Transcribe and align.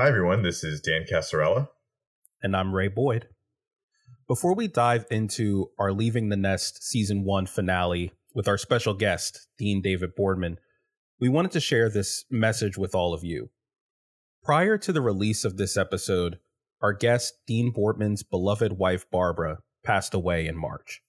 Hi, 0.00 0.06
everyone. 0.06 0.42
This 0.42 0.62
is 0.62 0.80
Dan 0.80 1.06
Casarella. 1.12 1.70
And 2.40 2.56
I'm 2.56 2.72
Ray 2.72 2.86
Boyd. 2.86 3.26
Before 4.28 4.54
we 4.54 4.68
dive 4.68 5.04
into 5.10 5.72
our 5.76 5.90
Leaving 5.90 6.28
the 6.28 6.36
Nest 6.36 6.84
season 6.84 7.24
one 7.24 7.46
finale 7.46 8.12
with 8.32 8.46
our 8.46 8.58
special 8.58 8.94
guest, 8.94 9.48
Dean 9.58 9.82
David 9.82 10.14
Boardman, 10.14 10.58
we 11.18 11.28
wanted 11.28 11.50
to 11.50 11.58
share 11.58 11.90
this 11.90 12.24
message 12.30 12.78
with 12.78 12.94
all 12.94 13.12
of 13.12 13.24
you. 13.24 13.50
Prior 14.44 14.78
to 14.78 14.92
the 14.92 15.00
release 15.00 15.44
of 15.44 15.56
this 15.56 15.76
episode, 15.76 16.38
our 16.80 16.92
guest, 16.92 17.34
Dean 17.48 17.72
Boardman's 17.72 18.22
beloved 18.22 18.74
wife, 18.74 19.04
Barbara, 19.10 19.58
passed 19.82 20.14
away 20.14 20.46
in 20.46 20.56
March. 20.56 21.02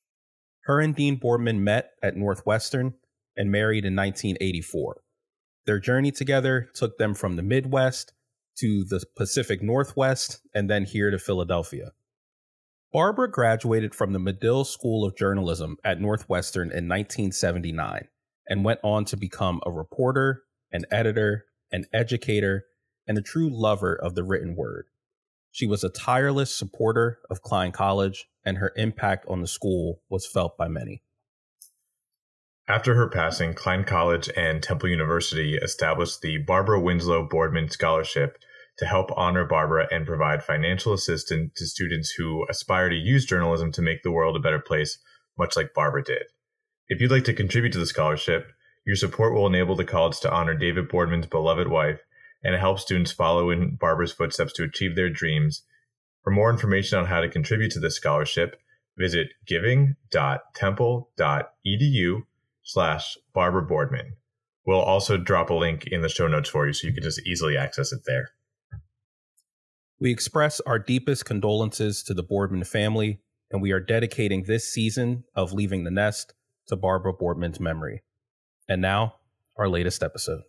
Her 0.61 0.79
and 0.79 0.95
Dean 0.95 1.17
Boardman 1.17 1.63
met 1.63 1.91
at 2.01 2.17
Northwestern 2.17 2.95
and 3.37 3.51
married 3.51 3.85
in 3.85 3.95
1984. 3.95 5.03
Their 5.67 5.79
journey 5.79 6.09
together 6.09 6.67
took 6.73 6.97
them 6.97 7.13
from 7.13 7.35
the 7.35 7.43
Midwest 7.43 8.13
to 8.59 8.83
the 8.83 9.03
Pacific 9.15 9.61
Northwest 9.61 10.41
and 10.53 10.69
then 10.69 10.85
here 10.85 11.11
to 11.11 11.19
Philadelphia. 11.19 11.91
Barbara 12.91 13.29
graduated 13.29 13.93
from 13.93 14.13
the 14.13 14.19
Medill 14.19 14.65
School 14.65 15.05
of 15.05 15.15
Journalism 15.15 15.77
at 15.83 16.01
Northwestern 16.01 16.69
in 16.69 16.87
1979 16.87 18.07
and 18.47 18.65
went 18.65 18.79
on 18.83 19.05
to 19.05 19.17
become 19.17 19.61
a 19.65 19.71
reporter, 19.71 20.43
an 20.71 20.85
editor, 20.91 21.45
an 21.71 21.85
educator, 21.93 22.65
and 23.07 23.17
a 23.17 23.21
true 23.21 23.49
lover 23.49 23.95
of 23.95 24.15
the 24.15 24.23
written 24.23 24.55
word. 24.55 24.87
She 25.51 25.67
was 25.67 25.83
a 25.83 25.89
tireless 25.89 26.53
supporter 26.53 27.19
of 27.29 27.41
Klein 27.41 27.71
College, 27.71 28.27
and 28.43 28.57
her 28.57 28.71
impact 28.75 29.25
on 29.27 29.41
the 29.41 29.47
school 29.47 30.01
was 30.09 30.27
felt 30.27 30.57
by 30.57 30.67
many. 30.67 31.03
After 32.67 32.93
her 32.93 33.09
passing, 33.09 33.55
Klein 33.55 33.83
College 33.83 34.29
and 34.37 34.61
Temple 34.61 34.89
University 34.89 35.57
established 35.57 36.21
the 36.21 36.37
Barbara 36.37 36.79
Winslow 36.79 37.27
Boardman 37.27 37.69
Scholarship 37.69 38.37
to 38.79 38.85
help 38.85 39.11
honor 39.17 39.45
Barbara 39.45 39.87
and 39.91 40.07
provide 40.07 40.41
financial 40.41 40.93
assistance 40.93 41.51
to 41.57 41.67
students 41.67 42.11
who 42.11 42.47
aspire 42.49 42.87
to 42.87 42.95
use 42.95 43.25
journalism 43.25 43.73
to 43.73 43.81
make 43.81 44.03
the 44.03 44.11
world 44.11 44.37
a 44.37 44.39
better 44.39 44.59
place, 44.59 44.99
much 45.37 45.57
like 45.57 45.73
Barbara 45.73 46.01
did. 46.01 46.23
If 46.87 47.01
you'd 47.01 47.11
like 47.11 47.25
to 47.25 47.33
contribute 47.33 47.73
to 47.73 47.79
the 47.79 47.85
scholarship, 47.85 48.53
your 48.85 48.95
support 48.95 49.33
will 49.33 49.45
enable 49.45 49.75
the 49.75 49.83
college 49.83 50.21
to 50.21 50.31
honor 50.31 50.53
David 50.53 50.87
Boardman's 50.87 51.27
beloved 51.27 51.67
wife 51.67 51.99
and 52.41 52.55
help 52.55 52.79
students 52.79 53.11
follow 53.11 53.49
in 53.49 53.75
Barbara's 53.75 54.13
footsteps 54.13 54.53
to 54.53 54.63
achieve 54.63 54.95
their 54.95 55.09
dreams. 55.09 55.63
For 56.23 56.31
more 56.31 56.49
information 56.49 56.99
on 56.99 57.07
how 57.07 57.19
to 57.19 57.27
contribute 57.27 57.73
to 57.73 57.81
this 57.81 57.97
scholarship, 57.97 58.61
visit 58.97 59.27
giving.temple.edu 59.45 62.23
slash 62.63 63.17
Barbara 63.33 63.63
Boardman. 63.63 64.13
We'll 64.65 64.79
also 64.79 65.17
drop 65.17 65.49
a 65.49 65.53
link 65.53 65.87
in 65.87 66.01
the 66.01 66.07
show 66.07 66.27
notes 66.27 66.49
for 66.49 66.65
you 66.65 66.71
so 66.71 66.87
you 66.87 66.93
can 66.93 67.03
just 67.03 67.27
easily 67.27 67.57
access 67.57 67.91
it 67.91 68.03
there. 68.05 68.31
We 70.01 70.11
express 70.11 70.61
our 70.61 70.79
deepest 70.79 71.25
condolences 71.25 72.03
to 72.03 72.13
the 72.13 72.23
Boardman 72.23 72.63
family, 72.63 73.19
and 73.51 73.61
we 73.61 73.73
are 73.73 73.81
dedicating 73.81 74.43
this 74.43 74.65
season 74.65 75.25
of 75.35 75.51
Leaving 75.51 75.83
the 75.83 75.91
Nest 75.91 76.33
to 76.67 76.77
Barbara 76.77 77.11
Boardman's 77.11 77.59
memory. 77.59 78.03
And 78.69 78.81
now, 78.81 79.15
our 79.57 79.67
latest 79.67 80.01
episode. 80.01 80.43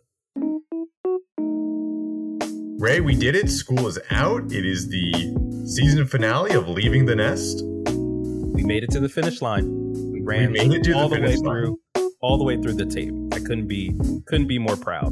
Ray, 2.79 3.01
we 3.01 3.13
did 3.13 3.35
it. 3.35 3.49
School 3.49 3.87
is 3.87 3.99
out. 4.09 4.53
It 4.53 4.65
is 4.65 4.87
the 4.87 5.65
season 5.67 6.07
finale 6.07 6.51
of 6.51 6.69
Leaving 6.69 7.05
the 7.05 7.17
Nest. 7.17 7.61
We 7.65 8.63
made 8.63 8.85
it 8.85 8.91
to 8.91 9.01
the 9.01 9.09
finish 9.09 9.41
line. 9.41 9.67
We 10.13 10.21
ran 10.21 10.53
we 10.53 10.59
all 10.93 11.09
the, 11.09 11.17
the 11.17 11.21
way 11.23 11.35
line. 11.35 11.43
through 11.43 11.79
all 12.21 12.37
the 12.37 12.45
way 12.45 12.55
through 12.55 12.75
the 12.75 12.85
tape. 12.85 13.13
I 13.33 13.39
couldn't 13.39 13.67
be 13.67 13.91
couldn't 14.27 14.47
be 14.47 14.59
more 14.59 14.77
proud. 14.77 15.11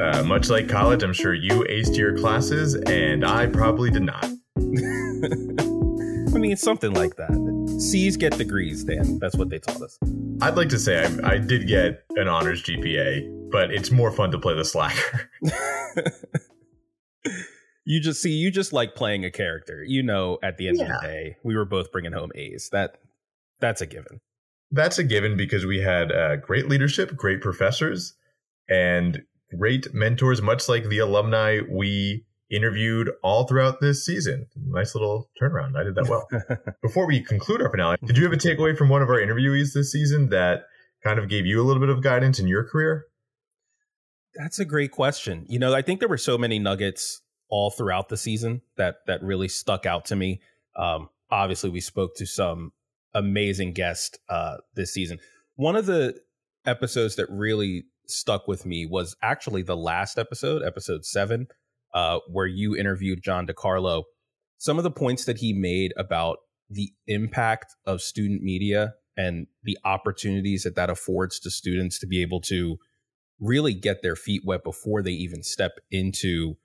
Uh, 0.00 0.22
much 0.22 0.48
like 0.48 0.66
college, 0.66 1.02
I'm 1.02 1.12
sure 1.12 1.34
you 1.34 1.64
aced 1.68 1.96
your 1.96 2.16
classes, 2.16 2.74
and 2.74 3.22
I 3.22 3.46
probably 3.46 3.90
did 3.90 4.02
not. 4.02 4.24
I 4.56 6.38
mean, 6.38 6.52
it's 6.52 6.62
something 6.62 6.94
like 6.94 7.16
that. 7.16 7.76
C's 7.78 8.16
get 8.16 8.38
degrees, 8.38 8.82
Dan. 8.84 9.18
That's 9.18 9.36
what 9.36 9.50
they 9.50 9.58
taught 9.58 9.82
us. 9.82 9.98
I'd 10.40 10.56
like 10.56 10.70
to 10.70 10.78
say 10.78 11.04
I, 11.04 11.32
I 11.32 11.38
did 11.38 11.66
get 11.66 12.04
an 12.16 12.28
honors 12.28 12.62
GPA, 12.62 13.50
but 13.50 13.70
it's 13.72 13.90
more 13.90 14.10
fun 14.10 14.30
to 14.30 14.38
play 14.38 14.54
the 14.54 14.64
slacker. 14.64 15.28
you 17.84 18.00
just 18.00 18.22
see, 18.22 18.32
you 18.32 18.50
just 18.50 18.72
like 18.72 18.94
playing 18.94 19.26
a 19.26 19.30
character. 19.30 19.84
You 19.86 20.02
know, 20.02 20.38
at 20.42 20.56
the 20.56 20.68
end 20.68 20.78
yeah. 20.78 20.84
of 20.84 21.00
the 21.02 21.06
day, 21.06 21.36
we 21.42 21.54
were 21.54 21.66
both 21.66 21.92
bringing 21.92 22.12
home 22.12 22.30
A's. 22.34 22.70
That 22.72 22.96
that's 23.60 23.82
a 23.82 23.86
given. 23.86 24.20
That's 24.70 24.98
a 24.98 25.04
given 25.04 25.36
because 25.36 25.66
we 25.66 25.80
had 25.80 26.10
uh, 26.10 26.36
great 26.36 26.68
leadership, 26.70 27.14
great 27.16 27.42
professors, 27.42 28.14
and 28.66 29.24
great 29.56 29.92
mentors, 29.94 30.42
much 30.42 30.68
like 30.68 30.88
the 30.88 30.98
alumni 30.98 31.60
we 31.68 32.24
interviewed 32.50 33.10
all 33.22 33.46
throughout 33.46 33.80
this 33.80 34.04
season. 34.04 34.46
Nice 34.56 34.94
little 34.94 35.30
turnaround. 35.40 35.76
I 35.76 35.84
did 35.84 35.94
that 35.94 36.08
well. 36.08 36.28
Before 36.82 37.06
we 37.06 37.20
conclude 37.20 37.62
our 37.62 37.70
finale, 37.70 37.96
did 38.04 38.16
you 38.16 38.24
have 38.24 38.32
a 38.32 38.36
takeaway 38.36 38.76
from 38.76 38.88
one 38.88 39.02
of 39.02 39.08
our 39.08 39.18
interviewees 39.18 39.72
this 39.72 39.92
season 39.92 40.30
that 40.30 40.64
kind 41.02 41.18
of 41.18 41.28
gave 41.28 41.46
you 41.46 41.62
a 41.62 41.64
little 41.64 41.80
bit 41.80 41.88
of 41.88 42.02
guidance 42.02 42.38
in 42.38 42.48
your 42.48 42.64
career? 42.64 43.06
That's 44.34 44.58
a 44.58 44.64
great 44.64 44.90
question. 44.90 45.46
You 45.48 45.58
know, 45.58 45.74
I 45.74 45.82
think 45.82 46.00
there 46.00 46.08
were 46.08 46.18
so 46.18 46.36
many 46.36 46.58
nuggets 46.58 47.22
all 47.48 47.70
throughout 47.70 48.08
the 48.08 48.16
season 48.16 48.62
that 48.76 48.96
that 49.06 49.22
really 49.22 49.48
stuck 49.48 49.86
out 49.86 50.04
to 50.06 50.16
me. 50.16 50.40
Um, 50.76 51.08
obviously, 51.30 51.70
we 51.70 51.80
spoke 51.80 52.16
to 52.16 52.26
some 52.26 52.72
amazing 53.14 53.72
guests 53.72 54.18
uh, 54.28 54.58
this 54.74 54.92
season. 54.92 55.18
One 55.56 55.76
of 55.76 55.86
the 55.86 56.20
episodes 56.64 57.16
that 57.16 57.26
really 57.28 57.84
stuck 58.10 58.48
with 58.48 58.66
me 58.66 58.86
was 58.86 59.16
actually 59.22 59.62
the 59.62 59.76
last 59.76 60.18
episode, 60.18 60.62
episode 60.62 61.04
seven, 61.04 61.48
uh, 61.94 62.18
where 62.28 62.46
you 62.46 62.76
interviewed 62.76 63.22
John 63.22 63.46
DeCarlo. 63.46 64.04
Some 64.58 64.78
of 64.78 64.84
the 64.84 64.90
points 64.90 65.24
that 65.24 65.38
he 65.38 65.52
made 65.52 65.92
about 65.96 66.38
the 66.68 66.92
impact 67.06 67.74
of 67.86 68.00
student 68.00 68.42
media 68.42 68.94
and 69.16 69.46
the 69.64 69.76
opportunities 69.84 70.62
that 70.62 70.76
that 70.76 70.90
affords 70.90 71.40
to 71.40 71.50
students 71.50 71.98
to 71.98 72.06
be 72.06 72.22
able 72.22 72.40
to 72.42 72.78
really 73.40 73.74
get 73.74 74.02
their 74.02 74.16
feet 74.16 74.42
wet 74.44 74.62
before 74.62 75.02
they 75.02 75.10
even 75.10 75.42
step 75.42 75.72
into 75.90 76.56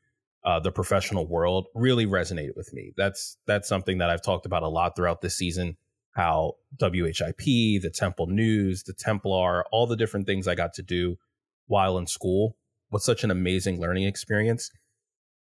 uh, 0.45 0.59
the 0.59 0.71
professional 0.71 1.27
world 1.27 1.67
really 1.73 2.05
resonated 2.05 2.55
with 2.55 2.71
me. 2.73 2.93
That's 2.95 3.37
that's 3.47 3.67
something 3.67 3.97
that 3.97 4.09
I've 4.09 4.21
talked 4.21 4.45
about 4.45 4.63
a 4.63 4.67
lot 4.67 4.95
throughout 4.95 5.21
this 5.21 5.35
season. 5.35 5.77
How 6.11 6.53
WHIP, 6.79 7.37
the 7.37 7.91
Temple 7.93 8.27
News, 8.27 8.83
the 8.83 8.93
Templar, 8.93 9.65
all 9.71 9.87
the 9.87 9.97
different 9.97 10.27
things 10.27 10.47
I 10.47 10.55
got 10.55 10.73
to 10.75 10.83
do 10.83 11.17
while 11.67 11.97
in 11.97 12.07
school 12.07 12.57
was 12.91 13.03
such 13.03 13.23
an 13.23 13.31
amazing 13.31 13.79
learning 13.79 14.03
experience. 14.03 14.71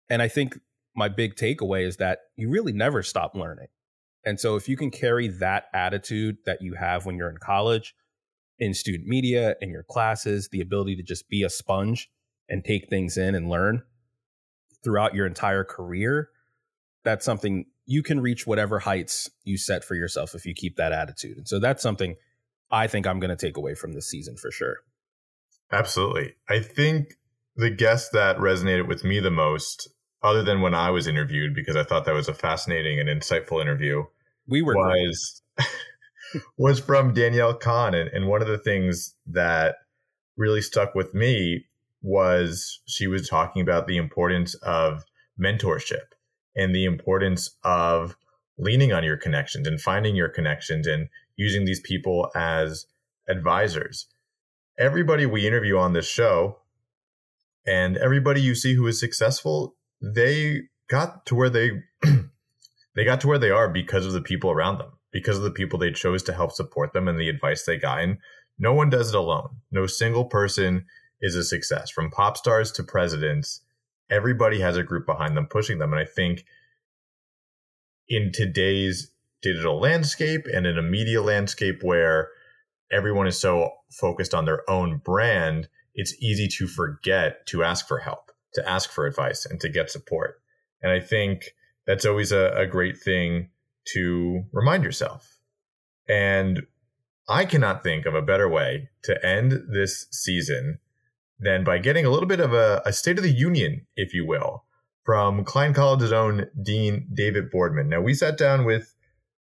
And 0.09 0.21
I 0.23 0.29
think 0.29 0.59
my 0.95 1.09
big 1.09 1.37
takeaway 1.37 1.87
is 1.87 1.97
that 1.99 2.21
you 2.37 2.51
really 2.51 2.73
never 2.73 3.03
stop 3.03 3.35
learning. 3.35 3.69
And 4.25 4.39
so 4.39 4.57
if 4.57 4.69
you 4.69 4.77
can 4.77 4.91
carry 4.91 5.29
that 5.29 5.65
attitude 5.73 6.39
that 6.45 6.61
you 6.61 6.75
have 6.75 7.07
when 7.07 7.17
you're 7.17 7.31
in 7.31 7.39
college, 7.39 7.95
in 8.59 8.75
student 8.75 9.09
media, 9.09 9.57
in 9.61 9.71
your 9.71 9.83
classes, 9.83 10.49
the 10.53 10.61
ability 10.61 10.97
to 10.97 11.03
just 11.03 11.29
be 11.29 11.43
a 11.43 11.49
sponge 11.49 12.11
and 12.49 12.65
take 12.65 12.89
things 12.91 13.17
in 13.17 13.35
and 13.35 13.49
learn 13.49 13.83
throughout 14.85 15.15
your 15.15 15.27
entire 15.27 15.65
career, 15.65 16.29
that's 17.05 17.25
something 17.25 17.65
you 17.87 18.03
can 18.03 18.21
reach 18.21 18.47
whatever 18.47 18.79
heights 18.79 19.31
you 19.45 19.57
set 19.57 19.85
for 19.85 19.95
yourself 19.95 20.35
if 20.35 20.45
you 20.45 20.55
keep 20.55 20.77
that 20.77 20.93
attitude. 20.93 21.39
And 21.39 21.49
so 21.49 21.59
that's 21.59 21.83
something 21.83 22.17
I 22.71 22.87
think 22.87 23.07
I'm 23.07 23.21
going 23.21 23.37
to 23.37 23.47
take 23.47 23.57
away 23.57 23.75
from 23.75 23.93
this 23.93 24.09
season 24.09 24.37
for 24.37 24.51
sure. 24.51 24.77
Absolutely. 25.73 26.35
I 26.49 26.61
think 26.61 27.15
the 27.57 27.71
guest 27.71 28.13
that 28.13 28.39
resonated 28.39 28.89
with 28.89 29.05
me 29.05 29.21
the 29.21 29.31
most, 29.31 29.89
other 30.23 30.43
than 30.43 30.61
when 30.61 30.75
I 30.75 30.91
was 30.91 31.07
interviewed, 31.07 31.55
because 31.55 31.77
I 31.77 31.85
thought 31.85 32.05
that 32.07 32.15
was 32.15 32.29
a 32.29 32.35
fascinating 32.35 32.99
and 32.99 33.09
insightful 33.09 33.61
interview, 33.61 34.05
we 34.47 34.63
were 34.63 34.75
was 34.75 35.43
was 36.57 36.81
from 36.81 37.15
Danielle 37.15 37.55
Kahn, 37.55 37.95
and, 37.95 38.09
and 38.11 38.27
one 38.27 38.43
of 38.43 38.49
the 38.49 38.59
things 38.59 39.15
that 39.27 39.77
really 40.37 40.63
stuck 40.63 40.95
with 40.95 41.15
me 41.15 41.67
was 42.03 42.81
she 42.87 43.07
was 43.07 43.29
talking 43.29 43.63
about 43.63 43.87
the 43.87 43.99
importance 43.99 44.55
of 44.63 45.05
mentorship 45.39 46.15
and 46.57 46.75
the 46.75 46.84
importance 46.84 47.51
of 47.63 48.16
leaning 48.59 48.93
on 48.93 49.05
your 49.05 49.16
connections 49.16 49.66
and 49.66 49.81
finding 49.81 50.16
your 50.16 50.28
connections 50.28 50.87
and 50.87 51.09
using 51.37 51.65
these 51.65 51.81
people 51.81 52.31
as 52.34 52.87
advisors 53.28 54.07
everybody 54.80 55.27
we 55.27 55.47
interview 55.47 55.77
on 55.77 55.92
this 55.92 56.09
show 56.09 56.56
and 57.66 57.98
everybody 57.98 58.41
you 58.41 58.54
see 58.54 58.74
who 58.74 58.86
is 58.86 58.98
successful, 58.98 59.77
they 60.00 60.62
got 60.88 61.27
to 61.27 61.34
where 61.34 61.50
they 61.50 61.82
they 62.97 63.04
got 63.04 63.21
to 63.21 63.28
where 63.28 63.38
they 63.38 63.50
are 63.50 63.68
because 63.68 64.06
of 64.06 64.12
the 64.12 64.22
people 64.22 64.50
around 64.50 64.78
them, 64.78 64.91
because 65.12 65.36
of 65.36 65.44
the 65.44 65.50
people 65.50 65.78
they 65.78 65.92
chose 65.92 66.22
to 66.22 66.32
help 66.32 66.50
support 66.50 66.94
them 66.94 67.06
and 67.06 67.21
the 67.21 67.28
advice 67.28 67.65
they 67.65 67.77
got. 67.77 68.00
And 68.00 68.18
no 68.59 68.72
one 68.72 68.88
does 68.88 69.10
it 69.10 69.15
alone. 69.15 69.50
No 69.71 69.86
single 69.86 70.24
person 70.24 70.86
is 71.21 71.36
a 71.36 71.44
success. 71.44 71.91
From 71.91 72.10
pop 72.10 72.38
stars 72.38 72.72
to 72.72 72.82
presidents, 72.82 73.60
everybody 74.10 74.60
has 74.60 74.78
a 74.78 74.82
group 74.82 75.04
behind 75.04 75.36
them 75.36 75.47
pushing 75.47 75.78
them. 75.78 75.92
And 75.92 76.00
I 76.00 76.06
think 76.06 76.44
in 78.09 78.32
today's 78.32 79.10
digital 79.42 79.78
landscape 79.78 80.47
and 80.53 80.66
in 80.66 80.78
a 80.78 80.82
media 80.82 81.22
landscape 81.22 81.82
where 81.82 82.30
everyone 82.92 83.27
is 83.27 83.39
so 83.39 83.71
focused 83.91 84.34
on 84.34 84.45
their 84.45 84.69
own 84.69 84.98
brand, 84.98 85.69
it's 85.95 86.15
easy 86.21 86.48
to 86.48 86.66
forget 86.66 87.47
to 87.47 87.63
ask 87.63 87.87
for 87.87 87.98
help. 87.98 88.31
to 88.54 88.69
ask 88.69 88.91
for 88.91 89.07
advice 89.07 89.47
and 89.47 89.60
to 89.60 89.69
get 89.69 89.91
support. 89.91 90.41
And 90.83 90.91
I 90.91 91.01
think 91.01 91.54
that's 91.87 92.04
always 92.04 92.33
a, 92.33 92.53
a 92.57 92.66
great 92.66 92.98
thing 92.98 93.51
to 93.92 94.45
remind 94.53 94.84
yourself. 94.84 95.39
And 96.09 96.66
I 97.28 97.45
cannot 97.45 97.83
think 97.83 98.07
of 98.07 98.15
a 98.15 98.22
better 98.22 98.48
way 98.48 98.89
to 99.04 99.25
end 99.25 99.53
this 99.72 100.07
season 100.10 100.78
than 101.39 101.65
by 101.65 101.78
getting 101.78 102.04
a 102.04 102.10
little 102.10 102.27
bit 102.27 102.41
of 102.41 102.53
a, 102.53 102.83
a 102.84 102.92
State 102.92 103.19
of 103.19 103.22
the 103.22 103.31
Union, 103.31 103.87
if 103.97 104.13
you 104.13 104.27
will, 104.27 104.65
from 105.04 105.45
Klein 105.45 105.72
College's 105.72 106.13
own 106.13 106.47
Dean 106.60 107.07
David 107.15 107.51
Boardman. 107.51 107.89
Now, 107.89 108.01
we 108.01 108.15
sat 108.15 108.37
down 108.37 108.65
with 108.65 108.95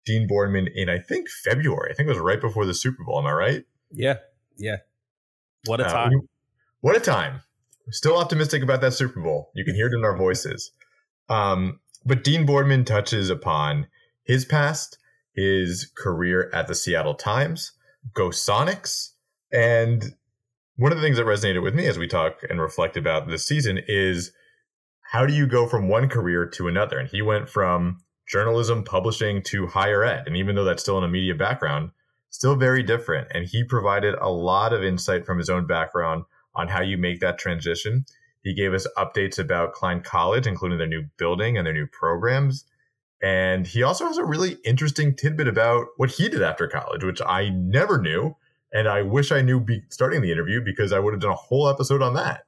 Dean 0.04 0.26
Boardman 0.26 0.68
in, 0.74 0.88
I 0.88 0.98
think, 0.98 1.28
February. 1.28 1.90
I 1.90 1.94
think 1.94 2.06
it 2.06 2.12
was 2.12 2.18
right 2.18 2.40
before 2.40 2.66
the 2.66 2.74
Super 2.74 3.04
Bowl. 3.04 3.18
Am 3.18 3.26
I 3.26 3.32
right? 3.32 3.64
Yeah. 3.90 4.16
Yeah. 4.56 4.76
What 5.66 5.80
a 5.80 5.86
uh, 5.86 5.92
time. 5.92 6.28
What 6.80 6.96
a 6.96 7.00
time. 7.00 7.42
We're 7.86 7.92
still 7.92 8.18
optimistic 8.18 8.62
about 8.62 8.80
that 8.80 8.94
Super 8.94 9.20
Bowl. 9.20 9.50
You 9.54 9.64
can 9.64 9.74
hear 9.74 9.86
it 9.86 9.94
in 9.94 10.04
our 10.04 10.16
voices. 10.16 10.72
Um, 11.28 11.80
but 12.04 12.24
Dean 12.24 12.46
Boardman 12.46 12.84
touches 12.84 13.30
upon 13.30 13.86
his 14.24 14.44
past, 14.44 14.98
his 15.34 15.90
career 15.96 16.50
at 16.52 16.66
the 16.66 16.74
Seattle 16.74 17.14
Times, 17.14 17.72
Go 18.12 18.28
Sonics, 18.28 19.10
and 19.52 20.14
one 20.76 20.92
of 20.92 20.98
the 20.98 21.02
things 21.02 21.16
that 21.16 21.26
resonated 21.26 21.62
with 21.62 21.74
me 21.74 21.86
as 21.86 21.98
we 21.98 22.08
talk 22.08 22.40
and 22.48 22.60
reflect 22.60 22.96
about 22.96 23.28
this 23.28 23.46
season 23.46 23.78
is 23.86 24.32
how 25.12 25.26
do 25.26 25.34
you 25.34 25.46
go 25.46 25.68
from 25.68 25.88
one 25.88 26.08
career 26.08 26.46
to 26.46 26.68
another? 26.68 26.98
And 26.98 27.08
he 27.08 27.22
went 27.22 27.48
from 27.48 28.01
journalism, 28.26 28.84
publishing 28.84 29.42
to 29.42 29.66
higher 29.66 30.04
ed. 30.04 30.24
And 30.26 30.36
even 30.36 30.54
though 30.54 30.64
that's 30.64 30.82
still 30.82 30.98
in 30.98 31.04
a 31.04 31.08
media 31.08 31.34
background, 31.34 31.90
still 32.30 32.56
very 32.56 32.82
different. 32.82 33.28
And 33.32 33.46
he 33.46 33.64
provided 33.64 34.14
a 34.14 34.30
lot 34.30 34.72
of 34.72 34.82
insight 34.82 35.26
from 35.26 35.38
his 35.38 35.50
own 35.50 35.66
background 35.66 36.24
on 36.54 36.68
how 36.68 36.82
you 36.82 36.98
make 36.98 37.20
that 37.20 37.38
transition. 37.38 38.04
He 38.42 38.54
gave 38.54 38.74
us 38.74 38.86
updates 38.96 39.38
about 39.38 39.72
Klein 39.72 40.02
College, 40.02 40.46
including 40.46 40.78
their 40.78 40.86
new 40.86 41.04
building 41.16 41.56
and 41.56 41.66
their 41.66 41.74
new 41.74 41.86
programs. 41.86 42.64
And 43.22 43.66
he 43.66 43.84
also 43.84 44.06
has 44.06 44.18
a 44.18 44.24
really 44.24 44.56
interesting 44.64 45.14
tidbit 45.14 45.46
about 45.46 45.86
what 45.96 46.10
he 46.10 46.28
did 46.28 46.42
after 46.42 46.66
college, 46.66 47.04
which 47.04 47.22
I 47.24 47.50
never 47.50 48.00
knew. 48.00 48.36
And 48.72 48.88
I 48.88 49.02
wish 49.02 49.30
I 49.30 49.42
knew 49.42 49.60
be- 49.60 49.82
starting 49.90 50.22
the 50.22 50.32
interview 50.32 50.60
because 50.64 50.92
I 50.92 50.98
would 50.98 51.14
have 51.14 51.20
done 51.20 51.30
a 51.30 51.36
whole 51.36 51.68
episode 51.68 52.02
on 52.02 52.14
that. 52.14 52.44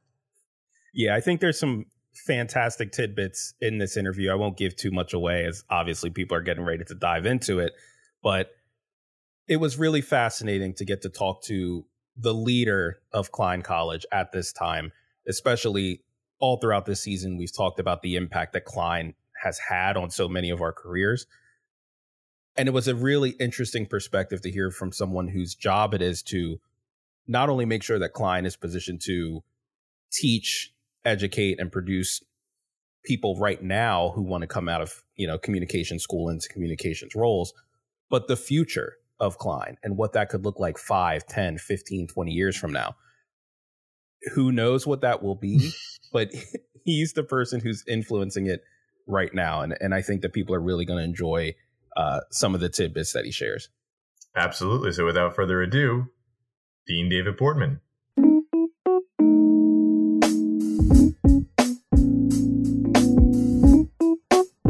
Yeah, 0.92 1.14
I 1.14 1.20
think 1.20 1.40
there's 1.40 1.58
some 1.58 1.86
fantastic 2.14 2.92
tidbits 2.92 3.54
in 3.60 3.78
this 3.78 3.96
interview. 3.96 4.30
I 4.30 4.34
won't 4.34 4.56
give 4.56 4.76
too 4.76 4.90
much 4.90 5.12
away 5.12 5.44
as 5.44 5.64
obviously 5.68 6.10
people 6.10 6.36
are 6.36 6.42
getting 6.42 6.64
ready 6.64 6.84
to 6.84 6.94
dive 6.94 7.26
into 7.26 7.58
it. 7.58 7.72
But 8.22 8.50
it 9.46 9.56
was 9.56 9.78
really 9.78 10.00
fascinating 10.00 10.74
to 10.74 10.84
get 10.84 11.02
to 11.02 11.08
talk 11.08 11.42
to 11.44 11.84
the 12.16 12.32
leader 12.32 12.98
of 13.12 13.32
Klein 13.32 13.62
College 13.62 14.06
at 14.12 14.32
this 14.32 14.52
time, 14.52 14.92
especially 15.28 16.02
all 16.38 16.56
throughout 16.56 16.86
this 16.86 17.02
season. 17.02 17.36
We've 17.36 17.54
talked 17.54 17.80
about 17.80 18.02
the 18.02 18.16
impact 18.16 18.52
that 18.54 18.64
Klein 18.64 19.14
has 19.42 19.58
had 19.58 19.96
on 19.96 20.10
so 20.10 20.28
many 20.28 20.50
of 20.50 20.62
our 20.62 20.72
careers. 20.72 21.26
And 22.56 22.68
it 22.68 22.72
was 22.72 22.88
a 22.88 22.94
really 22.94 23.30
interesting 23.30 23.86
perspective 23.86 24.40
to 24.42 24.50
hear 24.50 24.70
from 24.70 24.92
someone 24.92 25.28
whose 25.28 25.54
job 25.54 25.92
it 25.92 26.00
is 26.00 26.22
to 26.24 26.60
not 27.26 27.48
only 27.48 27.64
make 27.64 27.82
sure 27.82 27.98
that 27.98 28.12
Klein 28.12 28.46
is 28.46 28.56
positioned 28.56 29.00
to 29.02 29.42
teach, 30.12 30.72
educate, 31.04 31.60
and 31.60 31.70
produce 31.70 32.22
people 33.04 33.36
right 33.38 33.62
now 33.62 34.12
who 34.14 34.22
want 34.22 34.42
to 34.42 34.46
come 34.48 34.68
out 34.68 34.80
of, 34.80 35.02
you 35.16 35.26
know, 35.26 35.38
communication 35.38 35.98
school 35.98 36.28
into 36.28 36.48
communications 36.48 37.14
roles, 37.14 37.52
but 38.10 38.28
the 38.28 38.36
future 38.36 38.94
of 39.20 39.38
Klein 39.38 39.76
and 39.82 39.96
what 39.96 40.14
that 40.14 40.28
could 40.28 40.44
look 40.44 40.58
like 40.58 40.78
5, 40.78 41.26
10, 41.26 41.58
15, 41.58 42.08
20 42.08 42.32
years 42.32 42.56
from 42.56 42.72
now. 42.72 42.96
Who 44.34 44.52
knows 44.52 44.86
what 44.86 45.02
that 45.02 45.22
will 45.22 45.34
be, 45.34 45.72
but 46.12 46.30
he's 46.84 47.12
the 47.12 47.24
person 47.24 47.60
who's 47.60 47.84
influencing 47.86 48.46
it 48.46 48.62
right 49.06 49.32
now. 49.34 49.60
And, 49.60 49.76
and 49.80 49.94
I 49.94 50.02
think 50.02 50.22
that 50.22 50.32
people 50.32 50.54
are 50.54 50.60
really 50.60 50.84
going 50.84 50.98
to 50.98 51.04
enjoy 51.04 51.54
uh, 51.96 52.20
some 52.30 52.54
of 52.54 52.60
the 52.60 52.68
tidbits 52.68 53.12
that 53.12 53.24
he 53.24 53.30
shares. 53.30 53.68
Absolutely. 54.34 54.92
So 54.92 55.04
without 55.04 55.36
further 55.36 55.62
ado, 55.62 56.06
Dean 56.86 57.08
David 57.08 57.36
Boardman. 57.36 57.80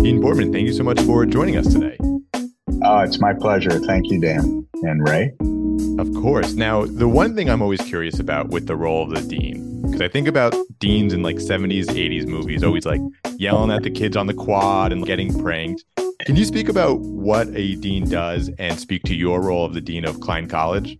Dean 0.04 0.20
Boardman, 0.20 0.52
thank 0.52 0.66
you 0.66 0.72
so 0.74 0.84
much 0.84 1.00
for 1.00 1.24
joining 1.24 1.56
us 1.56 1.72
today. 1.72 1.96
Oh, 2.84 2.98
it's 2.98 3.20
my 3.20 3.32
pleasure. 3.32 3.78
Thank 3.78 4.10
you, 4.10 4.20
Dan 4.20 4.68
and 4.82 5.08
Ray. 5.08 5.32
Of 5.98 6.12
course. 6.22 6.52
Now, 6.52 6.84
the 6.84 7.08
one 7.08 7.34
thing 7.34 7.48
I'm 7.48 7.62
always 7.62 7.80
curious 7.80 8.18
about 8.18 8.48
with 8.50 8.66
the 8.66 8.76
role 8.76 9.02
of 9.02 9.08
the 9.08 9.22
dean, 9.22 9.80
because 9.80 10.02
I 10.02 10.08
think 10.08 10.28
about 10.28 10.54
deans 10.78 11.14
in 11.14 11.22
like 11.22 11.36
70s, 11.36 11.86
80s 11.86 12.26
movies, 12.26 12.62
always 12.62 12.84
like 12.84 13.00
yelling 13.38 13.70
at 13.70 13.82
the 13.82 13.90
kids 13.90 14.14
on 14.14 14.26
the 14.26 14.34
quad 14.34 14.92
and 14.92 15.06
getting 15.06 15.42
pranked. 15.42 15.82
Can 16.26 16.36
you 16.36 16.44
speak 16.44 16.68
about 16.68 17.00
what 17.00 17.48
a 17.54 17.74
dean 17.76 18.06
does 18.06 18.50
and 18.58 18.78
speak 18.78 19.04
to 19.04 19.14
your 19.14 19.40
role 19.40 19.64
of 19.64 19.72
the 19.72 19.80
dean 19.80 20.04
of 20.04 20.20
Klein 20.20 20.48
College? 20.48 20.98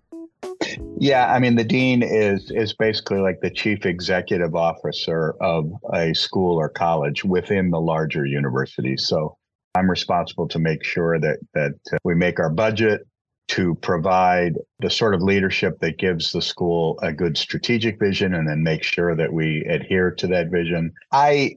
Yeah, 0.99 1.33
I 1.33 1.39
mean 1.39 1.57
the 1.57 1.65
dean 1.65 2.03
is 2.03 2.51
is 2.51 2.73
basically 2.75 3.19
like 3.19 3.41
the 3.41 3.51
chief 3.51 3.87
executive 3.87 4.55
officer 4.55 5.35
of 5.41 5.71
a 5.93 6.15
school 6.15 6.57
or 6.57 6.69
college 6.69 7.25
within 7.25 7.71
the 7.71 7.81
larger 7.81 8.27
university. 8.27 8.97
So 8.97 9.37
I'm 9.75 9.91
responsible 9.91 10.49
to 10.49 10.59
make 10.59 10.85
sure 10.85 11.19
that 11.19 11.39
that 11.55 11.73
uh, 11.93 11.99
we 12.05 12.15
make 12.15 12.39
our 12.39 12.51
budget 12.51 13.07
to 13.47 13.75
provide 13.77 14.55
the 14.81 14.91
sort 14.91 15.15
of 15.15 15.23
leadership 15.23 15.79
that 15.81 15.99
gives 15.99 16.33
the 16.33 16.41
school 16.41 16.99
a 17.03 17.13
good 17.13 17.37
strategic 17.37 17.99
vision 17.99 18.35
and 18.35 18.49
then 18.49 18.63
make 18.63 18.83
sure 18.83 19.15
that 19.15 19.33
we 19.33 19.63
adhere 19.69 20.11
to 20.11 20.27
that 20.27 20.51
vision. 20.51 20.93
I 21.13 21.57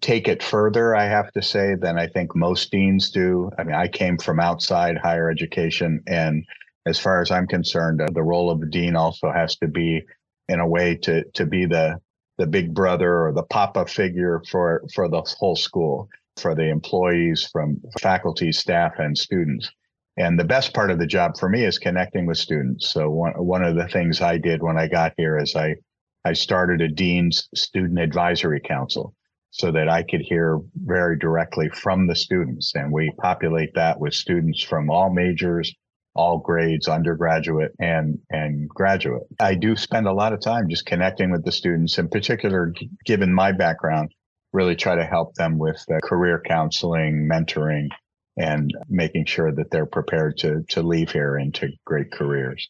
take 0.00 0.28
it 0.28 0.42
further, 0.42 0.94
I 0.96 1.04
have 1.04 1.30
to 1.32 1.42
say, 1.42 1.74
than 1.74 1.98
I 1.98 2.06
think 2.06 2.34
most 2.34 2.70
deans 2.70 3.10
do. 3.10 3.50
I 3.58 3.64
mean, 3.64 3.74
I 3.74 3.88
came 3.88 4.16
from 4.16 4.40
outside 4.40 4.96
higher 4.96 5.30
education, 5.30 6.02
and 6.06 6.44
as 6.88 6.98
far 6.98 7.20
as 7.20 7.30
I'm 7.30 7.46
concerned, 7.46 8.00
uh, 8.00 8.08
the 8.12 8.22
role 8.22 8.50
of 8.50 8.60
the 8.60 8.66
dean 8.66 8.96
also 8.96 9.30
has 9.30 9.56
to 9.56 9.68
be, 9.68 10.02
in 10.48 10.60
a 10.60 10.66
way, 10.66 10.96
to 11.02 11.24
to 11.34 11.46
be 11.46 11.66
the 11.66 12.00
the 12.38 12.46
big 12.46 12.74
brother 12.74 13.26
or 13.26 13.32
the 13.32 13.42
papa 13.44 13.86
figure 13.86 14.42
for 14.50 14.84
for 14.94 15.08
the 15.08 15.22
whole 15.38 15.56
school 15.56 16.08
for 16.38 16.54
the 16.54 16.70
employees 16.70 17.48
from 17.52 17.80
faculty, 18.00 18.52
staff, 18.52 18.94
and 18.98 19.16
students. 19.16 19.70
And 20.16 20.38
the 20.38 20.44
best 20.44 20.74
part 20.74 20.90
of 20.90 20.98
the 20.98 21.06
job 21.06 21.36
for 21.38 21.48
me 21.48 21.64
is 21.64 21.78
connecting 21.78 22.26
with 22.26 22.38
students. 22.38 22.88
So 22.88 23.10
one, 23.10 23.32
one 23.34 23.64
of 23.64 23.76
the 23.76 23.88
things 23.88 24.20
I 24.20 24.38
did 24.38 24.62
when 24.62 24.78
I 24.78 24.88
got 24.88 25.14
here 25.16 25.38
is 25.38 25.54
I, 25.54 25.76
I 26.24 26.32
started 26.32 26.80
a 26.80 26.88
Dean's 26.88 27.48
Student 27.54 27.98
Advisory 27.98 28.60
Council 28.60 29.14
so 29.50 29.70
that 29.72 29.88
I 29.88 30.02
could 30.02 30.20
hear 30.20 30.60
very 30.74 31.18
directly 31.18 31.68
from 31.68 32.06
the 32.06 32.16
students. 32.16 32.72
And 32.74 32.92
we 32.92 33.12
populate 33.18 33.74
that 33.74 33.98
with 34.00 34.12
students 34.12 34.62
from 34.62 34.90
all 34.90 35.10
majors, 35.10 35.72
all 36.18 36.38
grades, 36.38 36.88
undergraduate 36.88 37.72
and, 37.78 38.18
and 38.28 38.68
graduate. 38.68 39.22
I 39.38 39.54
do 39.54 39.76
spend 39.76 40.08
a 40.08 40.12
lot 40.12 40.32
of 40.32 40.40
time 40.40 40.68
just 40.68 40.84
connecting 40.84 41.30
with 41.30 41.44
the 41.44 41.52
students, 41.52 41.96
in 41.96 42.08
particular, 42.08 42.74
given 43.06 43.32
my 43.32 43.52
background 43.52 44.12
really 44.52 44.74
try 44.74 44.96
to 44.96 45.04
help 45.04 45.34
them 45.34 45.58
with 45.58 45.80
uh, 45.88 45.98
career 46.02 46.42
counseling, 46.44 47.28
mentoring, 47.30 47.86
and 48.36 48.72
making 48.88 49.26
sure 49.26 49.52
that 49.52 49.70
they're 49.70 49.86
prepared 49.86 50.36
to, 50.38 50.64
to 50.70 50.82
leave 50.82 51.12
here 51.12 51.38
into 51.38 51.68
great 51.84 52.10
careers. 52.10 52.68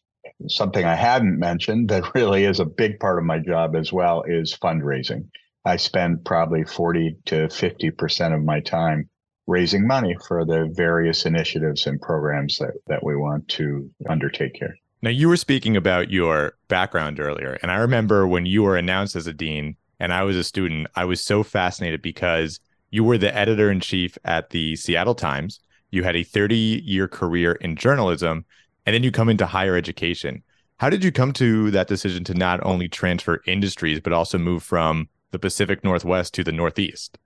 Something 0.48 0.84
I 0.84 0.94
hadn't 0.94 1.38
mentioned 1.38 1.88
that 1.88 2.04
really 2.14 2.44
is 2.44 2.60
a 2.60 2.66
big 2.66 3.00
part 3.00 3.18
of 3.18 3.24
my 3.24 3.38
job 3.38 3.74
as 3.76 3.90
well 3.90 4.24
is 4.28 4.54
fundraising. 4.62 5.26
I 5.64 5.76
spend 5.76 6.26
probably 6.26 6.64
40 6.64 7.16
to 7.26 7.34
50% 7.46 8.34
of 8.34 8.44
my 8.44 8.60
time 8.60 9.08
raising 9.48 9.86
money 9.86 10.14
for 10.28 10.44
the 10.44 10.70
various 10.74 11.24
initiatives 11.24 11.86
and 11.86 12.00
programs 12.00 12.58
that, 12.58 12.74
that 12.86 13.02
we 13.02 13.16
want 13.16 13.48
to 13.48 13.90
undertake 14.08 14.56
here. 14.56 14.76
Now, 15.00 15.10
you 15.10 15.28
were 15.28 15.38
speaking 15.38 15.76
about 15.76 16.10
your 16.10 16.54
background 16.68 17.18
earlier, 17.18 17.58
and 17.62 17.72
I 17.72 17.76
remember 17.76 18.26
when 18.26 18.46
you 18.46 18.62
were 18.62 18.76
announced 18.76 19.16
as 19.16 19.26
a 19.26 19.32
dean, 19.32 19.76
and 19.98 20.12
I 20.12 20.22
was 20.22 20.36
a 20.36 20.44
student, 20.44 20.88
I 20.94 21.06
was 21.06 21.24
so 21.24 21.42
fascinated 21.42 22.02
because 22.02 22.60
you 22.90 23.02
were 23.02 23.16
the 23.16 23.34
editor 23.34 23.70
in 23.70 23.80
chief 23.80 24.18
at 24.24 24.50
the 24.50 24.76
Seattle 24.76 25.14
Times. 25.14 25.60
You 25.90 26.04
had 26.04 26.16
a 26.16 26.24
30 26.24 26.82
year 26.84 27.08
career 27.08 27.52
in 27.52 27.74
journalism, 27.76 28.44
and 28.84 28.94
then 28.94 29.02
you 29.02 29.10
come 29.10 29.28
into 29.28 29.46
higher 29.46 29.76
education. 29.76 30.42
How 30.76 30.90
did 30.90 31.02
you 31.02 31.10
come 31.10 31.32
to 31.34 31.70
that 31.70 31.88
decision 31.88 32.22
to 32.24 32.34
not 32.34 32.64
only 32.64 32.88
transfer 32.88 33.42
industries, 33.46 34.00
but 34.00 34.12
also 34.12 34.36
move 34.36 34.62
from 34.62 35.08
the 35.30 35.38
Pacific 35.38 35.82
Northwest 35.82 36.34
to 36.34 36.44
the 36.44 36.52
Northeast? 36.52 37.18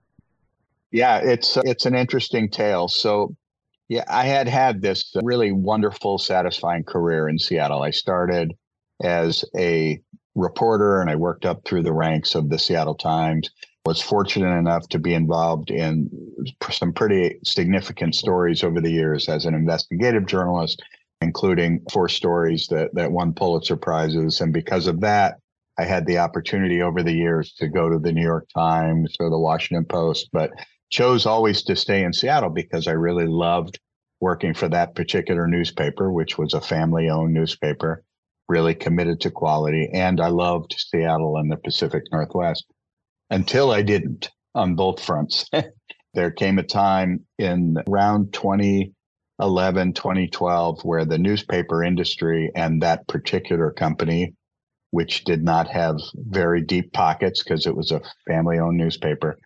Yeah, 0.93 1.17
it's 1.17 1.57
uh, 1.57 1.63
it's 1.65 1.87
an 1.87 1.95
interesting 1.95 2.49
tale. 2.49 2.87
So, 2.87 3.35
yeah, 3.89 4.05
I 4.07 4.25
had 4.25 4.47
had 4.47 4.83
this 4.83 5.11
really 5.23 5.51
wonderful, 5.51 6.19
satisfying 6.19 6.83
career 6.83 7.27
in 7.27 7.39
Seattle. 7.39 7.81
I 7.81 7.89
started 7.89 8.53
as 9.03 9.43
a 9.57 9.99
reporter 10.35 11.01
and 11.01 11.09
I 11.09 11.15
worked 11.15 11.45
up 11.47 11.65
through 11.65 11.81
the 11.81 11.93
ranks 11.93 12.35
of 12.35 12.49
the 12.49 12.59
Seattle 12.59 12.93
Times. 12.93 13.49
Was 13.85 14.01
fortunate 14.01 14.55
enough 14.55 14.87
to 14.89 14.99
be 14.99 15.15
involved 15.15 15.71
in 15.71 16.09
some 16.69 16.93
pretty 16.93 17.39
significant 17.43 18.13
stories 18.15 18.63
over 18.63 18.79
the 18.79 18.91
years 18.91 19.27
as 19.27 19.45
an 19.45 19.55
investigative 19.55 20.27
journalist, 20.27 20.81
including 21.21 21.83
four 21.91 22.07
stories 22.07 22.67
that, 22.67 22.93
that 22.93 23.11
won 23.11 23.33
Pulitzer 23.33 23.75
Prizes. 23.75 24.39
And 24.39 24.53
because 24.53 24.87
of 24.87 25.01
that, 25.01 25.39
I 25.77 25.85
had 25.85 26.05
the 26.05 26.19
opportunity 26.19 26.81
over 26.81 27.01
the 27.01 27.11
years 27.11 27.51
to 27.55 27.67
go 27.67 27.89
to 27.89 27.99
the 27.99 28.13
New 28.13 28.21
York 28.21 28.47
Times 28.55 29.15
or 29.19 29.29
the 29.29 29.39
Washington 29.39 29.85
Post, 29.85 30.29
but 30.31 30.51
chose 30.93 31.25
always 31.25 31.63
to 31.63 31.75
stay 31.75 32.03
in 32.03 32.13
Seattle 32.13 32.51
because 32.51 32.87
I 32.87 32.91
really 32.91 33.25
loved 33.25 33.79
working 34.21 34.53
for 34.53 34.69
that 34.69 34.93
particular 34.93 35.47
newspaper, 35.47 36.11
which 36.11 36.37
was 36.37 36.53
a 36.53 36.61
family 36.61 37.09
owned 37.09 37.33
newspaper, 37.33 38.03
really 38.47 38.75
committed 38.75 39.19
to 39.21 39.31
quality. 39.31 39.89
And 39.91 40.21
I 40.21 40.27
loved 40.27 40.75
Seattle 40.77 41.37
and 41.37 41.51
the 41.51 41.57
Pacific 41.57 42.03
Northwest 42.11 42.65
until 43.31 43.71
I 43.71 43.81
didn't 43.81 44.29
on 44.53 44.75
both 44.75 45.03
fronts. 45.03 45.49
there 46.13 46.31
came 46.31 46.59
a 46.59 46.63
time 46.63 47.25
in 47.39 47.77
around 47.89 48.31
2011, 48.31 49.93
2012, 49.93 50.85
where 50.85 51.05
the 51.05 51.17
newspaper 51.17 51.83
industry 51.83 52.51
and 52.55 52.83
that 52.83 53.07
particular 53.07 53.71
company 53.71 54.35
which 54.93 55.23
did 55.23 55.43
not 55.43 55.67
have 55.67 55.97
very 56.13 56.61
deep 56.61 56.93
pockets 56.93 57.41
because 57.41 57.65
it 57.65 57.75
was 57.75 57.89
a 57.89 57.99
family 58.27 58.59
owned 58.59 58.77
newspaper, 58.77 59.39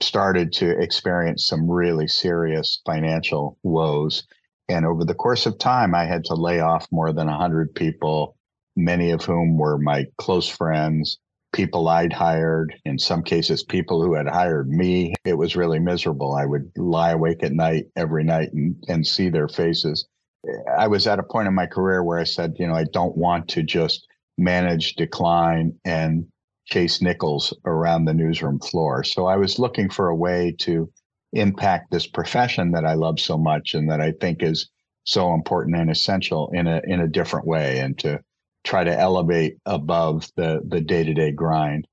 started 0.00 0.52
to 0.54 0.70
experience 0.80 1.46
some 1.46 1.70
really 1.70 2.06
serious 2.06 2.80
financial 2.86 3.58
woes. 3.62 4.24
And 4.68 4.86
over 4.86 5.04
the 5.04 5.14
course 5.14 5.46
of 5.46 5.58
time, 5.58 5.94
I 5.94 6.04
had 6.04 6.24
to 6.26 6.34
lay 6.34 6.60
off 6.60 6.86
more 6.90 7.12
than 7.12 7.26
100 7.26 7.74
people, 7.74 8.36
many 8.76 9.10
of 9.10 9.24
whom 9.24 9.58
were 9.58 9.78
my 9.78 10.06
close 10.18 10.48
friends, 10.48 11.18
people 11.52 11.88
I'd 11.88 12.12
hired, 12.12 12.74
in 12.84 12.98
some 12.98 13.22
cases, 13.22 13.62
people 13.62 14.02
who 14.02 14.14
had 14.14 14.26
hired 14.26 14.68
me. 14.68 15.14
It 15.24 15.34
was 15.34 15.56
really 15.56 15.78
miserable. 15.78 16.34
I 16.34 16.46
would 16.46 16.70
lie 16.76 17.10
awake 17.10 17.42
at 17.42 17.52
night 17.52 17.86
every 17.96 18.24
night 18.24 18.52
and, 18.52 18.74
and 18.88 19.06
see 19.06 19.28
their 19.28 19.48
faces. 19.48 20.06
I 20.76 20.88
was 20.88 21.06
at 21.06 21.18
a 21.18 21.22
point 21.22 21.48
in 21.48 21.54
my 21.54 21.66
career 21.66 22.02
where 22.02 22.18
I 22.18 22.24
said, 22.24 22.56
you 22.58 22.66
know, 22.66 22.74
I 22.74 22.84
don't 22.92 23.16
want 23.16 23.48
to 23.48 23.62
just 23.62 24.06
manage 24.38 24.94
decline 24.94 25.74
and 25.84 26.26
chase 26.72 27.02
nickels 27.02 27.52
around 27.66 28.06
the 28.06 28.14
newsroom 28.14 28.58
floor. 28.58 29.04
So 29.04 29.26
I 29.26 29.36
was 29.36 29.58
looking 29.58 29.90
for 29.90 30.08
a 30.08 30.16
way 30.16 30.54
to 30.60 30.90
impact 31.34 31.90
this 31.90 32.06
profession 32.06 32.72
that 32.72 32.86
I 32.86 32.94
love 32.94 33.20
so 33.20 33.36
much 33.36 33.74
and 33.74 33.90
that 33.90 34.00
I 34.00 34.12
think 34.12 34.42
is 34.42 34.70
so 35.04 35.34
important 35.34 35.76
and 35.76 35.90
essential 35.90 36.50
in 36.54 36.66
a 36.66 36.80
in 36.86 37.00
a 37.00 37.08
different 37.08 37.46
way 37.46 37.80
and 37.80 37.98
to 37.98 38.20
try 38.64 38.84
to 38.84 38.98
elevate 38.98 39.58
above 39.66 40.30
the 40.36 40.62
the 40.66 40.80
day-to-day 40.80 41.32
grind. 41.32 41.86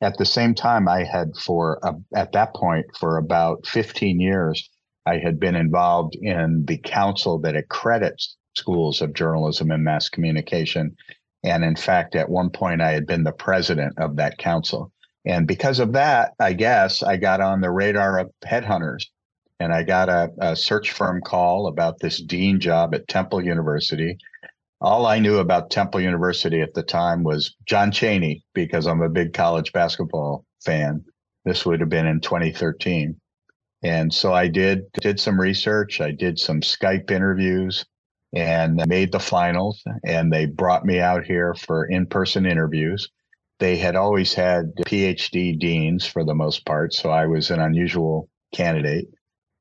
At 0.00 0.18
the 0.18 0.26
same 0.26 0.54
time 0.54 0.88
I 0.88 1.04
had 1.04 1.36
for 1.36 1.78
uh, 1.86 1.92
at 2.16 2.32
that 2.32 2.54
point 2.54 2.86
for 2.98 3.18
about 3.18 3.66
15 3.66 4.18
years 4.18 4.68
I 5.06 5.18
had 5.18 5.38
been 5.38 5.54
involved 5.54 6.16
in 6.20 6.64
the 6.66 6.78
council 6.78 7.38
that 7.40 7.54
accredits 7.54 8.36
schools 8.56 9.00
of 9.00 9.14
journalism 9.14 9.70
and 9.70 9.84
mass 9.84 10.08
communication 10.08 10.96
and 11.44 11.62
in 11.62 11.76
fact, 11.76 12.16
at 12.16 12.30
one 12.30 12.48
point, 12.48 12.80
I 12.80 12.92
had 12.92 13.06
been 13.06 13.22
the 13.22 13.32
president 13.32 13.98
of 13.98 14.16
that 14.16 14.38
council. 14.38 14.90
And 15.26 15.46
because 15.46 15.78
of 15.78 15.92
that, 15.92 16.32
I 16.40 16.54
guess 16.54 17.02
I 17.02 17.18
got 17.18 17.42
on 17.42 17.60
the 17.60 17.70
radar 17.70 18.18
of 18.18 18.30
headhunters. 18.44 19.04
And 19.60 19.72
I 19.72 19.82
got 19.82 20.08
a, 20.08 20.30
a 20.40 20.56
search 20.56 20.90
firm 20.90 21.20
call 21.20 21.68
about 21.68 22.00
this 22.00 22.20
dean 22.20 22.60
job 22.60 22.94
at 22.94 23.06
Temple 23.08 23.44
University. 23.44 24.16
All 24.80 25.06
I 25.06 25.18
knew 25.18 25.38
about 25.38 25.70
Temple 25.70 26.00
University 26.00 26.60
at 26.60 26.74
the 26.74 26.82
time 26.82 27.22
was 27.22 27.54
John 27.66 27.92
Chaney, 27.92 28.42
because 28.54 28.86
I'm 28.86 29.02
a 29.02 29.08
big 29.08 29.32
college 29.32 29.72
basketball 29.72 30.44
fan. 30.64 31.04
This 31.44 31.64
would 31.64 31.80
have 31.80 31.88
been 31.88 32.06
in 32.06 32.20
2013. 32.20 33.16
And 33.82 34.12
so 34.12 34.32
I 34.32 34.48
did 34.48 34.90
did 34.94 35.20
some 35.20 35.38
research. 35.38 36.00
I 36.00 36.10
did 36.10 36.38
some 36.38 36.62
Skype 36.62 37.10
interviews 37.10 37.84
and 38.34 38.82
made 38.86 39.12
the 39.12 39.20
finals. 39.20 39.82
And 40.04 40.32
they 40.32 40.46
brought 40.46 40.84
me 40.84 41.00
out 41.00 41.24
here 41.24 41.54
for 41.54 41.84
in 41.86 42.06
person 42.06 42.46
interviews. 42.46 43.08
They 43.60 43.76
had 43.76 43.96
always 43.96 44.34
had 44.34 44.74
PhD 44.86 45.58
deans 45.58 46.06
for 46.06 46.24
the 46.24 46.34
most 46.34 46.66
part. 46.66 46.92
So 46.92 47.10
I 47.10 47.26
was 47.26 47.50
an 47.50 47.60
unusual 47.60 48.28
candidate. 48.54 49.06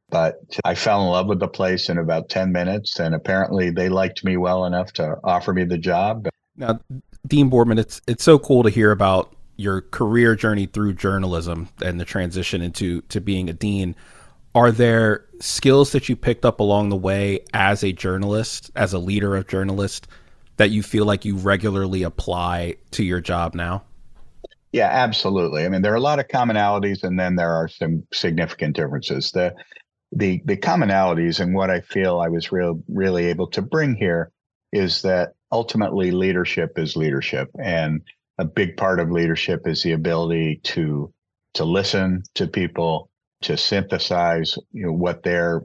But 0.10 0.36
I 0.64 0.76
fell 0.76 1.02
in 1.04 1.10
love 1.10 1.28
with 1.28 1.40
the 1.40 1.48
place 1.48 1.90
in 1.90 1.98
about 1.98 2.30
10 2.30 2.52
minutes. 2.52 3.00
And 3.00 3.16
apparently 3.16 3.70
they 3.70 3.90
liked 3.90 4.24
me 4.24 4.38
well 4.38 4.66
enough 4.66 4.92
to 4.94 5.18
offer 5.24 5.54
me 5.54 5.64
the 5.64 5.78
job. 5.78 6.28
Now, 6.56 6.80
Dean 7.28 7.50
Boardman, 7.50 7.80
it's, 7.80 8.02
it's 8.08 8.24
so 8.24 8.38
cool 8.38 8.64
to 8.64 8.70
hear 8.70 8.92
about 8.92 9.36
your 9.56 9.82
career 9.82 10.36
journey 10.36 10.66
through 10.66 10.94
journalism 10.94 11.70
and 11.84 12.00
the 12.00 12.06
transition 12.06 12.62
into 12.62 13.02
to 13.02 13.22
being 13.22 13.50
a 13.50 13.54
dean 13.54 13.96
are 14.56 14.72
there 14.72 15.26
skills 15.40 15.92
that 15.92 16.10
you 16.10 16.16
picked 16.16 16.46
up 16.46 16.60
along 16.60 16.90
the 16.90 16.96
way 16.96 17.44
as 17.54 17.84
a 17.84 17.92
journalist, 17.92 18.72
as 18.76 18.94
a 18.94 19.00
leader 19.00 19.36
of 19.36 19.48
journalists, 19.48 20.08
that 20.58 20.70
you 20.70 20.84
feel 20.84 21.06
like 21.06 21.26
you 21.26 21.36
regularly 21.36 22.04
apply 22.04 22.76
to 22.92 23.04
your 23.04 23.20
job 23.20 23.56
now? 23.56 23.84
Yeah, 24.72 24.90
absolutely. 24.90 25.66
I 25.66 25.70
mean, 25.70 25.82
there 25.84 25.94
are 25.94 25.98
a 25.98 26.02
lot 26.02 26.20
of 26.20 26.28
commonalities, 26.28 27.04
and 27.04 27.20
then 27.20 27.36
there 27.36 27.52
are 27.52 27.68
some 27.68 28.04
significant 28.12 28.76
differences. 28.76 29.32
The 29.32 29.54
the 30.12 30.42
the 30.46 30.58
commonalities 30.58 31.40
and 31.40 31.56
what 31.56 31.70
I 31.70 31.82
feel 31.82 32.20
I 32.20 32.30
was 32.30 32.52
real 32.52 32.84
really 32.88 33.26
able 33.26 33.48
to 33.52 33.62
bring 33.62 33.96
here 33.96 34.32
is 34.72 35.04
that 35.04 35.34
ultimately 35.52 36.12
leadership 36.12 36.78
is 36.78 36.96
leadership, 36.96 37.50
and 37.64 38.02
a 38.40 38.46
big 38.46 38.78
part 38.78 39.00
of 39.00 39.12
leadership 39.12 39.68
is 39.68 39.84
the 39.84 39.92
ability 39.92 40.62
to 40.64 41.14
to 41.54 41.66
listen 41.66 42.24
to 42.34 42.48
people, 42.48 43.12
to 43.44 43.58
synthesize 43.58 44.58
you 44.72 44.86
know 44.86 44.94
what 44.94 45.24
their 45.24 45.62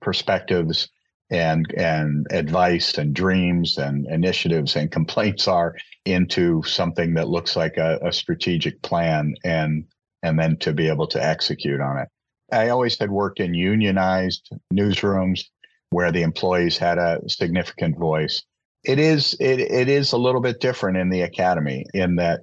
perspectives 0.00 0.88
and 1.30 1.72
and 1.76 2.26
advice 2.30 2.98
and 2.98 3.14
dreams 3.14 3.78
and 3.78 4.06
initiatives 4.06 4.76
and 4.76 4.92
complaints 4.92 5.48
are 5.48 5.74
into 6.04 6.62
something 6.62 7.14
that 7.14 7.28
looks 7.28 7.56
like 7.56 7.76
a, 7.76 7.98
a 8.02 8.12
strategic 8.12 8.80
plan 8.82 9.34
and 9.44 9.84
and 10.22 10.38
then 10.38 10.56
to 10.58 10.72
be 10.72 10.88
able 10.88 11.06
to 11.06 11.22
execute 11.22 11.80
on 11.80 11.98
it. 11.98 12.08
I 12.52 12.68
always 12.68 12.98
had 12.98 13.10
worked 13.10 13.40
in 13.40 13.54
unionized 13.54 14.50
newsrooms 14.72 15.44
where 15.90 16.12
the 16.12 16.22
employees 16.22 16.78
had 16.78 16.98
a 16.98 17.20
significant 17.28 17.98
voice. 17.98 18.42
It 18.84 18.98
is 18.98 19.36
it, 19.40 19.60
it 19.60 19.88
is 19.88 20.12
a 20.12 20.18
little 20.18 20.40
bit 20.40 20.60
different 20.60 20.96
in 20.96 21.10
the 21.10 21.22
academy 21.22 21.86
in 21.92 22.16
that 22.16 22.40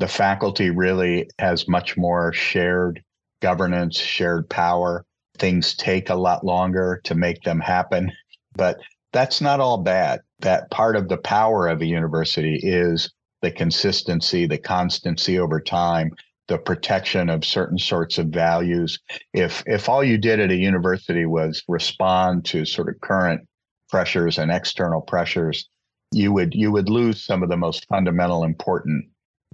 the 0.00 0.08
faculty 0.08 0.70
really 0.70 1.28
has 1.38 1.68
much 1.68 1.96
more 1.96 2.32
shared 2.32 3.02
governance, 3.44 3.98
shared 3.98 4.48
power. 4.48 5.04
Things 5.36 5.74
take 5.74 6.08
a 6.08 6.14
lot 6.14 6.46
longer 6.46 7.02
to 7.04 7.14
make 7.14 7.42
them 7.42 7.60
happen, 7.60 8.10
but 8.54 8.78
that's 9.12 9.42
not 9.42 9.60
all 9.60 9.76
bad. 9.76 10.20
That 10.38 10.70
part 10.70 10.96
of 10.96 11.10
the 11.10 11.18
power 11.18 11.68
of 11.68 11.82
a 11.82 11.86
university 11.86 12.58
is 12.62 13.12
the 13.42 13.50
consistency, 13.50 14.46
the 14.46 14.56
constancy 14.56 15.38
over 15.38 15.60
time, 15.60 16.10
the 16.48 16.56
protection 16.56 17.28
of 17.28 17.44
certain 17.44 17.76
sorts 17.76 18.16
of 18.16 18.28
values. 18.28 18.98
If 19.34 19.62
if 19.66 19.90
all 19.90 20.02
you 20.02 20.16
did 20.16 20.40
at 20.40 20.50
a 20.50 20.56
university 20.56 21.26
was 21.26 21.62
respond 21.68 22.46
to 22.46 22.64
sort 22.64 22.88
of 22.88 22.98
current 23.02 23.46
pressures 23.90 24.38
and 24.38 24.50
external 24.50 25.02
pressures, 25.02 25.68
you 26.12 26.32
would 26.32 26.54
you 26.54 26.72
would 26.72 26.88
lose 26.88 27.22
some 27.22 27.42
of 27.42 27.50
the 27.50 27.58
most 27.58 27.86
fundamental 27.88 28.42
important 28.42 29.04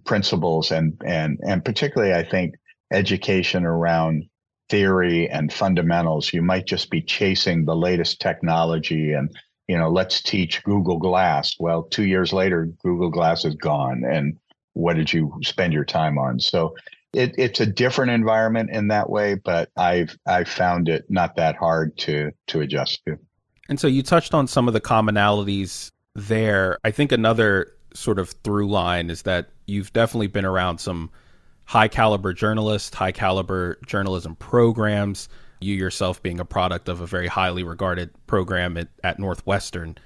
principles 0.04 0.70
and 0.70 0.94
and 1.04 1.40
and 1.44 1.64
particularly 1.64 2.14
I 2.14 2.23
think 2.23 2.54
education 2.92 3.64
around 3.64 4.26
theory 4.68 5.28
and 5.28 5.52
fundamentals. 5.52 6.32
You 6.32 6.42
might 6.42 6.66
just 6.66 6.90
be 6.90 7.02
chasing 7.02 7.64
the 7.64 7.76
latest 7.76 8.20
technology 8.20 9.12
and, 9.12 9.35
you 9.66 9.76
know, 9.76 9.90
let's 9.90 10.23
teach 10.23 10.62
Google 10.64 10.99
Glass. 10.99 11.54
Well, 11.59 11.85
two 11.85 12.04
years 12.04 12.32
later, 12.32 12.66
Google 12.82 13.11
Glass 13.11 13.44
is 13.44 13.54
gone. 13.56 14.04
And 14.04 14.37
what 14.75 14.97
did 14.97 15.12
you 15.12 15.32
spend 15.42 15.73
your 15.73 15.85
time 15.85 16.18
on? 16.18 16.38
So 16.38 16.75
it, 17.12 17.35
it's 17.37 17.61
a 17.61 17.66
different 17.66 18.12
environment 18.12 18.70
in 18.70 18.88
that 18.88 19.11
way, 19.11 19.35
but 19.35 19.70
I've 19.76 20.16
I've 20.26 20.49
found 20.49 20.88
it 20.88 21.06
not 21.09 21.37
that 21.37 21.56
hard 21.56 21.97
to 21.99 22.30
to 22.49 22.61
adjust 22.61 23.04
to. 23.06 23.18
And 23.68 23.78
so 23.78 23.87
you 23.87 24.02
touched 24.02 24.35
on 24.35 24.47
some 24.47 24.68
of 24.68 24.75
the 24.75 24.80
commonalities 24.80 25.90
there. 26.14 26.78
I 26.85 26.90
think 26.90 27.12
another 27.12 27.73
sort 27.94 28.18
of 28.18 28.30
through 28.44 28.68
line 28.68 29.11
is 29.11 29.23
that 29.23 29.50
you've 29.66 29.92
definitely 29.92 30.28
been 30.28 30.44
around 30.44 30.78
some 30.78 31.11
high 31.70 31.86
caliber 31.86 32.32
journalists, 32.32 32.92
high 32.92 33.12
caliber 33.12 33.78
journalism 33.86 34.34
programs. 34.34 35.28
You 35.60 35.76
yourself 35.76 36.20
being 36.20 36.40
a 36.40 36.44
product 36.44 36.88
of 36.88 37.00
a 37.00 37.06
very 37.06 37.28
highly 37.28 37.62
regarded 37.62 38.10
program 38.26 38.76
at, 38.76 38.88
at 39.04 39.20
Northwestern. 39.20 39.96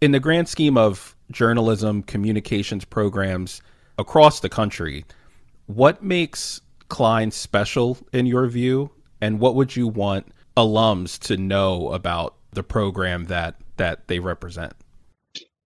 In 0.00 0.10
the 0.10 0.18
grand 0.18 0.48
scheme 0.48 0.76
of 0.76 1.14
journalism, 1.30 2.02
communications 2.02 2.84
programs 2.84 3.62
across 3.96 4.40
the 4.40 4.48
country, 4.48 5.04
what 5.66 6.02
makes 6.02 6.60
Klein 6.88 7.30
special 7.30 7.96
in 8.12 8.26
your 8.26 8.48
view? 8.48 8.90
And 9.20 9.38
what 9.38 9.54
would 9.54 9.76
you 9.76 9.86
want 9.86 10.26
alums 10.56 11.16
to 11.28 11.36
know 11.36 11.92
about 11.92 12.34
the 12.54 12.64
program 12.64 13.26
that 13.26 13.54
that 13.76 14.08
they 14.08 14.18
represent? 14.18 14.72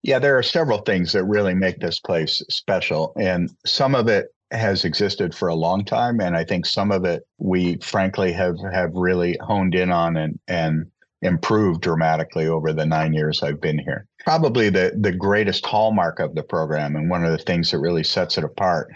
Yeah, 0.02 0.18
there 0.18 0.36
are 0.36 0.42
several 0.42 0.80
things 0.80 1.12
that 1.12 1.24
really 1.24 1.54
make 1.54 1.80
this 1.80 2.00
place 2.00 2.42
special. 2.50 3.14
And 3.18 3.50
some 3.64 3.94
of 3.94 4.08
it 4.08 4.28
has 4.50 4.84
existed 4.84 5.34
for 5.34 5.48
a 5.48 5.54
long 5.54 5.84
time 5.84 6.20
and 6.20 6.36
i 6.36 6.42
think 6.42 6.64
some 6.64 6.90
of 6.90 7.04
it 7.04 7.22
we 7.38 7.76
frankly 7.78 8.32
have 8.32 8.56
have 8.72 8.90
really 8.94 9.36
honed 9.42 9.74
in 9.74 9.90
on 9.90 10.16
and 10.16 10.38
and 10.48 10.86
improved 11.22 11.80
dramatically 11.80 12.46
over 12.46 12.72
the 12.72 12.86
nine 12.86 13.12
years 13.12 13.42
I've 13.42 13.60
been 13.60 13.78
here. 13.78 14.06
Probably 14.20 14.70
the, 14.70 14.92
the 14.98 15.12
greatest 15.12 15.64
hallmark 15.66 16.20
of 16.20 16.34
the 16.34 16.42
program 16.42 16.96
and 16.96 17.10
one 17.10 17.24
of 17.24 17.32
the 17.32 17.38
things 17.38 17.70
that 17.70 17.78
really 17.78 18.04
sets 18.04 18.38
it 18.38 18.44
apart. 18.44 18.92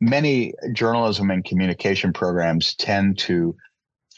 Many 0.00 0.54
journalism 0.72 1.30
and 1.30 1.44
communication 1.44 2.12
programs 2.12 2.74
tend 2.74 3.18
to 3.20 3.54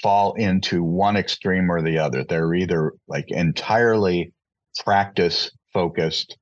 fall 0.02 0.34
into 0.34 0.82
one 0.82 1.16
extreme 1.16 1.70
or 1.70 1.82
the 1.82 1.98
other. 1.98 2.24
They're 2.24 2.54
either 2.54 2.92
like 3.08 3.26
entirely 3.28 4.32
practice 4.82 5.50
focused 5.72 6.36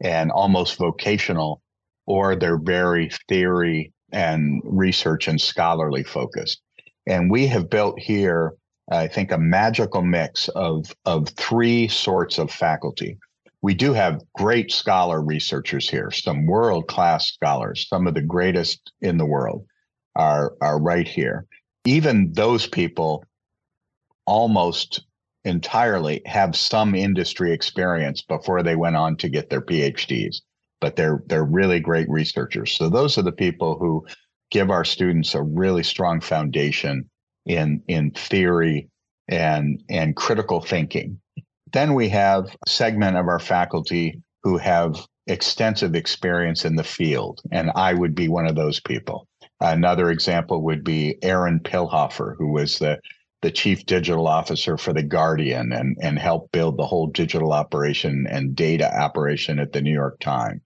and 0.00 0.30
almost 0.30 0.76
vocational, 0.76 1.62
or 2.08 2.34
they're 2.34 2.58
very 2.58 3.10
theory 3.28 3.92
and 4.12 4.60
research 4.64 5.28
and 5.28 5.40
scholarly 5.40 6.02
focused. 6.02 6.60
And 7.06 7.30
we 7.30 7.46
have 7.46 7.70
built 7.70 8.00
here 8.00 8.54
I 8.90 9.06
think, 9.06 9.32
a 9.32 9.38
magical 9.38 10.02
mix 10.02 10.48
of, 10.48 10.94
of 11.04 11.28
three 11.30 11.88
sorts 11.88 12.38
of 12.38 12.50
faculty. 12.50 13.18
We 13.60 13.74
do 13.74 13.92
have 13.92 14.22
great 14.34 14.72
scholar 14.72 15.20
researchers 15.20 15.90
here, 15.90 16.10
some 16.10 16.46
world 16.46 16.88
class 16.88 17.26
scholars, 17.28 17.86
some 17.88 18.06
of 18.06 18.14
the 18.14 18.22
greatest 18.22 18.92
in 19.00 19.18
the 19.18 19.26
world 19.26 19.66
are, 20.14 20.54
are 20.60 20.80
right 20.80 21.06
here. 21.06 21.46
Even 21.84 22.32
those 22.32 22.66
people 22.66 23.24
almost 24.26 25.04
entirely 25.44 26.22
have 26.24 26.56
some 26.56 26.94
industry 26.94 27.52
experience 27.52 28.22
before 28.22 28.62
they 28.62 28.76
went 28.76 28.96
on 28.96 29.16
to 29.16 29.28
get 29.28 29.50
their 29.50 29.62
PhDs, 29.62 30.36
but 30.80 30.96
they're 30.96 31.22
they're 31.26 31.44
really 31.44 31.80
great 31.80 32.08
researchers. 32.08 32.72
So 32.72 32.88
those 32.88 33.18
are 33.18 33.22
the 33.22 33.32
people 33.32 33.78
who 33.78 34.06
give 34.50 34.70
our 34.70 34.84
students 34.84 35.34
a 35.34 35.42
really 35.42 35.82
strong 35.82 36.20
foundation 36.20 37.08
in 37.46 37.82
in 37.88 38.10
theory 38.12 38.88
and 39.28 39.82
and 39.88 40.16
critical 40.16 40.60
thinking. 40.60 41.20
Then 41.72 41.94
we 41.94 42.08
have 42.10 42.56
a 42.66 42.70
segment 42.70 43.16
of 43.16 43.28
our 43.28 43.40
faculty 43.40 44.22
who 44.42 44.56
have 44.56 45.06
extensive 45.26 45.94
experience 45.94 46.64
in 46.64 46.76
the 46.76 46.84
field, 46.84 47.40
and 47.52 47.70
I 47.74 47.92
would 47.92 48.14
be 48.14 48.28
one 48.28 48.46
of 48.46 48.56
those 48.56 48.80
people. 48.80 49.26
Another 49.60 50.10
example 50.10 50.62
would 50.62 50.84
be 50.84 51.18
Aaron 51.22 51.60
Pilhofer, 51.60 52.36
who 52.38 52.52
was 52.52 52.78
the 52.78 52.98
the 53.42 53.50
chief 53.50 53.86
digital 53.86 54.26
officer 54.26 54.76
for 54.76 54.92
the 54.92 55.02
Guardian 55.02 55.72
and, 55.72 55.96
and 56.00 56.18
helped 56.18 56.52
build 56.52 56.76
the 56.76 56.86
whole 56.86 57.06
digital 57.06 57.52
operation 57.52 58.26
and 58.28 58.56
data 58.56 58.92
operation 58.92 59.58
at 59.58 59.72
the 59.72 59.80
New 59.80 59.92
York 59.92 60.18
Times. 60.20 60.60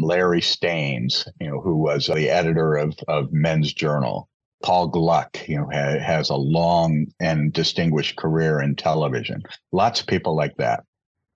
Larry 0.00 0.40
Stains, 0.40 1.26
you 1.40 1.48
know, 1.48 1.60
who 1.60 1.76
was 1.76 2.06
the 2.06 2.28
editor 2.28 2.76
of, 2.76 2.96
of 3.08 3.32
Men's 3.32 3.72
Journal. 3.72 4.28
Paul 4.62 4.88
Gluck, 4.88 5.48
you 5.48 5.56
know, 5.56 5.68
ha- 5.72 5.98
has 6.00 6.30
a 6.30 6.36
long 6.36 7.06
and 7.20 7.52
distinguished 7.52 8.16
career 8.16 8.60
in 8.60 8.74
television. 8.74 9.42
Lots 9.70 10.00
of 10.00 10.06
people 10.06 10.34
like 10.34 10.56
that. 10.56 10.84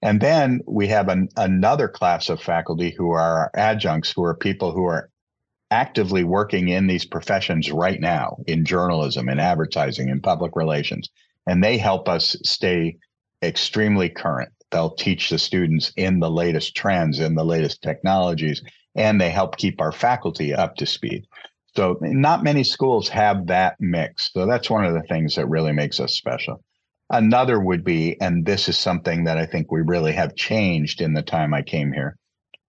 And 0.03 0.21
then 0.21 0.61
we 0.67 0.89
have 0.89 1.09
an, 1.09 1.29
another 1.37 1.87
class 1.87 2.29
of 2.29 2.43
faculty 2.43 2.93
who 2.97 3.12
are 3.12 3.51
adjuncts, 3.55 4.12
who 4.15 4.25
are 4.25 4.35
people 4.35 4.73
who 4.73 4.85
are 4.85 5.09
actively 5.73 6.23
working 6.23 6.69
in 6.69 6.87
these 6.87 7.07
professions 7.07 7.73
right 7.73 7.99
now 7.99 8.37
in 8.47 8.62
journalism, 8.62 9.31
in 9.31 9.41
advertising, 9.41 10.11
in 10.11 10.21
public 10.21 10.55
relations. 10.55 11.09
And 11.47 11.64
they 11.64 11.79
help 11.79 12.11
us 12.11 12.37
stay 12.45 12.99
extremely 13.43 14.11
current. 14.11 14.52
They'll 14.71 14.95
teach 14.95 15.31
the 15.31 15.38
students 15.38 15.91
in 15.97 16.21
the 16.21 16.31
latest 16.31 16.76
trends, 16.76 17.21
in 17.21 17.35
the 17.35 17.45
latest 17.45 17.81
technologies, 17.83 18.62
and 18.95 19.19
they 19.19 19.31
help 19.31 19.57
keep 19.57 19.81
our 19.81 19.93
faculty 19.93 20.55
up 20.55 20.76
to 20.76 20.87
speed. 20.87 21.26
So 21.75 21.97
not 22.02 22.45
many 22.45 22.64
schools 22.64 23.09
have 23.09 23.47
that 23.47 23.76
mix. 23.81 24.31
So 24.35 24.45
that's 24.45 24.69
one 24.69 24.85
of 24.85 24.93
the 24.93 25.09
things 25.09 25.37
that 25.37 25.49
really 25.49 25.73
makes 25.73 26.00
us 26.00 26.14
special. 26.14 26.62
Another 27.09 27.59
would 27.59 27.83
be, 27.83 28.21
and 28.21 28.45
this 28.45 28.69
is 28.69 28.76
something 28.76 29.25
that 29.25 29.38
I 29.38 29.47
think 29.47 29.73
we 29.73 29.81
really 29.81 30.12
have 30.12 30.37
changed 30.37 31.00
in 31.00 31.14
the 31.14 31.23
time 31.23 31.55
I 31.55 31.62
came 31.62 31.93
here. 31.93 32.17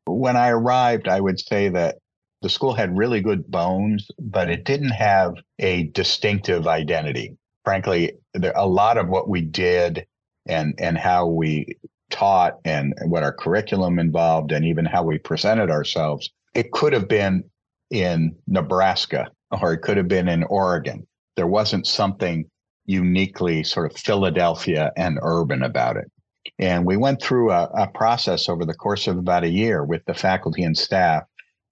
When 0.06 0.38
I 0.38 0.50
arrived, 0.50 1.10
I 1.10 1.20
would 1.20 1.40
say 1.40 1.68
that 1.70 1.98
the 2.44 2.50
school 2.50 2.74
had 2.74 2.96
really 2.96 3.22
good 3.22 3.50
bones, 3.50 4.06
but 4.20 4.50
it 4.50 4.66
didn't 4.66 4.92
have 4.92 5.36
a 5.60 5.84
distinctive 5.84 6.68
identity. 6.68 7.38
Frankly, 7.64 8.12
there, 8.34 8.52
a 8.56 8.68
lot 8.68 8.98
of 8.98 9.08
what 9.08 9.30
we 9.30 9.42
did 9.42 10.06
and 10.46 10.76
and 10.78 10.98
how 10.98 11.26
we 11.26 11.78
taught 12.10 12.60
and 12.66 12.94
what 13.06 13.24
our 13.24 13.32
curriculum 13.32 13.98
involved 13.98 14.52
and 14.52 14.66
even 14.66 14.84
how 14.84 15.04
we 15.04 15.18
presented 15.18 15.72
ourselves, 15.72 16.30
it 16.54 16.72
could 16.74 16.92
have 16.92 17.08
been 17.08 17.46
in 17.90 18.36
Nebraska 18.46 19.32
or 19.62 19.72
it 19.72 19.82
could 19.82 19.96
have 19.96 20.10
been 20.10 20.28
in 20.28 20.44
Oregon. 20.44 21.08
There 21.38 21.48
wasn't 21.48 21.88
something 21.88 22.46
uniquely 22.86 23.64
sort 23.64 23.90
of 23.90 23.98
Philadelphia 23.98 24.92
and 24.98 25.18
urban 25.22 25.64
about 25.64 25.96
it. 25.96 26.12
And 26.60 26.86
we 26.86 26.98
went 26.98 27.22
through 27.22 27.52
a, 27.52 27.70
a, 27.74 27.88
process 27.88 28.50
over 28.50 28.66
the 28.66 28.74
course 28.74 29.08
of 29.08 29.18
about 29.18 29.46
a 29.46 29.50
year 29.50 29.86
with 29.86 30.04
the 30.06 30.14
faculty 30.14 30.64
and 30.64 30.78
staff 30.78 31.24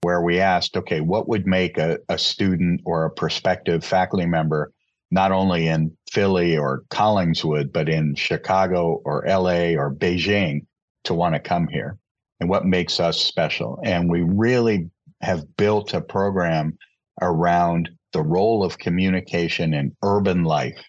where 0.02 0.20
we 0.20 0.38
asked, 0.38 0.76
okay, 0.76 1.00
what 1.00 1.28
would 1.28 1.46
make 1.46 1.78
a, 1.78 1.98
a 2.08 2.18
student 2.18 2.80
or 2.84 3.04
a 3.04 3.10
prospective 3.10 3.84
faculty 3.84 4.26
member 4.26 4.72
not 5.10 5.30
only 5.30 5.68
in 5.68 5.96
Philly 6.10 6.56
or 6.56 6.84
Collingswood, 6.90 7.72
but 7.72 7.88
in 7.88 8.14
Chicago 8.14 9.00
or 9.04 9.24
LA 9.26 9.74
or 9.74 9.94
Beijing 9.94 10.66
to 11.04 11.14
want 11.14 11.34
to 11.34 11.40
come 11.40 11.68
here? 11.68 11.98
And 12.40 12.48
what 12.48 12.66
makes 12.66 12.98
us 12.98 13.20
special? 13.20 13.78
And 13.84 14.10
we 14.10 14.22
really 14.22 14.90
have 15.20 15.56
built 15.56 15.94
a 15.94 16.00
program 16.00 16.76
around 17.20 17.88
the 18.12 18.22
role 18.22 18.64
of 18.64 18.78
communication 18.78 19.72
in 19.72 19.96
urban 20.02 20.44
life 20.44 20.82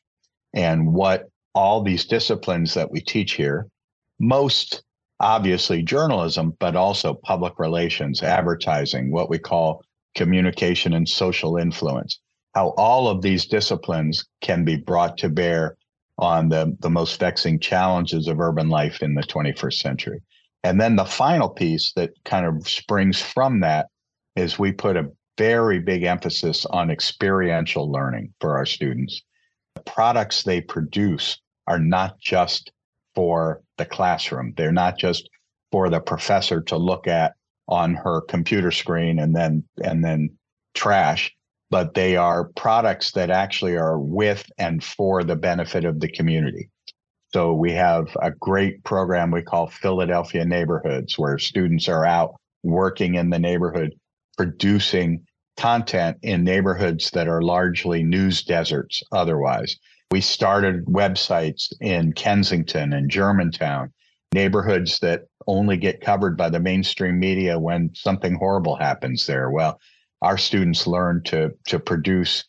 and 0.53 0.93
what 0.93 1.29
all 1.53 1.83
these 1.83 2.05
disciplines 2.05 2.73
that 2.73 2.91
we 2.91 2.99
teach 2.99 3.33
here, 3.33 3.67
most 4.19 4.83
obviously 5.23 5.81
journalism, 5.81 6.53
but 6.59 6.75
also 6.75 7.13
public 7.13 7.57
relations, 7.57 8.21
advertising, 8.21 9.09
what 9.09 9.29
we 9.29 9.39
call 9.39 9.81
communication 10.15 10.93
and 10.93 11.07
social 11.07 11.55
influence, 11.55 12.19
how 12.55 12.69
all 12.71 13.07
of 13.07 13.21
these 13.21 13.45
disciplines 13.45 14.25
can 14.41 14.65
be 14.65 14.75
brought 14.75 15.17
to 15.17 15.29
bear 15.29 15.77
on 16.17 16.49
the, 16.49 16.75
the 16.81 16.89
most 16.89 17.17
vexing 17.21 17.57
challenges 17.57 18.27
of 18.27 18.41
urban 18.41 18.67
life 18.67 19.01
in 19.01 19.15
the 19.15 19.23
21st 19.23 19.75
century. 19.75 20.21
And 20.65 20.79
then 20.79 20.97
the 20.97 21.05
final 21.05 21.49
piece 21.49 21.93
that 21.93 22.11
kind 22.25 22.45
of 22.45 22.67
springs 22.67 23.21
from 23.21 23.61
that 23.61 23.87
is 24.35 24.59
we 24.59 24.73
put 24.73 24.97
a 24.97 25.09
very 25.37 25.79
big 25.79 26.03
emphasis 26.03 26.65
on 26.65 26.91
experiential 26.91 27.89
learning 27.89 28.33
for 28.41 28.57
our 28.57 28.65
students. 28.65 29.21
The 29.75 29.81
products 29.83 30.43
they 30.43 30.59
produce 30.59 31.39
are 31.65 31.79
not 31.79 32.19
just 32.19 32.73
for 33.15 33.61
the 33.77 33.85
classroom. 33.85 34.53
They're 34.55 34.71
not 34.71 34.97
just 34.97 35.29
for 35.71 35.89
the 35.89 35.99
professor 35.99 36.61
to 36.61 36.77
look 36.77 37.07
at 37.07 37.33
on 37.67 37.95
her 37.95 38.21
computer 38.21 38.71
screen 38.71 39.19
and 39.19 39.35
then 39.35 39.63
and 39.83 40.03
then 40.03 40.29
trash, 40.73 41.33
but 41.69 41.93
they 41.93 42.15
are 42.15 42.49
products 42.55 43.11
that 43.11 43.29
actually 43.29 43.75
are 43.75 43.99
with 43.99 44.49
and 44.57 44.83
for 44.83 45.23
the 45.23 45.35
benefit 45.35 45.85
of 45.85 45.99
the 45.99 46.09
community. 46.09 46.69
So 47.33 47.53
we 47.53 47.71
have 47.71 48.15
a 48.21 48.31
great 48.31 48.83
program 48.83 49.31
we 49.31 49.41
call 49.41 49.67
Philadelphia 49.67 50.45
Neighborhoods 50.45 51.17
where 51.17 51.39
students 51.39 51.87
are 51.87 52.05
out 52.05 52.35
working 52.61 53.15
in 53.15 53.29
the 53.29 53.39
neighborhood 53.39 53.93
producing 54.37 55.25
content 55.57 56.17
in 56.21 56.43
neighborhoods 56.43 57.11
that 57.11 57.27
are 57.27 57.41
largely 57.41 58.03
news 58.03 58.43
deserts 58.43 59.01
otherwise. 59.11 59.77
We 60.13 60.21
started 60.21 60.85
websites 60.85 61.73
in 61.81 62.13
Kensington 62.13 62.93
and 62.93 63.09
Germantown, 63.09 63.91
neighborhoods 64.31 64.99
that 64.99 65.23
only 65.47 65.75
get 65.75 66.01
covered 66.01 66.37
by 66.37 66.51
the 66.51 66.59
mainstream 66.59 67.17
media 67.17 67.57
when 67.57 67.89
something 67.95 68.35
horrible 68.35 68.75
happens 68.75 69.25
there. 69.25 69.49
Well, 69.49 69.79
our 70.21 70.37
students 70.37 70.85
learn 70.85 71.23
to 71.23 71.53
to 71.65 71.79
produce 71.79 72.43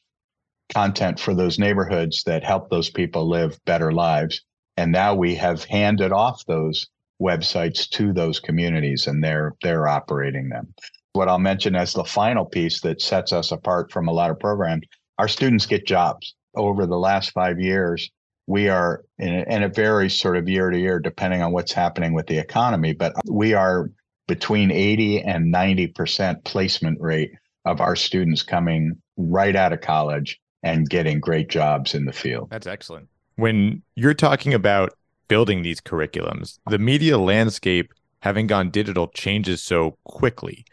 content 0.74 1.18
for 1.18 1.32
those 1.32 1.58
neighborhoods 1.58 2.22
that 2.24 2.44
help 2.44 2.68
those 2.68 2.90
people 2.90 3.26
live 3.26 3.58
better 3.64 3.92
lives. 3.92 4.42
And 4.76 4.92
now 4.92 5.14
we 5.14 5.34
have 5.36 5.64
handed 5.64 6.12
off 6.12 6.44
those 6.44 6.88
websites 7.18 7.88
to 7.92 8.12
those 8.12 8.40
communities 8.40 9.06
and 9.06 9.24
they're 9.24 9.54
they're 9.62 9.88
operating 9.88 10.50
them 10.50 10.74
what 11.14 11.28
I'll 11.28 11.38
mention 11.38 11.76
as 11.76 11.94
the 11.94 12.04
final 12.04 12.44
piece 12.44 12.82
that 12.82 13.00
sets 13.00 13.32
us 13.32 13.52
apart 13.52 13.90
from 13.90 14.06
a 14.06 14.12
lot 14.12 14.30
of 14.30 14.38
programs, 14.38 14.84
our 15.18 15.28
students 15.28 15.64
get 15.64 15.86
jobs. 15.86 16.34
Over 16.56 16.86
the 16.86 16.98
last 16.98 17.32
five 17.32 17.60
years, 17.60 18.10
we 18.46 18.68
are, 18.68 19.04
and 19.18 19.64
it 19.64 19.74
varies 19.74 20.18
sort 20.18 20.36
of 20.36 20.48
year 20.48 20.70
to 20.70 20.78
year 20.78 20.98
depending 20.98 21.42
on 21.42 21.52
what's 21.52 21.72
happening 21.72 22.12
with 22.12 22.26
the 22.26 22.38
economy, 22.38 22.92
but 22.92 23.14
we 23.28 23.54
are 23.54 23.90
between 24.26 24.70
80 24.70 25.22
and 25.22 25.52
90% 25.52 26.44
placement 26.44 27.00
rate 27.00 27.32
of 27.64 27.80
our 27.80 27.96
students 27.96 28.42
coming 28.42 28.96
right 29.16 29.56
out 29.56 29.72
of 29.72 29.80
college 29.80 30.40
and 30.62 30.88
getting 30.88 31.20
great 31.20 31.48
jobs 31.48 31.94
in 31.94 32.04
the 32.04 32.12
field. 32.12 32.48
That's 32.50 32.66
excellent. 32.66 33.08
When 33.36 33.82
you're 33.94 34.14
talking 34.14 34.54
about 34.54 34.94
building 35.28 35.62
these 35.62 35.80
curriculums, 35.80 36.58
the 36.68 36.78
media 36.78 37.18
landscape 37.18 37.92
having 38.20 38.46
gone 38.46 38.70
digital 38.70 39.08
changes 39.08 39.62
so 39.62 39.98
quickly. 40.04 40.64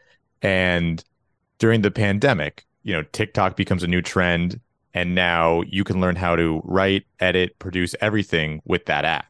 And 0.41 1.03
during 1.59 1.81
the 1.81 1.91
pandemic, 1.91 2.65
you 2.83 2.93
know, 2.93 3.03
TikTok 3.11 3.55
becomes 3.55 3.83
a 3.83 3.87
new 3.87 4.01
trend. 4.01 4.59
And 4.93 5.15
now 5.15 5.61
you 5.67 5.83
can 5.83 6.01
learn 6.01 6.15
how 6.15 6.35
to 6.35 6.61
write, 6.65 7.05
edit, 7.19 7.57
produce 7.59 7.95
everything 8.01 8.61
with 8.65 8.85
that 8.85 9.05
app. 9.05 9.25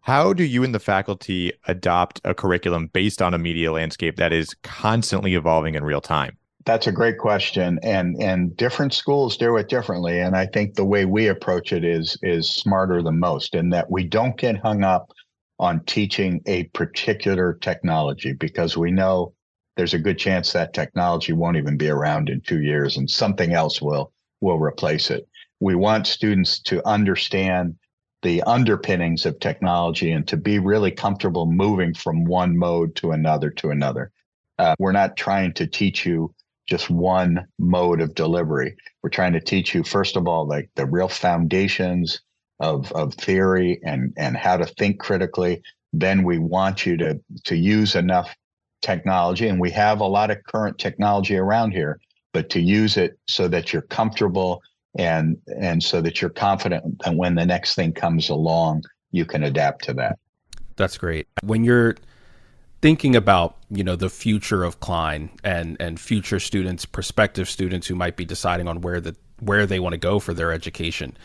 How 0.00 0.32
do 0.32 0.44
you 0.44 0.64
and 0.64 0.74
the 0.74 0.80
faculty 0.80 1.52
adopt 1.66 2.20
a 2.24 2.34
curriculum 2.34 2.88
based 2.88 3.22
on 3.22 3.32
a 3.32 3.38
media 3.38 3.72
landscape 3.72 4.16
that 4.16 4.32
is 4.32 4.54
constantly 4.62 5.34
evolving 5.34 5.74
in 5.74 5.84
real 5.84 6.02
time? 6.02 6.36
That's 6.66 6.86
a 6.86 6.92
great 6.92 7.18
question, 7.18 7.78
and 7.82 8.16
and 8.22 8.56
different 8.56 8.94
schools 8.94 9.36
do 9.36 9.56
it 9.58 9.68
differently. 9.68 10.20
And 10.20 10.34
I 10.34 10.46
think 10.46 10.74
the 10.74 10.84
way 10.84 11.04
we 11.04 11.28
approach 11.28 11.74
it 11.74 11.84
is 11.84 12.16
is 12.22 12.50
smarter 12.50 13.02
than 13.02 13.18
most, 13.18 13.54
in 13.54 13.68
that 13.70 13.90
we 13.90 14.04
don't 14.04 14.36
get 14.38 14.56
hung 14.56 14.82
up 14.82 15.10
on 15.58 15.84
teaching 15.84 16.40
a 16.46 16.64
particular 16.64 17.58
technology 17.60 18.32
because 18.32 18.78
we 18.78 18.90
know 18.90 19.34
there's 19.76 19.94
a 19.94 19.98
good 19.98 20.18
chance 20.18 20.52
that 20.52 20.72
technology 20.72 21.34
won't 21.34 21.58
even 21.58 21.76
be 21.76 21.88
around 21.88 22.30
in 22.30 22.40
two 22.40 22.62
years, 22.62 22.96
and 22.96 23.10
something 23.10 23.52
else 23.52 23.82
will 23.82 24.13
will 24.44 24.58
replace 24.58 25.10
it. 25.10 25.26
We 25.60 25.74
want 25.74 26.06
students 26.06 26.60
to 26.60 26.86
understand 26.86 27.76
the 28.22 28.42
underpinnings 28.42 29.26
of 29.26 29.40
technology 29.40 30.12
and 30.12 30.26
to 30.28 30.36
be 30.36 30.58
really 30.58 30.90
comfortable 30.90 31.46
moving 31.46 31.94
from 31.94 32.24
one 32.24 32.56
mode 32.56 32.94
to 32.96 33.12
another 33.12 33.50
to 33.50 33.70
another. 33.70 34.12
Uh, 34.58 34.74
we're 34.78 34.92
not 34.92 35.16
trying 35.16 35.52
to 35.54 35.66
teach 35.66 36.06
you 36.06 36.34
just 36.66 36.88
one 36.88 37.46
mode 37.58 38.00
of 38.00 38.14
delivery. 38.14 38.76
We're 39.02 39.10
trying 39.10 39.34
to 39.34 39.40
teach 39.40 39.74
you, 39.74 39.82
first 39.82 40.16
of 40.16 40.26
all, 40.26 40.46
like 40.46 40.70
the 40.76 40.86
real 40.86 41.08
foundations 41.08 42.20
of, 42.60 42.90
of 42.92 43.14
theory 43.14 43.80
and, 43.84 44.12
and 44.16 44.36
how 44.36 44.56
to 44.56 44.66
think 44.66 45.00
critically. 45.00 45.62
Then 45.92 46.22
we 46.22 46.38
want 46.38 46.86
you 46.86 46.96
to, 46.98 47.20
to 47.44 47.56
use 47.56 47.94
enough 47.94 48.34
technology, 48.80 49.48
and 49.48 49.60
we 49.60 49.70
have 49.70 50.00
a 50.00 50.06
lot 50.06 50.30
of 50.30 50.44
current 50.44 50.78
technology 50.78 51.36
around 51.36 51.72
here, 51.72 51.98
but 52.34 52.50
to 52.50 52.60
use 52.60 52.98
it 52.98 53.18
so 53.26 53.48
that 53.48 53.72
you're 53.72 53.82
comfortable 53.82 54.60
and 54.98 55.38
and 55.60 55.82
so 55.82 56.02
that 56.02 56.20
you're 56.20 56.30
confident 56.30 57.02
that 57.02 57.14
when 57.14 57.36
the 57.36 57.46
next 57.46 57.74
thing 57.74 57.92
comes 57.92 58.28
along, 58.28 58.82
you 59.12 59.24
can 59.24 59.42
adapt 59.42 59.84
to 59.84 59.94
that. 59.94 60.18
That's 60.76 60.98
great. 60.98 61.26
When 61.42 61.64
you're 61.64 61.96
thinking 62.82 63.16
about 63.16 63.56
you 63.70 63.82
know 63.82 63.96
the 63.96 64.10
future 64.10 64.62
of 64.64 64.80
Klein 64.80 65.30
and 65.42 65.76
and 65.80 65.98
future 65.98 66.38
students, 66.38 66.84
prospective 66.84 67.48
students 67.48 67.86
who 67.86 67.94
might 67.94 68.16
be 68.16 68.26
deciding 68.26 68.68
on 68.68 68.82
where 68.82 69.00
the 69.00 69.16
where 69.40 69.64
they 69.66 69.80
want 69.80 69.94
to 69.94 69.98
go 69.98 70.18
for 70.18 70.34
their 70.34 70.52
education, 70.52 71.16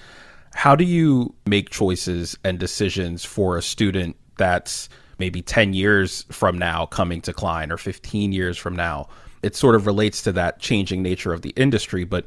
how 0.54 0.76
do 0.76 0.84
you 0.84 1.34
make 1.46 1.70
choices 1.70 2.38
and 2.44 2.60
decisions 2.60 3.26
for 3.26 3.58
a 3.58 3.62
student 3.62 4.16
that's 4.38 4.90
maybe 5.20 5.42
10 5.42 5.74
years 5.74 6.26
from 6.32 6.58
now 6.58 6.86
coming 6.86 7.22
to 7.22 7.34
Klein 7.34 7.72
or 7.72 7.78
15 7.78 8.32
years 8.32 8.58
from 8.58 8.76
now? 8.76 9.08
It 9.42 9.56
sort 9.56 9.76
of 9.76 9.86
relates 9.86 10.22
to 10.24 10.32
that 10.34 10.60
changing 10.60 11.02
nature 11.02 11.34
of 11.34 11.42
the 11.42 11.52
industry, 11.52 12.04
but 12.04 12.26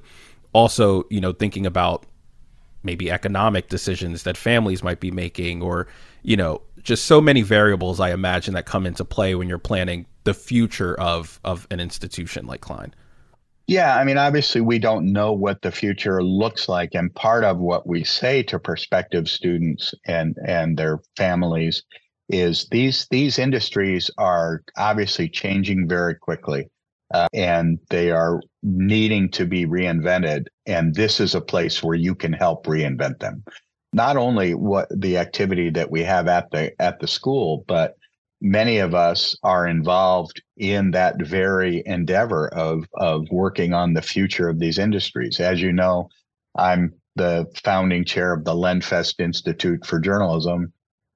also, 0.53 1.05
you 1.11 1.21
know, 1.21 1.33
thinking 1.33 1.67
about 1.67 2.07
maybe 2.83 3.11
economic 3.11 3.69
decisions 3.69 4.25
that 4.25 4.37
families 4.37 4.83
might 4.83 5.01
be 5.01 5.11
making 5.11 5.63
or, 5.63 5.87
you 6.23 6.37
know, 6.37 6.63
just 6.83 7.05
so 7.05 7.21
many 7.21 7.43
variables 7.43 8.01
I 8.01 8.13
imagine 8.13 8.55
that 8.55 8.67
come 8.67 8.87
into 8.87 9.05
play 9.05 9.35
when 9.35 9.49
you're 9.49 9.59
planning 9.59 10.07
the 10.25 10.35
future 10.35 10.99
of 11.01 11.41
of 11.45 11.67
an 11.71 11.81
institution 11.81 12.47
like 12.47 12.61
Klein. 12.61 12.95
Yeah, 13.69 13.97
I 13.97 14.05
mean, 14.05 14.19
obviously, 14.19 14.61
we 14.61 14.79
don't 14.79 15.13
know 15.13 15.33
what 15.33 15.63
the 15.63 15.71
future 15.71 16.23
looks 16.23 16.69
like, 16.69 16.91
and 16.95 17.15
part 17.15 17.45
of 17.45 17.59
what 17.59 17.87
we 17.87 18.03
say 18.03 18.43
to 18.45 18.59
prospective 18.59 19.29
students 19.29 19.95
and 20.07 20.37
and 20.47 20.77
their 20.77 20.99
families 21.17 21.85
is 22.29 22.67
these 22.71 23.07
these 23.11 23.39
industries 23.39 24.11
are 24.19 24.63
obviously 24.77 25.29
changing 25.29 25.89
very 25.89 26.15
quickly, 26.17 26.69
uh, 27.13 27.29
and 27.33 27.79
they 27.91 28.11
are 28.11 28.41
needing 28.63 29.31
to 29.31 29.45
be 29.47 29.67
reinvented. 29.67 30.47
And 30.67 30.95
this 30.95 31.21
is 31.21 31.35
a 31.35 31.41
place 31.41 31.83
where 31.83 31.97
you 31.97 32.15
can 32.15 32.33
help 32.33 32.67
reinvent 32.67 33.19
them 33.19 33.45
not 33.93 34.17
only 34.17 34.55
what 34.55 34.89
the 34.91 35.19
activity 35.19 35.71
that 35.71 35.91
we 35.91 36.03
have 36.03 36.27
at 36.29 36.51
the 36.51 36.73
at 36.81 37.01
the 37.01 37.09
school, 37.09 37.65
but 37.69 37.97
many 38.41 38.79
of 38.79 38.95
us 38.95 39.37
are 39.43 39.67
involved 39.67 40.43
in 40.57 40.91
that 40.93 41.21
very 41.21 41.83
endeavor 41.87 42.49
of 42.49 42.87
of 42.95 43.27
working 43.31 43.73
on 43.73 43.93
the 43.93 44.03
future 44.03 44.49
of 44.49 44.59
these 44.59 44.79
industries. 44.79 45.41
As 45.41 45.61
you 45.61 45.73
know, 45.73 46.09
I'm 46.57 46.95
the 47.17 47.47
founding 47.63 48.05
chair 48.05 48.33
of 48.33 48.45
the 48.45 48.55
Lenfest 48.55 49.21
Institute 49.21 49.85
for 49.85 50.01
Journalism, 50.01 50.73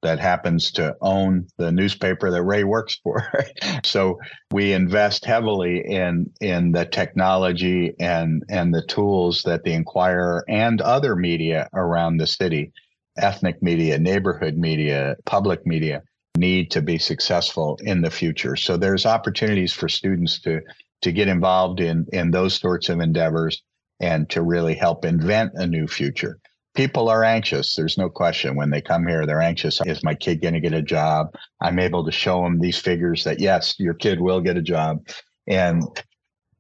that 0.07 0.21
happens 0.21 0.71
to 0.71 0.95
own 1.01 1.49
the 1.57 1.73
newspaper 1.73 2.31
that 2.31 2.43
Ray 2.45 2.63
works 2.63 3.01
for. 3.03 3.29
so 3.85 4.19
we 4.53 4.73
invest 4.73 5.25
heavily 5.25 5.83
in 5.85 6.31
in 6.41 6.71
the 6.71 6.87
technology 6.87 7.93
and 7.99 8.45
and 8.49 8.73
the 8.73 8.87
tools 8.87 9.43
that 9.43 9.65
the 9.65 9.73
Enquirer 9.73 10.45
and 10.49 10.81
other 10.81 11.17
media 11.17 11.69
around 11.75 12.19
the 12.19 12.27
city, 12.27 12.73
ethnic 13.19 13.61
media, 13.61 13.99
neighborhood 13.99 14.57
media, 14.57 15.17
public 15.25 15.67
media 15.67 16.03
need 16.39 16.71
to 16.71 16.83
be 16.83 16.99
successful 16.99 17.77
in 17.83 18.01
the 18.01 18.11
future. 18.11 18.55
So 18.55 18.77
there's 18.77 19.07
opportunities 19.07 19.73
for 19.73 19.89
students 19.89 20.41
to 20.43 20.61
to 21.03 21.11
get 21.11 21.27
involved 21.27 21.81
in 21.81 22.07
in 22.13 22.31
those 22.31 22.55
sorts 22.55 22.89
of 22.89 23.01
endeavors 23.01 23.61
and 23.99 24.31
to 24.31 24.43
really 24.43 24.75
help 24.75 25.05
invent 25.05 25.51
a 25.55 25.67
new 25.67 25.89
future 25.89 26.39
people 26.77 27.09
are 27.09 27.25
anxious. 27.25 27.75
There's 27.75 27.99
no 27.99 28.09
question 28.09 28.55
when 28.55 28.71
they 28.71 28.81
come 28.81 29.07
here, 29.07 29.27
they're 29.27 29.41
anxious. 29.41 29.81
Is 29.87 30.05
my 30.05 30.15
kid 30.15 30.43
going 30.43 30.55
to 30.55 30.61
get 30.61 30.75
a 30.75 30.83
job? 30.83 31.35
I'm 31.61 31.79
able 31.79 32.05
to 32.05 32.13
show 32.13 32.43
them 32.43 32.61
these 32.61 32.79
figures 32.79 33.25
that 33.25 33.41
yes, 33.41 33.75
your 33.79 33.95
kid 33.95 34.21
will 34.21 34.41
get 34.41 34.57
a 34.57 34.63
job. 34.63 35.09
And 35.49 35.83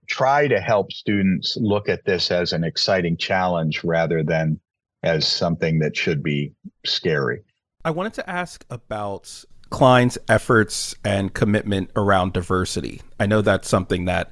try 0.08 0.48
to 0.48 0.60
help 0.60 0.92
students 0.92 1.56
look 1.60 1.88
at 1.88 2.04
this 2.04 2.30
as 2.30 2.52
an 2.52 2.64
exciting 2.64 3.16
challenge 3.16 3.82
rather 3.84 4.22
than 4.22 4.58
as 5.02 5.26
something 5.26 5.80
that 5.80 5.96
should 5.96 6.22
be 6.22 6.52
scary. 6.84 7.42
I 7.84 7.90
wanted 7.90 8.14
to 8.14 8.30
ask 8.30 8.64
about 8.70 9.44
Klein's 9.70 10.16
efforts 10.28 10.94
and 11.04 11.34
commitment 11.34 11.90
around 11.96 12.32
diversity. 12.32 13.02
I 13.18 13.26
know 13.26 13.42
that's 13.42 13.68
something 13.68 14.04
that 14.06 14.30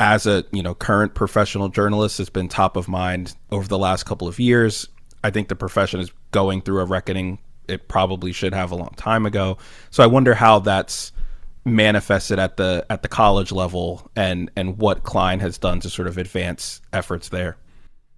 as 0.00 0.26
a 0.26 0.44
you 0.52 0.62
know 0.62 0.74
current 0.74 1.14
professional 1.14 1.68
journalist 1.68 2.18
has 2.18 2.30
been 2.30 2.48
top 2.48 2.76
of 2.76 2.88
mind 2.88 3.34
over 3.50 3.66
the 3.66 3.78
last 3.78 4.04
couple 4.04 4.28
of 4.28 4.38
years 4.38 4.88
I 5.24 5.30
think 5.30 5.48
the 5.48 5.56
profession 5.56 6.00
is 6.00 6.12
going 6.30 6.62
through 6.62 6.80
a 6.80 6.84
reckoning 6.84 7.38
it 7.68 7.86
probably 7.86 8.32
should 8.32 8.54
have 8.54 8.72
a 8.72 8.74
long 8.74 8.94
time 8.96 9.26
ago. 9.26 9.58
So 9.90 10.02
I 10.02 10.06
wonder 10.06 10.34
how 10.34 10.58
that's 10.58 11.12
manifested 11.64 12.38
at 12.38 12.56
the 12.56 12.84
at 12.88 13.02
the 13.02 13.08
college 13.08 13.52
level 13.52 14.10
and 14.16 14.50
and 14.56 14.78
what 14.78 15.02
Klein 15.02 15.38
has 15.40 15.58
done 15.58 15.80
to 15.80 15.90
sort 15.90 16.08
of 16.08 16.16
advance 16.18 16.80
efforts 16.92 17.28
there. 17.28 17.56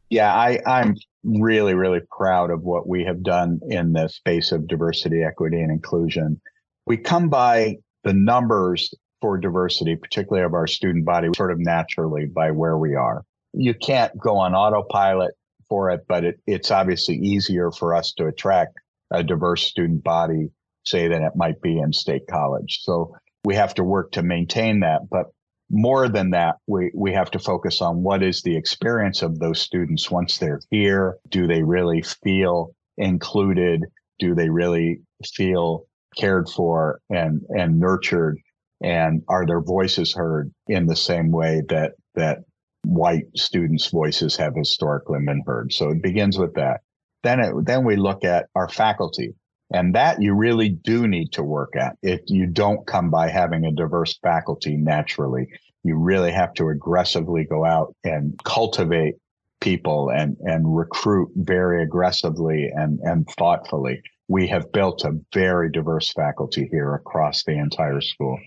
Yeah, 0.08 0.32
I, 0.34 0.60
I'm 0.66 0.96
really, 1.22 1.74
really 1.74 2.00
proud 2.16 2.50
of 2.50 2.62
what 2.62 2.88
we 2.88 3.04
have 3.04 3.22
done 3.22 3.60
in 3.68 3.92
the 3.92 4.08
space 4.08 4.50
of 4.50 4.66
diversity, 4.66 5.22
equity, 5.22 5.60
and 5.60 5.70
inclusion. 5.70 6.40
We 6.86 6.96
come 6.96 7.28
by 7.28 7.76
the 8.02 8.12
numbers 8.12 8.92
for 9.20 9.38
diversity, 9.38 9.94
particularly 9.94 10.44
of 10.44 10.54
our 10.54 10.66
student 10.66 11.04
body, 11.04 11.28
sort 11.36 11.52
of 11.52 11.60
naturally 11.60 12.26
by 12.26 12.50
where 12.50 12.76
we 12.76 12.96
are. 12.96 13.22
You 13.52 13.74
can't 13.74 14.16
go 14.18 14.36
on 14.36 14.54
autopilot 14.54 15.34
for 15.70 15.90
it, 15.90 16.00
but 16.06 16.24
it, 16.24 16.40
it's 16.46 16.70
obviously 16.70 17.14
easier 17.14 17.70
for 17.70 17.94
us 17.94 18.12
to 18.18 18.26
attract 18.26 18.74
a 19.10 19.22
diverse 19.22 19.62
student 19.62 20.04
body, 20.04 20.50
say, 20.84 21.08
than 21.08 21.22
it 21.22 21.32
might 21.34 21.62
be 21.62 21.78
in 21.78 21.92
state 21.94 22.26
college. 22.28 22.80
So 22.82 23.16
we 23.44 23.54
have 23.54 23.72
to 23.74 23.84
work 23.84 24.12
to 24.12 24.22
maintain 24.22 24.80
that. 24.80 25.08
But 25.10 25.26
more 25.70 26.08
than 26.08 26.30
that, 26.30 26.56
we, 26.66 26.90
we 26.94 27.12
have 27.12 27.30
to 27.30 27.38
focus 27.38 27.80
on 27.80 28.02
what 28.02 28.22
is 28.22 28.42
the 28.42 28.56
experience 28.56 29.22
of 29.22 29.38
those 29.38 29.60
students 29.60 30.10
once 30.10 30.36
they're 30.36 30.60
here. 30.70 31.16
Do 31.30 31.46
they 31.46 31.62
really 31.62 32.02
feel 32.02 32.74
included? 32.98 33.84
Do 34.18 34.34
they 34.34 34.50
really 34.50 35.00
feel 35.24 35.86
cared 36.16 36.48
for 36.48 37.00
and, 37.08 37.40
and 37.50 37.78
nurtured? 37.78 38.38
And 38.82 39.22
are 39.28 39.46
their 39.46 39.60
voices 39.62 40.14
heard 40.14 40.52
in 40.66 40.86
the 40.86 40.96
same 40.96 41.30
way 41.30 41.62
that, 41.68 41.92
that 42.14 42.38
white 42.84 43.26
students' 43.36 43.88
voices 43.88 44.36
have 44.36 44.54
historically 44.54 45.20
been 45.24 45.42
heard. 45.46 45.72
So 45.72 45.90
it 45.90 46.02
begins 46.02 46.38
with 46.38 46.54
that. 46.54 46.80
Then 47.22 47.40
it, 47.40 47.54
then 47.64 47.84
we 47.84 47.96
look 47.96 48.24
at 48.24 48.46
our 48.54 48.68
faculty, 48.68 49.34
and 49.72 49.94
that 49.94 50.22
you 50.22 50.34
really 50.34 50.70
do 50.70 51.06
need 51.06 51.32
to 51.32 51.42
work 51.42 51.76
at. 51.76 51.96
If 52.02 52.20
you 52.26 52.46
don't 52.46 52.86
come 52.86 53.10
by 53.10 53.28
having 53.28 53.64
a 53.64 53.72
diverse 53.72 54.18
faculty 54.18 54.76
naturally. 54.76 55.48
You 55.82 55.96
really 55.96 56.30
have 56.32 56.52
to 56.54 56.68
aggressively 56.68 57.44
go 57.44 57.64
out 57.64 57.94
and 58.04 58.38
cultivate 58.44 59.14
people 59.60 60.10
and 60.10 60.36
and 60.40 60.76
recruit 60.76 61.30
very 61.36 61.82
aggressively 61.82 62.70
and 62.74 62.98
and 63.00 63.26
thoughtfully. 63.38 64.02
We 64.28 64.46
have 64.48 64.72
built 64.72 65.04
a 65.04 65.18
very 65.34 65.70
diverse 65.70 66.12
faculty 66.12 66.68
here 66.70 66.94
across 66.94 67.44
the 67.44 67.58
entire 67.58 68.00
school. 68.00 68.38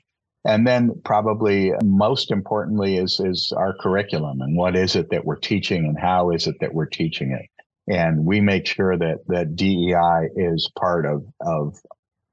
And 0.45 0.67
then 0.67 1.01
probably 1.05 1.71
most 1.83 2.31
importantly 2.31 2.97
is 2.97 3.19
is 3.19 3.53
our 3.55 3.75
curriculum 3.79 4.41
and 4.41 4.57
what 4.57 4.75
is 4.75 4.95
it 4.95 5.09
that 5.11 5.25
we're 5.25 5.37
teaching 5.37 5.85
and 5.85 5.97
how 5.97 6.31
is 6.31 6.47
it 6.47 6.55
that 6.59 6.73
we're 6.73 6.85
teaching 6.85 7.31
it. 7.31 7.49
And 7.87 8.25
we 8.25 8.41
make 8.41 8.65
sure 8.65 8.97
that 8.97 9.19
that 9.27 9.55
DEI 9.55 10.29
is 10.35 10.69
part 10.77 11.05
of 11.05 11.25
of 11.39 11.77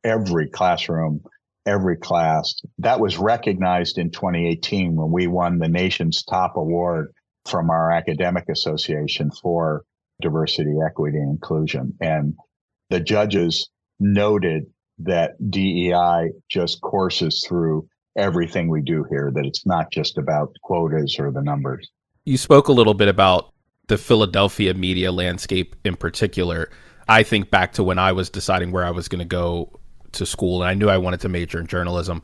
every 0.03 0.49
classroom, 0.49 1.23
every 1.67 1.97
class. 1.97 2.55
That 2.79 3.01
was 3.01 3.17
recognized 3.17 3.97
in 3.99 4.11
2018 4.11 4.97
when 4.97 5.13
we 5.13 5.29
won 5.29 5.59
the 5.59 5.69
nation's 5.69 6.25
top 6.25 6.57
award 6.57 7.13
from 7.47 7.71
our 7.71 7.93
academic 7.93 8.49
association 8.49 9.31
for 9.31 9.85
diversity, 10.21 10.75
equity, 10.85 11.19
and 11.19 11.31
inclusion. 11.31 11.95
And 12.01 12.35
the 12.91 13.01
judges 13.01 13.71
noted 13.99 14.67
that 14.99 15.33
DEI 15.51 16.31
just 16.49 16.81
courses 16.81 17.45
through 17.47 17.89
everything 18.17 18.69
we 18.69 18.83
do 18.83 19.05
here, 19.09 19.31
that 19.35 19.47
it's 19.47 19.67
not 19.67 19.91
just 19.93 20.19
about 20.19 20.55
quotas 20.63 21.19
or 21.19 21.31
the 21.31 21.43
numbers. 21.43 21.91
You 22.25 22.37
spoke 22.37 22.69
a 22.69 22.73
little 22.73 22.95
bit 22.95 23.09
about 23.09 23.53
the 23.89 23.99
Philadelphia 23.99 24.75
media 24.75 25.11
landscape 25.11 25.75
in 25.85 25.97
particular. 25.97 26.71
I 27.09 27.23
think 27.23 27.51
back 27.51 27.73
to 27.75 27.83
when 27.83 27.99
I 27.99 28.13
was 28.13 28.31
deciding 28.31 28.73
where 28.73 28.85
I 28.85 28.91
was 28.91 29.09
going 29.09 29.21
to 29.21 29.25
go 29.25 29.81
to 30.13 30.27
school, 30.27 30.63
and 30.63 30.69
I 30.69 30.75
knew 30.75 30.89
I 30.89 30.99
wanted 30.99 31.21
to 31.21 31.29
major 31.29 31.59
in 31.59 31.67
journalism. 31.67 32.23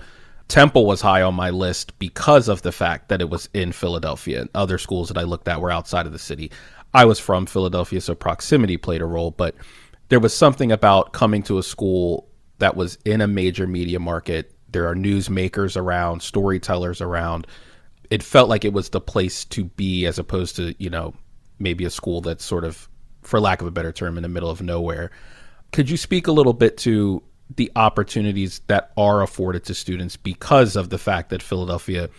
Temple 0.48 0.86
was 0.86 1.00
high 1.00 1.22
on 1.22 1.34
my 1.34 1.50
list 1.50 1.98
because 1.98 2.48
of 2.48 2.62
the 2.62 2.70
fact 2.70 3.08
that 3.08 3.20
it 3.20 3.28
was 3.28 3.48
in 3.52 3.72
Philadelphia. 3.72 4.42
And 4.42 4.50
Other 4.54 4.78
schools 4.78 5.08
that 5.08 5.18
I 5.18 5.24
looked 5.24 5.48
at 5.48 5.60
were 5.60 5.72
outside 5.72 6.06
of 6.06 6.12
the 6.12 6.18
city. 6.18 6.52
I 6.94 7.04
was 7.04 7.18
from 7.18 7.46
Philadelphia, 7.46 8.00
so 8.00 8.14
proximity 8.14 8.76
played 8.76 9.02
a 9.02 9.06
role, 9.06 9.32
but 9.32 9.56
there 10.08 10.20
was 10.20 10.34
something 10.34 10.70
about 10.70 11.12
coming 11.12 11.42
to 11.44 11.58
a 11.58 11.62
school 11.62 12.28
that 12.58 12.76
was 12.76 12.96
in 13.04 13.20
a 13.20 13.26
major 13.26 13.66
media 13.66 13.98
market. 13.98 14.55
There 14.76 14.86
are 14.86 14.94
newsmakers 14.94 15.74
around, 15.74 16.20
storytellers 16.20 17.00
around. 17.00 17.46
It 18.10 18.22
felt 18.22 18.50
like 18.50 18.62
it 18.62 18.74
was 18.74 18.90
the 18.90 19.00
place 19.00 19.42
to 19.46 19.64
be 19.64 20.04
as 20.04 20.18
opposed 20.18 20.54
to, 20.56 20.74
you 20.78 20.90
know, 20.90 21.14
maybe 21.58 21.86
a 21.86 21.90
school 21.90 22.20
that's 22.20 22.44
sort 22.44 22.62
of, 22.62 22.86
for 23.22 23.40
lack 23.40 23.62
of 23.62 23.66
a 23.66 23.70
better 23.70 23.90
term, 23.90 24.18
in 24.18 24.22
the 24.22 24.28
middle 24.28 24.50
of 24.50 24.60
nowhere. 24.60 25.10
Could 25.72 25.88
you 25.88 25.96
speak 25.96 26.26
a 26.26 26.30
little 26.30 26.52
bit 26.52 26.76
to 26.76 27.22
the 27.56 27.72
opportunities 27.74 28.60
that 28.66 28.92
are 28.98 29.22
afforded 29.22 29.64
to 29.64 29.74
students 29.74 30.14
because 30.18 30.76
of 30.76 30.90
the 30.90 30.98
fact 30.98 31.30
that 31.30 31.42
Philadelphia 31.42 32.10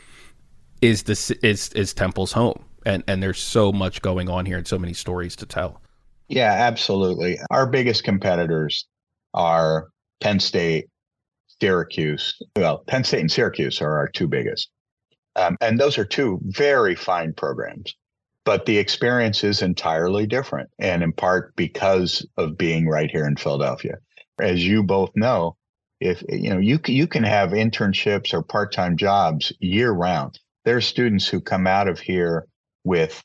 is 0.82 1.04
the 1.04 1.38
is 1.44 1.70
is 1.74 1.94
Temple's 1.94 2.32
home, 2.32 2.66
and 2.88 3.04
and 3.08 3.22
there's 3.22 3.40
so 3.40 3.72
much 3.72 4.02
going 4.02 4.30
on 4.30 4.48
here 4.48 4.58
and 4.58 4.68
so 4.68 4.80
many 4.80 4.94
stories 4.94 5.36
to 5.36 5.46
tell. 5.46 5.80
Yeah, 6.28 6.54
absolutely. 6.54 7.38
Our 7.52 7.68
biggest 7.68 8.04
competitors 8.04 8.88
are 9.36 9.90
Penn 10.22 10.40
State, 10.40 10.88
Syracuse. 11.62 12.40
Well, 12.56 12.84
Penn 12.88 13.04
State 13.04 13.22
and 13.22 13.32
Syracuse 13.32 13.82
are 13.82 13.98
our 13.98 14.08
two 14.08 14.28
biggest, 14.28 14.70
um, 15.36 15.58
and 15.62 15.80
those 15.80 15.98
are 15.98 16.06
two 16.06 16.40
very 16.44 16.96
fine 16.96 17.34
programs. 17.34 17.96
But 18.46 18.66
the 18.66 18.78
experience 18.78 19.44
is 19.44 19.62
entirely 19.62 20.26
different, 20.26 20.70
and 20.80 21.04
in 21.04 21.12
part 21.12 21.56
because 21.56 22.26
of 22.38 22.58
being 22.58 22.88
right 22.88 23.12
here 23.12 23.28
in 23.28 23.36
Philadelphia 23.36 23.98
as 24.40 24.66
you 24.66 24.84
both 24.84 25.12
know, 25.16 25.56
if 26.00 26.24
you 26.30 26.50
know 26.50 26.60
you 26.60 26.80
you 26.86 27.08
can 27.08 27.24
have 27.24 27.52
internships 27.52 28.34
or 28.34 28.44
part-time 28.44 28.98
jobs 28.98 29.52
year 29.60 29.92
round. 29.92 30.40
There 30.66 30.78
are 30.78 30.82
students 30.82 31.28
who 31.28 31.40
come 31.42 31.66
out 31.66 31.88
of 31.88 32.00
here 32.00 32.48
with 32.84 33.24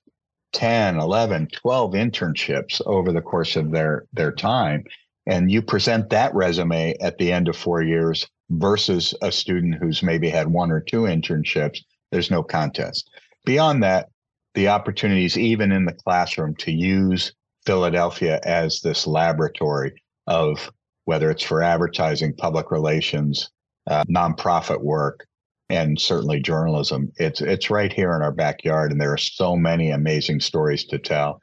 10, 0.53 0.99
11, 0.99 1.49
12 1.49 1.92
internships 1.92 2.81
over 2.87 3.12
the 3.12 3.21
course 3.21 3.57
of 3.57 3.73
their 3.73 4.07
their 4.12 4.33
time 4.33 4.85
and 5.26 5.50
you 5.50 5.62
present 5.62 6.11
that 6.11 6.35
resume 6.35 6.94
at 7.00 7.18
the 7.18 7.32
end 7.32 7.48
of 7.48 7.56
4 7.56 7.82
years 7.82 8.26
versus 8.50 9.14
a 9.22 9.32
student 9.32 9.76
who's 9.76 10.02
maybe 10.02 10.28
had 10.28 10.48
one 10.48 10.70
or 10.70 10.80
two 10.80 11.02
internships, 11.02 11.80
there's 12.11 12.30
no 12.30 12.42
contest. 12.42 13.11
Beyond 13.44 13.82
that, 13.82 14.08
the 14.54 14.68
opportunities 14.68 15.38
even 15.38 15.72
in 15.72 15.85
the 15.85 15.92
classroom 15.92 16.54
to 16.56 16.70
use 16.70 17.32
Philadelphia 17.64 18.40
as 18.44 18.80
this 18.80 19.06
laboratory 19.06 19.92
of 20.26 20.70
whether 21.04 21.30
it's 21.30 21.42
for 21.42 21.62
advertising, 21.62 22.35
public 22.35 22.70
relations, 22.70 23.50
uh, 23.88 24.04
nonprofit 24.04 24.80
work, 24.80 25.26
and 25.68 25.98
certainly 25.98 26.40
journalism. 26.40 27.11
It's 27.16 27.40
it's 27.40 27.70
right 27.70 27.92
here 27.92 28.14
in 28.14 28.22
our 28.22 28.32
backyard, 28.32 28.92
and 28.92 29.00
there 29.00 29.12
are 29.12 29.18
so 29.18 29.56
many 29.56 29.90
amazing 29.90 30.40
stories 30.40 30.85
to 30.87 30.98
tell. 30.98 31.40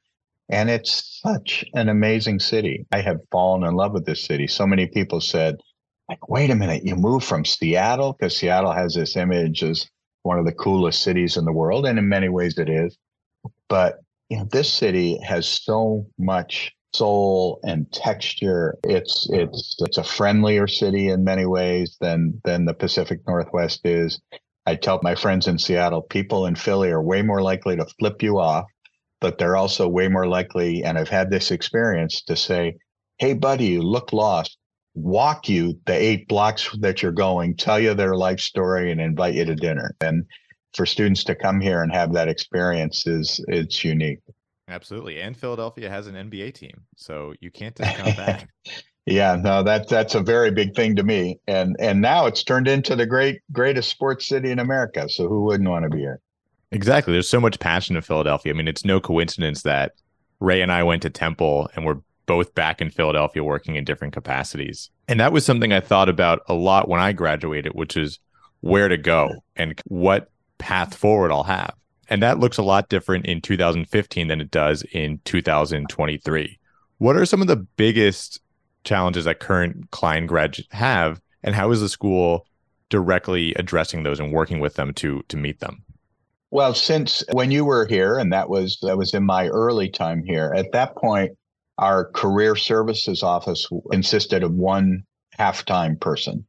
And 0.50 0.70
it's 0.70 1.20
such 1.22 1.64
an 1.74 1.90
amazing 1.90 2.40
city. 2.40 2.86
I 2.92 3.02
have 3.02 3.20
fallen 3.32 3.64
in 3.64 3.76
love 3.76 3.94
with 3.94 4.06
this 4.06 4.26
city. 4.26 4.48
So 4.48 4.66
many 4.66 4.88
people 4.88 5.22
said, 5.22 5.58
like, 6.10 6.28
wait 6.28 6.50
a 6.50 6.56
minute, 6.56 6.84
you 6.84 6.96
moved 6.96 7.26
from 7.26 7.46
Seattle? 7.46 8.14
Because 8.14 8.36
Seattle 8.36 8.72
has 8.72 8.96
this 8.96 9.16
image 9.16 9.64
as 9.64 9.88
one 10.24 10.40
of 10.40 10.46
the 10.46 10.52
coolest 10.52 11.04
cities 11.04 11.38
in 11.38 11.46
the 11.46 11.54
world, 11.54 11.86
and 11.86 12.00
in 12.00 12.10
many 12.10 12.30
ways 12.30 12.58
it 12.58 12.70
is. 12.70 12.98
But 13.68 14.00
you 14.30 14.38
know, 14.38 14.48
this 14.52 14.72
city 14.72 15.20
has 15.24 15.48
so 15.48 16.08
much 16.18 16.72
soul 16.94 17.60
and 17.64 17.92
texture. 17.92 18.78
It's 18.84 19.28
it's 19.32 19.76
it's 19.80 19.98
a 19.98 20.04
friendlier 20.04 20.68
city 20.68 21.10
in 21.10 21.24
many 21.24 21.46
ways 21.46 21.98
than 22.02 22.42
than 22.44 22.66
the 22.66 22.74
Pacific 22.74 23.20
Northwest 23.28 23.82
is. 23.86 24.20
I 24.66 24.76
tell 24.76 25.00
my 25.02 25.16
friends 25.16 25.48
in 25.48 25.58
Seattle, 25.58 26.02
people 26.02 26.46
in 26.46 26.56
Philly 26.56 26.92
are 26.92 27.02
way 27.02 27.22
more 27.22 27.42
likely 27.42 27.76
to 27.76 27.86
flip 27.98 28.22
you 28.22 28.40
off, 28.40 28.66
but 29.22 29.38
they're 29.38 29.58
also 29.58 29.88
way 29.88 30.08
more 30.08 30.28
likely, 30.28 30.84
and 30.84 30.98
I've 30.98 31.10
had 31.10 31.30
this 31.30 31.52
experience 31.52 32.22
to 32.24 32.36
say, 32.36 32.76
Hey 33.18 33.34
buddy, 33.34 33.66
you 33.66 33.82
look 33.82 34.14
lost. 34.14 34.58
Walk 34.96 35.48
you 35.48 35.80
the 35.86 35.94
eight 35.94 36.28
blocks 36.28 36.70
that 36.80 37.02
you're 37.02 37.12
going, 37.12 37.56
tell 37.56 37.80
you 37.80 37.94
their 37.94 38.16
life 38.16 38.40
story 38.40 38.92
and 38.92 39.00
invite 39.00 39.36
you 39.36 39.46
to 39.46 39.56
dinner. 39.56 39.96
And 40.02 40.26
for 40.74 40.86
students 40.86 41.24
to 41.26 41.36
come 41.36 41.60
here 41.60 41.84
and 41.84 41.92
have 41.92 42.14
that 42.14 42.28
experience 42.28 43.06
is 43.08 43.44
it's 43.48 43.84
unique. 43.84 44.20
Absolutely. 44.68 45.20
And 45.22 45.36
Philadelphia 45.36 45.90
has 45.90 46.08
an 46.08 46.16
NBA 46.16 46.54
team. 46.54 46.84
So 46.96 47.34
you 47.40 47.52
can't 47.52 47.76
discount 47.76 48.18
that. 48.18 48.48
yeah, 49.06 49.36
no, 49.36 49.64
that 49.64 49.90
that's 49.90 50.16
a 50.16 50.22
very 50.22 50.52
big 50.52 50.76
thing 50.76 50.96
to 50.96 51.04
me. 51.04 51.40
And 51.48 51.76
and 51.80 52.02
now 52.02 52.28
it's 52.28 52.44
turned 52.44 52.68
into 52.68 52.96
the 52.96 53.06
great 53.06 53.42
greatest 53.52 53.90
sports 53.90 54.28
city 54.28 54.52
in 54.52 54.60
America. 54.60 55.10
So 55.10 55.28
who 55.28 55.44
wouldn't 55.46 55.70
want 55.70 55.84
to 55.84 55.90
be 55.90 56.00
here? 56.00 56.20
Exactly. 56.72 57.14
There's 57.14 57.30
so 57.30 57.40
much 57.40 57.60
passion 57.60 57.96
in 57.96 58.02
Philadelphia. 58.02 58.54
I 58.54 58.56
mean, 58.56 58.68
it's 58.68 58.86
no 58.86 59.00
coincidence 59.00 59.64
that 59.64 59.94
Ray 60.40 60.62
and 60.62 60.72
I 60.72 60.84
went 60.84 61.02
to 61.02 61.10
Temple 61.10 61.70
and 61.76 61.86
we're 61.86 62.00
both 62.26 62.54
back 62.54 62.80
in 62.80 62.92
Philadelphia 62.92 63.44
working 63.44 63.76
in 63.76 63.84
different 63.84 64.14
capacities. 64.14 64.92
And 65.08 65.20
that 65.20 65.32
was 65.32 65.44
something 65.44 65.74
I 65.74 65.80
thought 65.80 66.10
about 66.10 66.42
a 66.48 66.54
lot 66.54 66.88
when 66.88 67.00
I 67.02 67.12
graduated, 67.12 67.74
which 67.74 67.98
is 67.98 68.20
where 68.62 68.88
to 68.88 68.98
go 68.98 69.32
and 69.56 69.80
what 69.86 70.30
path 70.60 70.96
forward 70.96 71.32
I'll 71.32 71.44
have. 71.44 71.74
And 72.08 72.22
that 72.22 72.40
looks 72.40 72.58
a 72.58 72.64
lot 72.64 72.90
different 72.90 73.26
in 73.26 73.42
2015 73.42 74.28
than 74.28 74.42
it 74.42 74.52
does 74.52 74.84
in 74.92 75.20
2023. 75.26 76.60
What 77.00 77.16
are 77.16 77.26
some 77.26 77.42
of 77.42 77.48
the 77.48 77.56
biggest 77.56 78.42
challenges 78.84 79.26
that 79.26 79.40
current 79.40 79.90
Klein 79.92 80.26
grads 80.26 80.62
have, 80.72 81.22
and 81.44 81.56
how 81.56 81.72
is 81.72 81.82
the 81.82 81.90
school 81.90 82.46
directly 82.90 83.54
addressing 83.56 84.04
those 84.04 84.20
and 84.20 84.32
working 84.32 84.60
with 84.60 84.76
them 84.76 84.94
to 84.96 85.24
to 85.30 85.38
meet 85.38 85.60
them? 85.60 85.84
Well, 86.52 86.74
since 86.74 87.24
when 87.32 87.52
you 87.52 87.64
were 87.64 87.86
here, 87.86 88.18
and 88.18 88.34
that 88.34 88.50
was 88.50 88.80
that 88.82 88.98
was 88.98 89.14
in 89.14 89.24
my 89.24 89.48
early 89.48 89.90
time 89.90 90.24
here. 90.24 90.52
At 90.56 90.72
that 90.72 90.96
point, 90.96 91.32
our 91.78 92.06
career 92.12 92.56
services 92.56 93.22
office 93.22 93.68
consisted 93.92 94.44
of 94.44 94.54
one 94.54 95.04
half-time 95.38 95.96
person, 95.98 96.46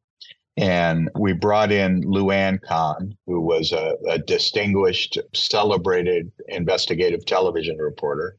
and 0.56 1.10
we 1.18 1.32
brought 1.34 1.70
in 1.70 2.02
LuAnn 2.02 2.60
Cahn, 2.62 3.16
who 3.26 3.40
was 3.40 3.72
a, 3.72 3.94
a, 4.08 4.18
distinguished, 4.18 5.18
celebrated 5.34 6.32
investigative 6.48 7.24
television 7.26 7.76
reporter. 7.76 8.36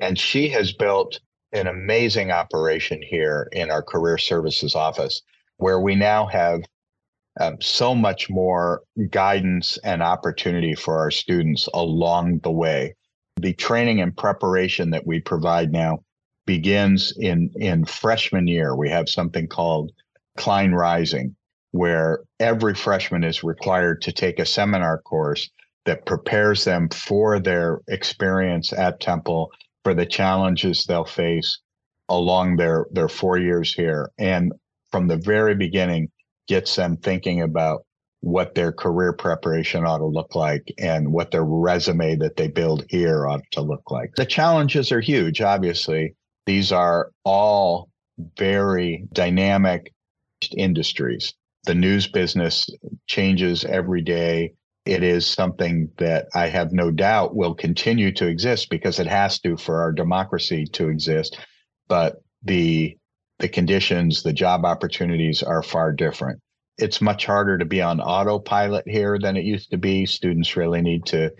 And 0.00 0.18
she 0.18 0.48
has 0.48 0.72
built 0.72 1.20
an 1.52 1.66
amazing 1.66 2.30
operation 2.30 3.02
here 3.02 3.48
in 3.52 3.70
our 3.70 3.82
career 3.82 4.18
services 4.18 4.74
office, 4.74 5.20
where 5.58 5.78
we 5.78 5.94
now 5.94 6.26
have 6.26 6.62
um, 7.40 7.56
so 7.60 7.94
much 7.94 8.28
more 8.28 8.82
guidance 9.10 9.78
and 9.84 10.02
opportunity 10.02 10.74
for 10.74 10.98
our 10.98 11.10
students 11.10 11.68
along 11.74 12.40
the 12.40 12.50
way. 12.50 12.94
The 13.36 13.54
training 13.54 14.00
and 14.00 14.16
preparation 14.16 14.90
that 14.90 15.06
we 15.06 15.20
provide 15.20 15.72
now 15.72 16.00
begins 16.46 17.14
in, 17.18 17.50
in 17.56 17.84
freshman 17.84 18.46
year. 18.46 18.76
We 18.76 18.90
have 18.90 19.08
something 19.08 19.46
called 19.46 19.92
Klein 20.36 20.72
Rising, 20.72 21.34
where 21.70 22.20
every 22.40 22.74
freshman 22.74 23.24
is 23.24 23.42
required 23.42 24.02
to 24.02 24.12
take 24.12 24.38
a 24.38 24.46
seminar 24.46 24.98
course 24.98 25.48
that 25.84 26.06
prepares 26.06 26.64
them 26.64 26.88
for 26.90 27.40
their 27.40 27.80
experience 27.88 28.72
at 28.72 29.00
Temple, 29.00 29.50
for 29.82 29.94
the 29.94 30.06
challenges 30.06 30.84
they'll 30.84 31.04
face 31.04 31.58
along 32.08 32.56
their, 32.56 32.86
their 32.92 33.08
four 33.08 33.38
years 33.38 33.72
here. 33.72 34.10
And 34.18 34.52
from 34.90 35.08
the 35.08 35.16
very 35.16 35.54
beginning, 35.54 36.10
gets 36.48 36.76
them 36.76 36.96
thinking 36.96 37.42
about 37.42 37.84
what 38.20 38.54
their 38.54 38.72
career 38.72 39.12
preparation 39.12 39.84
ought 39.84 39.98
to 39.98 40.06
look 40.06 40.34
like 40.34 40.72
and 40.78 41.12
what 41.12 41.30
their 41.32 41.44
resume 41.44 42.14
that 42.16 42.36
they 42.36 42.48
build 42.48 42.84
here 42.88 43.26
ought 43.26 43.42
to 43.50 43.60
look 43.60 43.90
like. 43.90 44.10
The 44.16 44.26
challenges 44.26 44.92
are 44.92 45.00
huge, 45.00 45.40
obviously. 45.40 46.14
These 46.46 46.70
are 46.70 47.10
all 47.24 47.88
very 48.36 49.06
dynamic 49.12 49.92
industries 50.56 51.34
the 51.64 51.74
news 51.74 52.06
business 52.06 52.68
changes 53.06 53.64
every 53.64 54.02
day. 54.02 54.52
It 54.84 55.02
is 55.02 55.26
something 55.26 55.88
that 55.98 56.26
I 56.34 56.48
have 56.48 56.72
no 56.72 56.90
doubt 56.90 57.36
will 57.36 57.54
continue 57.54 58.12
to 58.14 58.26
exist 58.26 58.68
because 58.68 58.98
it 58.98 59.06
has 59.06 59.38
to 59.40 59.56
for 59.56 59.80
our 59.80 59.92
democracy 59.92 60.66
to 60.72 60.88
exist. 60.88 61.38
But 61.88 62.16
the 62.42 62.96
the 63.38 63.48
conditions, 63.48 64.22
the 64.22 64.32
job 64.32 64.64
opportunities 64.64 65.42
are 65.42 65.62
far 65.62 65.92
different. 65.92 66.40
It's 66.78 67.00
much 67.00 67.26
harder 67.26 67.58
to 67.58 67.64
be 67.64 67.82
on 67.82 68.00
autopilot 68.00 68.88
here 68.88 69.18
than 69.18 69.36
it 69.36 69.44
used 69.44 69.70
to 69.70 69.78
be. 69.78 70.06
Students 70.06 70.56
really 70.56 70.80
need 70.80 71.06
to 71.06 71.30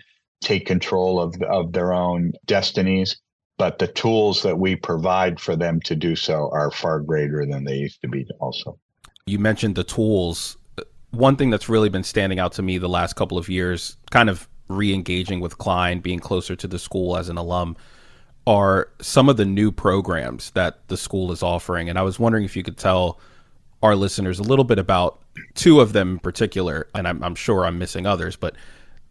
take 0.41 0.65
control 0.65 1.21
of 1.21 1.41
of 1.43 1.71
their 1.73 1.93
own 1.93 2.33
destinies. 2.45 3.17
but 3.57 3.77
the 3.77 3.87
tools 3.87 4.41
that 4.41 4.57
we 4.57 4.75
provide 4.75 5.39
for 5.39 5.55
them 5.55 5.79
to 5.81 5.95
do 5.95 6.15
so 6.15 6.49
are 6.51 6.71
far 6.71 6.99
greater 6.99 7.45
than 7.45 7.63
they 7.63 7.75
used 7.75 8.01
to 8.01 8.07
be 8.07 8.25
also 8.39 8.77
you 9.25 9.39
mentioned 9.39 9.75
the 9.75 9.83
tools 9.83 10.57
one 11.11 11.35
thing 11.35 11.49
that's 11.49 11.69
really 11.69 11.89
been 11.89 12.03
standing 12.03 12.39
out 12.39 12.51
to 12.51 12.61
me 12.61 12.77
the 12.77 12.89
last 12.89 13.13
couple 13.15 13.37
of 13.37 13.47
years 13.47 13.95
kind 14.11 14.29
of 14.29 14.49
re-engaging 14.69 15.39
with 15.39 15.57
klein 15.59 15.99
being 15.99 16.19
closer 16.19 16.55
to 16.55 16.67
the 16.67 16.79
school 16.79 17.15
as 17.15 17.29
an 17.29 17.37
alum 17.37 17.77
are 18.45 18.89
some 18.99 19.29
of 19.29 19.37
the 19.37 19.45
new 19.45 19.71
programs 19.71 20.51
that 20.51 20.85
the 20.87 20.97
school 20.97 21.31
is 21.31 21.41
offering 21.41 21.89
and 21.89 21.97
i 21.97 22.01
was 22.01 22.19
wondering 22.19 22.43
if 22.43 22.55
you 22.55 22.63
could 22.63 22.77
tell 22.77 23.19
our 23.81 23.95
listeners 23.95 24.39
a 24.39 24.43
little 24.43 24.65
bit 24.65 24.79
about 24.79 25.21
two 25.55 25.79
of 25.79 25.93
them 25.93 26.11
in 26.11 26.19
particular 26.19 26.87
and 26.93 27.07
i'm, 27.07 27.23
I'm 27.23 27.35
sure 27.35 27.65
i'm 27.65 27.77
missing 27.77 28.05
others 28.05 28.35
but 28.35 28.55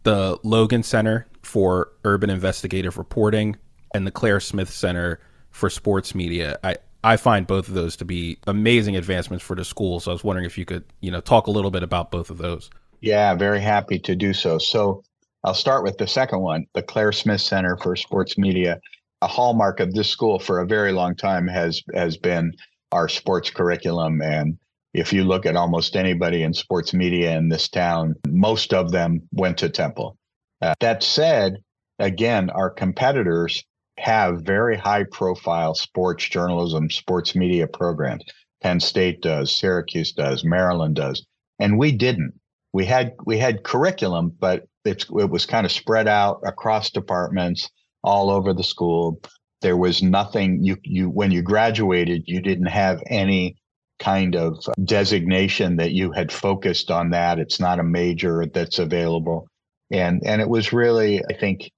the 0.03 0.37
logan 0.43 0.83
center 0.83 1.27
for 1.41 1.91
urban 2.03 2.29
investigative 2.29 2.97
reporting 2.97 3.55
and 3.93 4.07
the 4.07 4.11
Claire 4.11 4.39
Smith 4.39 4.69
Center 4.69 5.19
for 5.51 5.69
Sports 5.69 6.15
Media. 6.15 6.57
I, 6.63 6.77
I 7.03 7.17
find 7.17 7.45
both 7.45 7.67
of 7.67 7.73
those 7.73 7.95
to 7.97 8.05
be 8.05 8.37
amazing 8.47 8.95
advancements 8.95 9.43
for 9.43 9.55
the 9.55 9.65
school. 9.65 9.99
So 9.99 10.11
I 10.11 10.13
was 10.13 10.23
wondering 10.23 10.45
if 10.45 10.57
you 10.57 10.65
could, 10.65 10.83
you 11.01 11.11
know, 11.11 11.21
talk 11.21 11.47
a 11.47 11.51
little 11.51 11.71
bit 11.71 11.83
about 11.83 12.11
both 12.11 12.29
of 12.29 12.37
those. 12.37 12.69
Yeah, 13.01 13.35
very 13.35 13.59
happy 13.59 13.99
to 13.99 14.15
do 14.15 14.33
so. 14.33 14.57
So 14.57 15.03
I'll 15.43 15.53
start 15.53 15.83
with 15.83 15.97
the 15.97 16.07
second 16.07 16.39
one, 16.39 16.65
the 16.73 16.81
Claire 16.81 17.11
Smith 17.11 17.41
Center 17.41 17.77
for 17.77 17.95
Sports 17.95 18.37
Media. 18.37 18.79
A 19.23 19.27
hallmark 19.27 19.79
of 19.79 19.93
this 19.93 20.09
school 20.09 20.37
for 20.37 20.59
a 20.59 20.67
very 20.67 20.91
long 20.91 21.15
time 21.15 21.47
has 21.47 21.81
has 21.93 22.17
been 22.17 22.53
our 22.91 23.07
sports 23.07 23.49
curriculum 23.49 24.21
and 24.21 24.57
if 24.93 25.11
you 25.11 25.23
look 25.23 25.45
at 25.45 25.55
almost 25.55 25.95
anybody 25.95 26.43
in 26.43 26.53
sports 26.53 26.93
media 26.93 27.35
in 27.35 27.49
this 27.49 27.67
town, 27.67 28.15
most 28.27 28.73
of 28.73 28.91
them 28.91 29.21
went 29.31 29.57
to 29.57 29.69
Temple. 29.69 30.17
Uh, 30.61 30.75
that 30.81 31.01
said, 31.01 31.57
again, 31.99 32.49
our 32.51 32.69
competitors 32.69 33.63
have 33.97 34.41
very 34.41 34.77
high 34.77 35.03
profile 35.11 35.73
sports 35.73 36.27
journalism, 36.29 36.89
sports 36.89 37.35
media 37.35 37.67
programs. 37.67 38.23
Penn 38.61 38.79
State 38.79 39.21
does, 39.21 39.55
Syracuse 39.55 40.11
does, 40.11 40.43
Maryland 40.43 40.95
does, 40.95 41.25
and 41.59 41.77
we 41.77 41.91
didn't. 41.91 42.33
We 42.71 42.85
had 42.85 43.13
we 43.25 43.37
had 43.37 43.63
curriculum, 43.63 44.33
but 44.39 44.67
it's, 44.85 45.05
it 45.05 45.29
was 45.29 45.45
kind 45.45 45.65
of 45.65 45.71
spread 45.71 46.07
out 46.07 46.41
across 46.43 46.89
departments 46.89 47.69
all 48.03 48.29
over 48.29 48.53
the 48.53 48.63
school. 48.63 49.21
There 49.61 49.77
was 49.77 50.03
nothing 50.03 50.63
you 50.63 50.77
you 50.83 51.09
when 51.09 51.31
you 51.31 51.41
graduated, 51.41 52.23
you 52.25 52.41
didn't 52.41 52.67
have 52.67 53.01
any 53.07 53.55
kind 53.99 54.35
of 54.35 54.57
designation 54.83 55.77
that 55.77 55.91
you 55.91 56.11
had 56.11 56.31
focused 56.31 56.91
on 56.91 57.11
that. 57.11 57.39
It's 57.39 57.59
not 57.59 57.79
a 57.79 57.83
major 57.83 58.45
that's 58.45 58.79
available. 58.79 59.47
And 59.91 60.21
and 60.25 60.41
it 60.41 60.49
was 60.49 60.73
really, 60.73 61.23
I 61.29 61.37
think, 61.39 61.71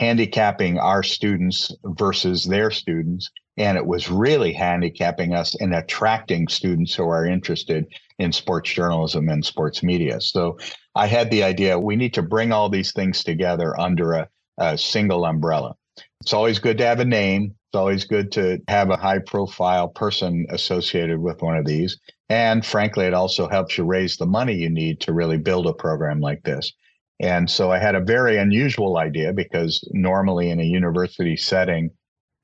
handicapping 0.00 0.78
our 0.78 1.02
students 1.02 1.72
versus 1.84 2.44
their 2.44 2.70
students. 2.70 3.30
And 3.56 3.76
it 3.76 3.86
was 3.86 4.10
really 4.10 4.52
handicapping 4.52 5.34
us 5.34 5.54
in 5.56 5.72
attracting 5.72 6.48
students 6.48 6.94
who 6.94 7.08
are 7.08 7.26
interested 7.26 7.86
in 8.18 8.32
sports 8.32 8.72
journalism 8.72 9.28
and 9.28 9.44
sports 9.44 9.82
media. 9.82 10.20
So 10.20 10.58
I 10.94 11.06
had 11.06 11.30
the 11.30 11.42
idea 11.42 11.78
we 11.78 11.96
need 11.96 12.14
to 12.14 12.22
bring 12.22 12.52
all 12.52 12.68
these 12.68 12.92
things 12.92 13.24
together 13.24 13.78
under 13.78 14.12
a, 14.12 14.28
a 14.58 14.76
single 14.76 15.24
umbrella. 15.24 15.74
It's 16.20 16.32
always 16.32 16.58
good 16.58 16.78
to 16.78 16.86
have 16.86 17.00
a 17.00 17.04
name. 17.04 17.54
It's 17.70 17.78
always 17.78 18.04
good 18.04 18.32
to 18.32 18.58
have 18.68 18.90
a 18.90 18.96
high 18.96 19.18
profile 19.18 19.88
person 19.88 20.46
associated 20.50 21.18
with 21.18 21.42
one 21.42 21.56
of 21.56 21.66
these. 21.66 21.98
And 22.28 22.64
frankly, 22.64 23.06
it 23.06 23.14
also 23.14 23.48
helps 23.48 23.78
you 23.78 23.84
raise 23.84 24.16
the 24.16 24.26
money 24.26 24.54
you 24.54 24.68
need 24.70 25.00
to 25.02 25.12
really 25.12 25.38
build 25.38 25.66
a 25.66 25.72
program 25.72 26.20
like 26.20 26.42
this. 26.42 26.72
And 27.20 27.50
so 27.50 27.72
I 27.72 27.78
had 27.78 27.94
a 27.94 28.00
very 28.00 28.38
unusual 28.38 28.98
idea 28.98 29.32
because 29.32 29.86
normally 29.92 30.50
in 30.50 30.60
a 30.60 30.64
university 30.64 31.36
setting, 31.36 31.90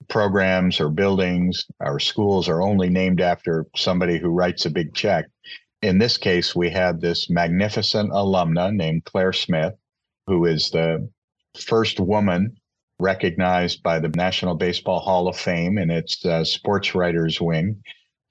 programs 0.08 0.80
or 0.80 0.88
buildings 0.90 1.64
or 1.80 1.98
schools 1.98 2.48
are 2.48 2.62
only 2.62 2.90
named 2.90 3.20
after 3.20 3.66
somebody 3.76 4.18
who 4.18 4.28
writes 4.28 4.66
a 4.66 4.70
big 4.70 4.94
check. 4.94 5.26
In 5.82 5.98
this 5.98 6.16
case, 6.16 6.54
we 6.54 6.70
had 6.70 7.00
this 7.00 7.30
magnificent 7.30 8.10
alumna 8.10 8.74
named 8.74 9.04
Claire 9.04 9.32
Smith, 9.32 9.74
who 10.26 10.46
is 10.46 10.70
the 10.70 11.08
first 11.58 12.00
woman 12.00 12.56
recognized 12.98 13.82
by 13.82 13.98
the 13.98 14.08
National 14.08 14.54
Baseball 14.54 15.00
Hall 15.00 15.28
of 15.28 15.36
Fame 15.36 15.78
in 15.78 15.90
its 15.90 16.24
uh, 16.24 16.44
sports 16.44 16.94
writers 16.94 17.40
wing. 17.40 17.82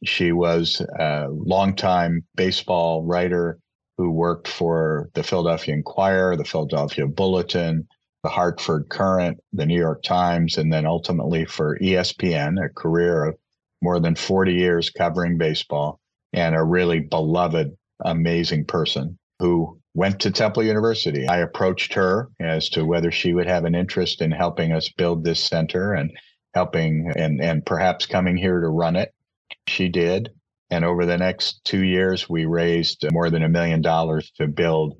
She 0.05 0.31
was 0.31 0.81
a 0.99 1.27
longtime 1.29 2.25
baseball 2.35 3.03
writer 3.05 3.59
who 3.97 4.11
worked 4.11 4.47
for 4.47 5.09
the 5.13 5.23
Philadelphia 5.23 5.75
Inquirer, 5.75 6.35
the 6.35 6.45
Philadelphia 6.45 7.07
Bulletin, 7.07 7.87
the 8.23 8.29
Hartford 8.29 8.89
Courant, 8.89 9.37
the 9.53 9.65
New 9.65 9.79
York 9.79 10.03
Times, 10.03 10.57
and 10.57 10.71
then 10.71 10.85
ultimately 10.85 11.45
for 11.45 11.77
ESPN, 11.79 12.63
a 12.63 12.69
career 12.69 13.25
of 13.25 13.35
more 13.81 13.99
than 13.99 14.15
40 14.15 14.53
years 14.53 14.89
covering 14.89 15.37
baseball, 15.37 15.99
and 16.33 16.55
a 16.55 16.63
really 16.63 17.01
beloved, 17.01 17.71
amazing 18.03 18.65
person 18.65 19.19
who 19.39 19.79
went 19.93 20.19
to 20.21 20.31
Temple 20.31 20.63
University. 20.63 21.27
I 21.27 21.39
approached 21.39 21.93
her 21.93 22.29
as 22.39 22.69
to 22.69 22.85
whether 22.85 23.11
she 23.11 23.33
would 23.33 23.47
have 23.47 23.65
an 23.65 23.75
interest 23.75 24.21
in 24.21 24.31
helping 24.31 24.71
us 24.71 24.89
build 24.89 25.23
this 25.23 25.43
center 25.43 25.93
and 25.93 26.11
helping 26.53 27.11
and, 27.15 27.41
and 27.41 27.65
perhaps 27.65 28.05
coming 28.05 28.37
here 28.37 28.59
to 28.59 28.69
run 28.69 28.95
it. 28.95 29.13
She 29.67 29.89
did. 29.89 30.29
And 30.69 30.83
over 30.83 31.05
the 31.05 31.17
next 31.17 31.63
two 31.65 31.83
years, 31.83 32.27
we 32.27 32.45
raised 32.45 33.05
more 33.11 33.29
than 33.29 33.43
a 33.43 33.49
million 33.49 33.81
dollars 33.81 34.31
to 34.37 34.47
build 34.47 34.99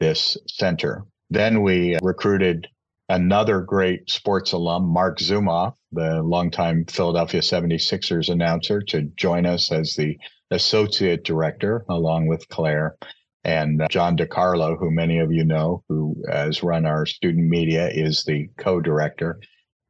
this 0.00 0.36
center. 0.48 1.04
Then 1.30 1.62
we 1.62 1.96
recruited 2.02 2.66
another 3.08 3.60
great 3.60 4.10
sports 4.10 4.52
alum, 4.52 4.84
Marc 4.84 5.18
Zumoff, 5.18 5.74
the 5.92 6.22
longtime 6.22 6.86
Philadelphia 6.86 7.40
76ers 7.40 8.30
announcer, 8.30 8.80
to 8.82 9.02
join 9.16 9.46
us 9.46 9.70
as 9.70 9.94
the 9.94 10.18
associate 10.50 11.24
director, 11.24 11.84
along 11.88 12.26
with 12.26 12.48
Claire. 12.48 12.96
And 13.44 13.82
uh, 13.82 13.88
John 13.88 14.16
DiCarlo, 14.16 14.78
who 14.78 14.90
many 14.90 15.18
of 15.18 15.32
you 15.32 15.44
know, 15.44 15.82
who 15.88 16.16
has 16.30 16.62
run 16.62 16.86
our 16.86 17.06
student 17.06 17.48
media, 17.48 17.88
is 17.88 18.24
the 18.24 18.48
co 18.58 18.80
director 18.80 19.40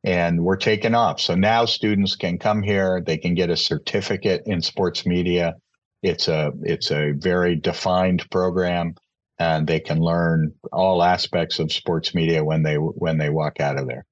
and 0.05 0.43
we're 0.43 0.57
taking 0.57 0.95
off. 0.95 1.21
So 1.21 1.35
now 1.35 1.65
students 1.65 2.17
can 2.17 2.39
come 2.39 2.63
here, 2.63 3.03
they 3.05 3.19
can 3.19 3.35
get 3.35 3.51
a 3.51 3.57
certificate 3.57 4.43
in 4.47 4.61
sports 4.61 5.07
media. 5.07 5.55
It's 6.03 6.29
a 6.29 6.53
it's 6.63 6.91
a 6.91 7.13
very 7.13 7.55
defined 7.57 8.29
program 8.31 8.95
and 9.39 9.67
they 9.67 9.81
can 9.81 10.01
learn 10.01 10.53
all 10.73 11.03
aspects 11.03 11.59
of 11.59 11.73
sports 11.73 12.15
media 12.15 12.45
when 12.45 12.63
they 12.63 12.75
when 12.75 13.19
they 13.19 13.31
walk 13.31 13.61
out 13.61 13.79
of 13.79 13.87
there. 13.87 14.05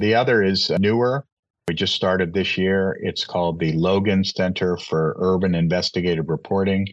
The 0.00 0.14
other 0.14 0.42
is 0.42 0.70
newer. 0.78 1.26
We 1.68 1.74
just 1.74 1.94
started 1.94 2.34
this 2.34 2.58
year. 2.58 2.98
It's 3.00 3.24
called 3.24 3.60
the 3.60 3.72
Logan 3.72 4.24
Center 4.24 4.76
for 4.76 5.14
Urban 5.20 5.54
Investigative 5.54 6.28
Reporting. 6.28 6.86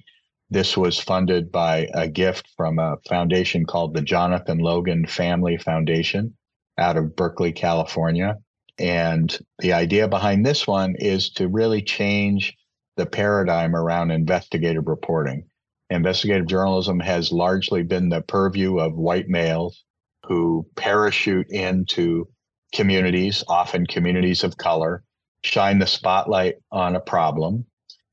This 0.49 0.77
was 0.77 0.99
funded 0.99 1.51
by 1.51 1.89
a 1.93 2.07
gift 2.07 2.47
from 2.55 2.79
a 2.79 2.97
foundation 3.09 3.65
called 3.65 3.93
the 3.93 4.01
Jonathan 4.01 4.59
Logan 4.59 5.05
Family 5.05 5.57
Foundation 5.57 6.35
out 6.77 6.95
of 6.95 7.15
Berkeley, 7.15 7.51
California. 7.51 8.37
And 8.79 9.37
the 9.59 9.73
idea 9.73 10.07
behind 10.07 10.45
this 10.45 10.65
one 10.65 10.95
is 10.99 11.29
to 11.31 11.49
really 11.49 11.81
change 11.81 12.55
the 12.95 13.05
paradigm 13.05 13.75
around 13.75 14.11
investigative 14.11 14.87
reporting. 14.87 15.45
Investigative 15.89 16.47
journalism 16.47 16.99
has 16.99 17.31
largely 17.31 17.83
been 17.83 18.09
the 18.09 18.21
purview 18.21 18.79
of 18.79 18.95
white 18.95 19.27
males 19.27 19.83
who 20.23 20.65
parachute 20.75 21.49
into 21.49 22.27
communities, 22.73 23.43
often 23.47 23.85
communities 23.85 24.43
of 24.43 24.57
color, 24.57 25.03
shine 25.43 25.79
the 25.79 25.87
spotlight 25.87 26.55
on 26.71 26.95
a 26.95 26.99
problem, 26.99 27.65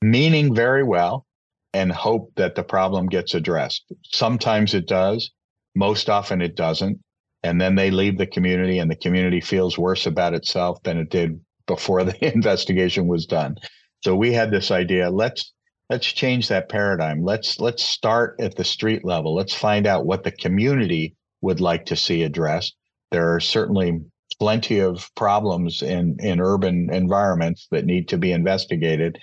meaning 0.02 0.54
very 0.54 0.84
well, 0.84 1.26
and 1.74 1.92
hope 1.92 2.32
that 2.36 2.54
the 2.54 2.62
problem 2.62 3.06
gets 3.06 3.34
addressed. 3.34 3.84
Sometimes 4.04 4.72
it 4.72 4.86
does, 4.86 5.30
most 5.74 6.08
often 6.08 6.40
it 6.40 6.54
doesn't 6.54 7.00
and 7.44 7.60
then 7.60 7.74
they 7.74 7.90
leave 7.90 8.16
the 8.16 8.26
community 8.26 8.78
and 8.78 8.90
the 8.90 8.96
community 8.96 9.40
feels 9.40 9.76
worse 9.76 10.06
about 10.06 10.32
itself 10.32 10.82
than 10.82 10.96
it 10.96 11.10
did 11.10 11.38
before 11.66 12.02
the 12.04 12.34
investigation 12.34 13.06
was 13.06 13.26
done. 13.26 13.56
So 14.02 14.16
we 14.16 14.32
had 14.32 14.50
this 14.50 14.70
idea 14.70 15.10
let's 15.10 15.52
let's 15.90 16.10
change 16.10 16.48
that 16.48 16.70
paradigm. 16.70 17.22
Let's 17.22 17.60
let's 17.60 17.84
start 17.84 18.36
at 18.40 18.56
the 18.56 18.64
street 18.64 19.04
level. 19.04 19.34
Let's 19.34 19.54
find 19.54 19.86
out 19.86 20.06
what 20.06 20.24
the 20.24 20.32
community 20.32 21.14
would 21.42 21.60
like 21.60 21.84
to 21.86 21.96
see 21.96 22.22
addressed. 22.22 22.74
There 23.10 23.34
are 23.34 23.40
certainly 23.40 24.00
plenty 24.38 24.78
of 24.78 25.10
problems 25.14 25.82
in 25.82 26.16
in 26.20 26.40
urban 26.40 26.88
environments 26.90 27.68
that 27.70 27.84
need 27.84 28.08
to 28.08 28.16
be 28.16 28.32
investigated 28.32 29.18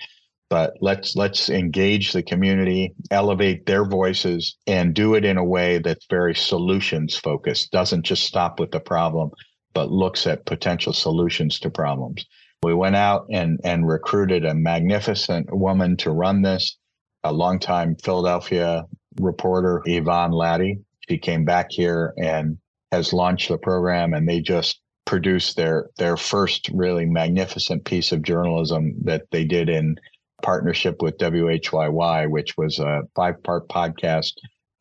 but 0.52 0.74
let's 0.82 1.16
let's 1.16 1.48
engage 1.48 2.12
the 2.12 2.22
community 2.22 2.92
elevate 3.10 3.64
their 3.64 3.86
voices 3.86 4.58
and 4.66 4.92
do 4.92 5.14
it 5.14 5.24
in 5.24 5.38
a 5.38 5.44
way 5.44 5.78
that's 5.78 6.04
very 6.10 6.34
solutions 6.34 7.16
focused. 7.16 7.72
Doesn't 7.72 8.04
just 8.04 8.24
stop 8.24 8.60
with 8.60 8.70
the 8.70 8.78
problem 8.78 9.30
but 9.72 9.90
looks 9.90 10.26
at 10.26 10.44
potential 10.44 10.92
solutions 10.92 11.58
to 11.60 11.70
problems. 11.70 12.26
We 12.62 12.74
went 12.74 12.96
out 12.96 13.24
and 13.30 13.60
and 13.64 13.88
recruited 13.88 14.44
a 14.44 14.54
magnificent 14.54 15.46
woman 15.56 15.96
to 15.96 16.10
run 16.10 16.42
this. 16.42 16.76
A 17.24 17.32
longtime 17.32 17.96
philadelphia 18.04 18.84
reporter 19.22 19.80
Yvonne 19.86 20.32
Latty 20.32 20.84
she 21.08 21.16
came 21.16 21.46
back 21.46 21.68
here 21.70 22.12
and 22.18 22.58
has 22.90 23.14
launched 23.14 23.48
the 23.48 23.56
program 23.56 24.12
and 24.12 24.28
they 24.28 24.42
just 24.42 24.82
produced 25.06 25.56
their 25.56 25.88
their 25.96 26.18
first 26.18 26.68
really 26.74 27.06
magnificent 27.06 27.86
piece 27.86 28.12
of 28.12 28.20
journalism 28.20 28.92
that 29.04 29.22
they 29.30 29.46
did 29.46 29.70
in 29.70 29.96
partnership 30.42 31.00
with 31.00 31.18
WHYY, 31.18 32.28
which 32.30 32.56
was 32.56 32.78
a 32.78 33.02
five 33.14 33.42
part 33.42 33.68
podcast 33.68 34.32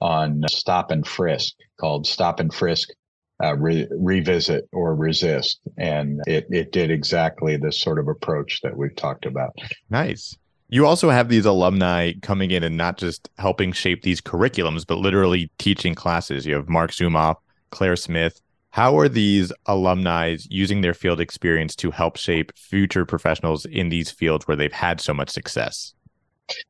on 0.01 0.43
stop 0.49 0.91
and 0.91 1.07
frisk 1.07 1.53
called 1.80 2.07
Stop 2.07 2.39
and 2.39 2.53
Frisk 2.53 2.89
uh, 3.43 3.55
re- 3.55 3.88
Revisit 3.91 4.68
or 4.72 4.95
Resist. 4.95 5.59
And 5.78 6.22
it, 6.28 6.47
it 6.49 6.72
did 6.72 6.91
exactly 6.91 7.57
this 7.57 7.80
sort 7.80 7.99
of 7.99 8.07
approach 8.07 8.62
that 8.64 8.76
we've 8.76 8.95
talked 8.95 9.26
about. 9.26 9.51
Nice. 9.89 10.38
You 10.70 10.86
also 10.86 11.09
have 11.09 11.28
these 11.28 11.45
alumni 11.45 12.14
coming 12.22 12.51
in 12.51 12.64
and 12.64 12.78
not 12.78 12.97
just 12.97 13.30
helping 13.38 13.74
shape 13.74 14.03
these 14.03 14.22
curriculums, 14.22 14.88
but 14.88 14.99
literally 14.99 15.51
teaching 15.57 15.95
classes. 15.95 16.45
You 16.45 16.55
have 16.55 16.70
Marc 16.70 16.91
Zumoff, 16.91 17.36
Claire 17.72 17.97
Smith. 17.97 18.41
How 18.72 18.98
are 18.98 19.10
these 19.10 19.52
alumni 19.66 20.38
using 20.50 20.80
their 20.80 20.94
field 20.94 21.20
experience 21.20 21.76
to 21.78 21.92
help 21.92 22.16
shape 22.16 22.58
future 22.58 23.06
professionals 23.06 23.66
in 23.66 23.90
these 23.90 24.10
fields 24.10 24.48
where 24.48 24.56
they've 24.56 24.72
had 24.72 25.02
so 25.02 25.14
much 25.14 25.30
success? 25.30 25.94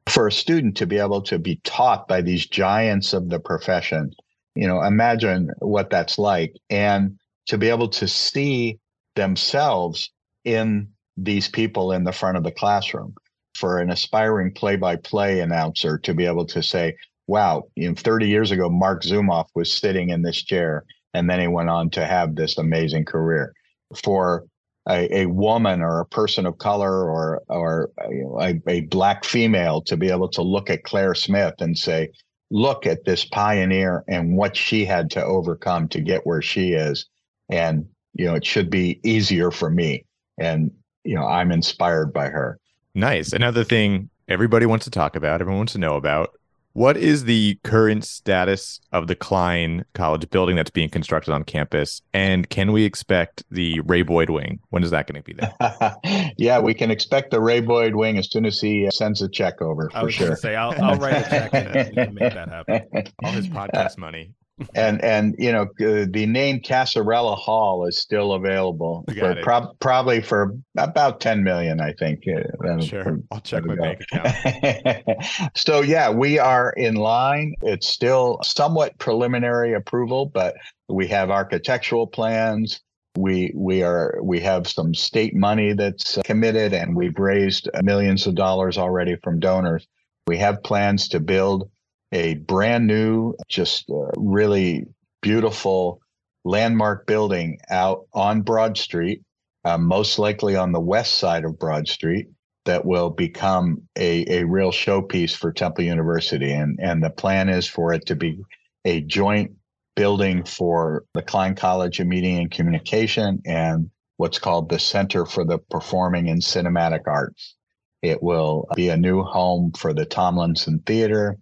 For 0.08 0.28
a 0.28 0.32
student 0.32 0.76
to 0.78 0.88
be 0.88 0.98
able 0.98 1.22
to 1.24 1.38
be 1.38 1.62
taught 1.64 2.08
by 2.08 2.22
these 2.22 2.48
giants 2.48 3.14
of 3.14 3.30
the 3.30 3.40
profession, 3.40 4.12
you 4.56 4.68
know, 4.68 4.82
imagine 4.82 5.52
what 5.60 5.92
that's 5.92 6.18
like. 6.18 6.56
And 6.72 7.20
to 7.48 7.58
be 7.60 7.70
able 7.70 7.90
to 7.90 8.08
see 8.08 8.80
themselves 9.16 10.12
in 10.44 10.88
these 11.18 11.50
people 11.50 11.92
in 11.92 12.04
the 12.04 12.12
front 12.12 12.38
of 12.38 12.44
the 12.44 12.52
classroom 12.52 13.14
for 13.54 13.80
an 13.80 13.92
aspiring 13.92 14.54
play-by-play 14.54 15.40
announcer 15.40 16.00
to 16.00 16.14
be 16.16 16.26
able 16.26 16.46
to 16.48 16.64
say, 16.64 16.96
"Wow, 17.28 17.66
know, 17.90 17.96
30 17.96 18.28
years 18.28 18.50
ago, 18.50 18.70
Marc 18.70 19.04
Zumoff 19.04 19.50
was 19.54 19.72
sitting 19.72 20.10
in 20.10 20.24
this 20.24 20.42
chair, 20.42 20.84
and 21.14 21.30
then 21.30 21.40
he 21.40 21.48
went 21.48 21.70
on 21.70 21.90
to 21.92 22.06
have 22.06 22.36
this 22.36 22.58
amazing 22.58 23.06
career." 23.06 23.54
For 23.96 24.46
a, 24.90 25.22
a 25.22 25.26
woman 25.28 25.82
or 25.82 26.00
a 26.00 26.06
person 26.06 26.46
of 26.46 26.58
color 26.58 27.10
or 27.10 27.42
or 27.50 27.92
you 28.10 28.24
know, 28.24 28.40
a, 28.42 28.62
a 28.68 28.82
black 28.82 29.26
female 29.26 29.82
to 29.84 29.98
be 29.98 30.10
able 30.10 30.30
to 30.30 30.42
look 30.42 30.70
at 30.70 30.84
Claire 30.84 31.14
Smith 31.16 31.56
and 31.60 31.78
say, 31.78 32.10
"Look 32.50 32.88
at 32.88 33.06
this 33.06 33.26
pioneer 33.26 34.04
and 34.08 34.36
what 34.36 34.56
she 34.56 34.86
had 34.86 35.12
to 35.12 35.24
overcome 35.24 35.88
to 35.90 36.02
get 36.02 36.26
where 36.26 36.42
she 36.42 36.74
is," 36.74 37.06
and 37.50 37.86
you 38.14 38.26
know, 38.26 38.36
it 38.36 38.46
should 38.46 38.70
be 38.70 39.00
easier 39.04 39.52
for 39.52 39.70
me, 39.70 40.06
and 40.38 40.72
you 41.04 41.16
know, 41.16 41.26
I'm 41.26 41.52
inspired 41.52 42.14
by 42.14 42.30
her. 42.30 42.60
Nice. 42.94 43.34
Another 43.34 43.64
thing 43.64 44.10
everybody 44.28 44.66
wants 44.66 44.86
to 44.86 44.92
talk 44.92 45.16
about, 45.16 45.42
everyone 45.42 45.60
wants 45.60 45.74
to 45.74 45.80
know 45.80 45.96
about. 45.96 46.32
What 46.74 46.96
is 46.96 47.26
the 47.26 47.60
current 47.64 48.06
status 48.06 48.80
of 48.94 49.08
the 49.08 49.16
Klein 49.16 49.84
College 49.94 50.30
building 50.30 50.56
that's 50.56 50.70
being 50.70 50.90
constructed 50.90 51.34
on 51.34 51.44
campus? 51.44 52.02
And 52.14 52.50
can 52.50 52.72
we 52.72 52.86
expect 52.86 53.44
the 53.52 53.82
Ray 53.82 54.04
Boyd 54.04 54.30
wing? 54.30 54.60
When 54.70 54.84
is 54.84 54.92
that 54.92 55.06
going 55.06 55.22
to 55.22 55.26
be 55.26 55.34
there? 55.34 56.34
yeah, 56.38 56.60
we 56.60 56.74
can 56.74 56.90
expect 56.90 57.32
the 57.32 57.42
Ray 57.42 57.60
Boyd 57.60 57.96
wing 57.96 58.18
as 58.18 58.32
soon 58.32 58.46
as 58.46 58.62
he 58.62 58.88
uh, 58.88 58.92
sends 58.92 59.22
a 59.22 59.28
check 59.28 59.62
over. 59.62 59.90
For 59.90 59.98
I 59.98 60.04
was 60.04 60.14
sure. 60.14 60.28
going 60.28 60.36
to 60.36 60.42
say, 60.42 60.56
I'll, 60.56 60.74
I'll, 60.82 60.98
write 60.98 61.16
a 61.16 61.30
check 61.30 61.54
and 61.54 61.96
make 62.16 62.34
that 62.34 62.48
happen. 62.48 63.12
All 63.24 63.32
his 63.32 63.50
podcast 63.50 63.98
money 63.98 64.34
and 64.76 65.04
and 65.04 65.36
you 65.38 65.52
know 65.52 65.64
uh, 65.64 66.06
the 66.10 66.26
name 66.26 66.60
Casarella 66.60 67.38
Hall 67.38 67.86
is 67.86 67.98
still 67.98 68.34
available 68.34 69.06
for 69.18 69.36
pro- 69.42 69.74
probably 69.80 70.22
for 70.22 70.56
about 70.78 71.20
10 71.20 71.44
million 71.44 71.82
I 71.82 71.94
think 71.94 72.24
uh, 72.28 72.80
sure. 72.82 73.20
I'll 73.32 73.42
check 73.42 73.66
my 73.66 73.76
bank 73.76 74.02
account. 74.12 75.52
So 75.56 75.82
yeah 75.82 76.10
we 76.10 76.40
are 76.40 76.72
in 76.72 76.96
line. 76.96 77.56
It's 77.62 77.88
still 77.88 78.40
somewhat 78.44 78.98
preliminary 78.98 79.74
approval 79.74 80.26
but 80.28 80.56
we 80.88 81.08
have 81.08 81.32
architectural 81.32 82.08
plans. 82.08 82.82
We 83.18 83.52
we 83.56 83.84
are 83.84 84.18
we 84.22 84.40
have 84.42 84.68
some 84.68 84.94
state 84.94 85.36
money 85.36 85.74
that's 85.74 86.18
committed 86.24 86.74
and 86.74 86.96
we've 86.96 87.18
raised 87.18 87.70
millions 87.82 88.28
of 88.28 88.36
dollars 88.36 88.78
already 88.78 89.18
from 89.24 89.40
donors. 89.40 89.88
We 90.28 90.38
have 90.38 90.64
plans 90.64 91.08
to 91.10 91.20
build 91.20 91.70
a 92.12 92.36
brand 92.36 92.88
new, 92.88 93.34
just 93.48 93.90
uh, 93.90 94.12
really 94.18 94.86
beautiful 95.22 96.02
landmark 96.44 97.06
building 97.06 97.60
out 97.70 98.06
on 98.14 98.42
Broad 98.42 98.78
Street, 98.78 99.22
uh, 99.64 99.78
most 99.78 100.20
likely 100.20 100.56
on 100.56 100.72
the 100.72 100.80
west 100.80 101.16
side 101.16 101.46
of 101.46 101.60
Broad 101.60 101.88
Street, 101.88 102.28
that 102.66 102.86
will 102.86 103.10
become 103.10 103.82
a, 103.98 104.42
a 104.42 104.46
real 104.46 104.72
showpiece 104.72 105.36
for 105.36 105.52
Temple 105.52 105.84
University. 105.84 106.52
And, 106.52 106.80
and 106.82 107.04
the 107.04 107.10
plan 107.10 107.50
is 107.50 107.68
for 107.68 107.94
it 107.94 108.06
to 108.08 108.16
be 108.16 108.40
a 108.86 109.02
joint 109.02 109.52
building 109.96 110.44
for 110.44 111.04
the 111.14 111.22
Klein 111.22 111.56
College 111.56 112.00
of 112.00 112.08
Media 112.08 112.40
and 112.40 112.52
Communication 112.52 113.42
and 113.46 113.90
what's 114.18 114.40
called 114.40 114.70
the 114.70 114.80
Center 114.80 115.26
for 115.26 115.44
the 115.44 115.58
Performing 115.58 116.30
and 116.30 116.42
Cinematic 116.42 117.02
Arts. 117.08 117.56
It 118.02 118.22
will 118.22 118.68
be 118.76 118.90
a 118.90 118.98
new 118.98 119.24
home 119.24 119.72
for 119.74 119.94
the 119.94 120.06
Tomlinson 120.06 120.80
Theater 120.86 121.38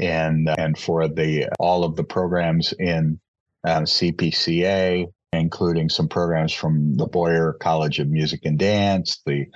and 0.00 0.48
and 0.58 0.78
for 0.78 1.08
the 1.08 1.48
all 1.58 1.84
of 1.84 1.96
the 1.96 2.04
programs 2.04 2.72
in 2.78 3.18
uh, 3.64 3.80
CPCA, 3.80 5.06
including 5.32 5.88
some 5.88 6.08
programs 6.08 6.52
from 6.52 6.96
the 6.96 7.06
Boyer 7.06 7.54
College 7.60 7.98
of 7.98 8.08
Music 8.08 8.40
and 8.44 8.58
Dance, 8.58 9.20
the 9.26 9.46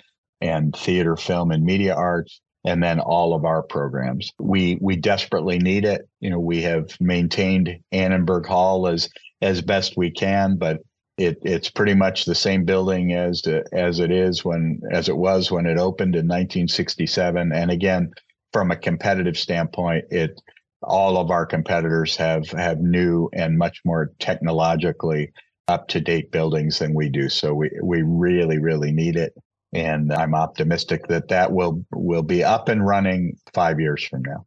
and 0.41 0.75
theater, 0.77 1.17
film, 1.17 1.51
and 1.51 1.65
media 1.65 1.95
arts, 1.95 2.41
and 2.65 2.83
then 2.83 3.01
all 3.01 3.35
of 3.35 3.45
our 3.45 3.63
programs. 3.63 4.33
We 4.39 4.79
we 4.81 4.97
desperately 4.97 5.59
need 5.59 5.85
it. 5.85 6.09
You 6.21 6.31
know, 6.31 6.41
we 6.41 6.63
have 6.63 6.99
maintained 7.01 7.79
Annenberg 7.93 8.47
Hall 8.47 8.87
as 8.87 9.09
as 9.43 9.63
best 9.63 9.97
we 9.97 10.11
can, 10.11 10.57
but 10.57 10.81
it, 11.17 11.39
it's 11.43 11.69
pretty 11.69 11.95
much 11.95 12.25
the 12.25 12.35
same 12.35 12.65
building 12.65 13.13
as 13.13 13.43
to, 13.43 13.65
as 13.73 13.99
it 13.99 14.13
is 14.13 14.45
when 14.45 14.81
as 14.93 15.09
it 15.09 15.17
was 15.17 15.51
when 15.51 15.67
it 15.67 15.79
opened 15.79 16.15
in 16.15 16.27
1967. 16.27 17.53
And 17.53 17.71
again, 17.71 18.13
from 18.53 18.71
a 18.71 18.77
competitive 18.77 19.37
standpoint, 19.37 20.05
it 20.11 20.41
all 20.83 21.17
of 21.17 21.31
our 21.31 21.45
competitors 21.45 22.17
have 22.17 22.49
have 22.51 22.81
new 22.81 23.29
and 23.33 23.59
much 23.59 23.81
more 23.85 24.13
technologically 24.19 25.33
up 25.67 25.89
to 25.89 26.01
date 26.01 26.31
buildings 26.31 26.79
than 26.79 26.95
we 26.95 27.09
do. 27.09 27.29
So 27.29 27.55
we 27.55 27.71
we 27.83 28.03
really 28.03 28.59
really 28.59 28.93
need 28.93 29.17
it, 29.17 29.35
and 29.73 30.13
I'm 30.13 30.35
optimistic 30.35 31.09
that 31.09 31.29
that 31.29 31.53
will 31.53 31.85
will 31.93 32.23
be 32.23 32.45
up 32.45 32.69
and 32.69 32.87
running 32.87 33.37
five 33.53 33.81
years 33.81 34.05
from 34.07 34.23
now. 34.23 34.45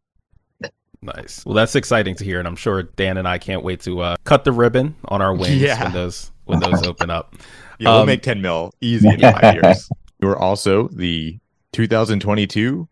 Nice. 1.03 1.43
Well, 1.45 1.55
that's 1.55 1.75
exciting 1.75 2.15
to 2.15 2.23
hear, 2.23 2.37
and 2.37 2.47
I'm 2.47 2.55
sure 2.55 2.83
Dan 2.83 3.17
and 3.17 3.27
I 3.27 3.39
can't 3.39 3.63
wait 3.63 3.81
to 3.81 4.01
uh, 4.01 4.15
cut 4.23 4.43
the 4.43 4.51
ribbon 4.51 4.95
on 5.05 5.21
our 5.21 5.33
wings 5.33 5.59
yeah. 5.59 5.83
when 5.83 5.93
those 5.93 6.31
when 6.45 6.59
those 6.59 6.83
open 6.87 7.09
up. 7.09 7.35
Yeah, 7.79 7.89
um, 7.89 7.95
we'll 7.95 8.05
make 8.05 8.21
10 8.21 8.41
mil 8.41 8.71
easy 8.81 9.07
in 9.07 9.19
five 9.19 9.55
years. 9.63 9.89
You 10.21 10.29
are 10.29 10.37
also 10.37 10.87
the 10.89 11.39
2022 11.73 12.87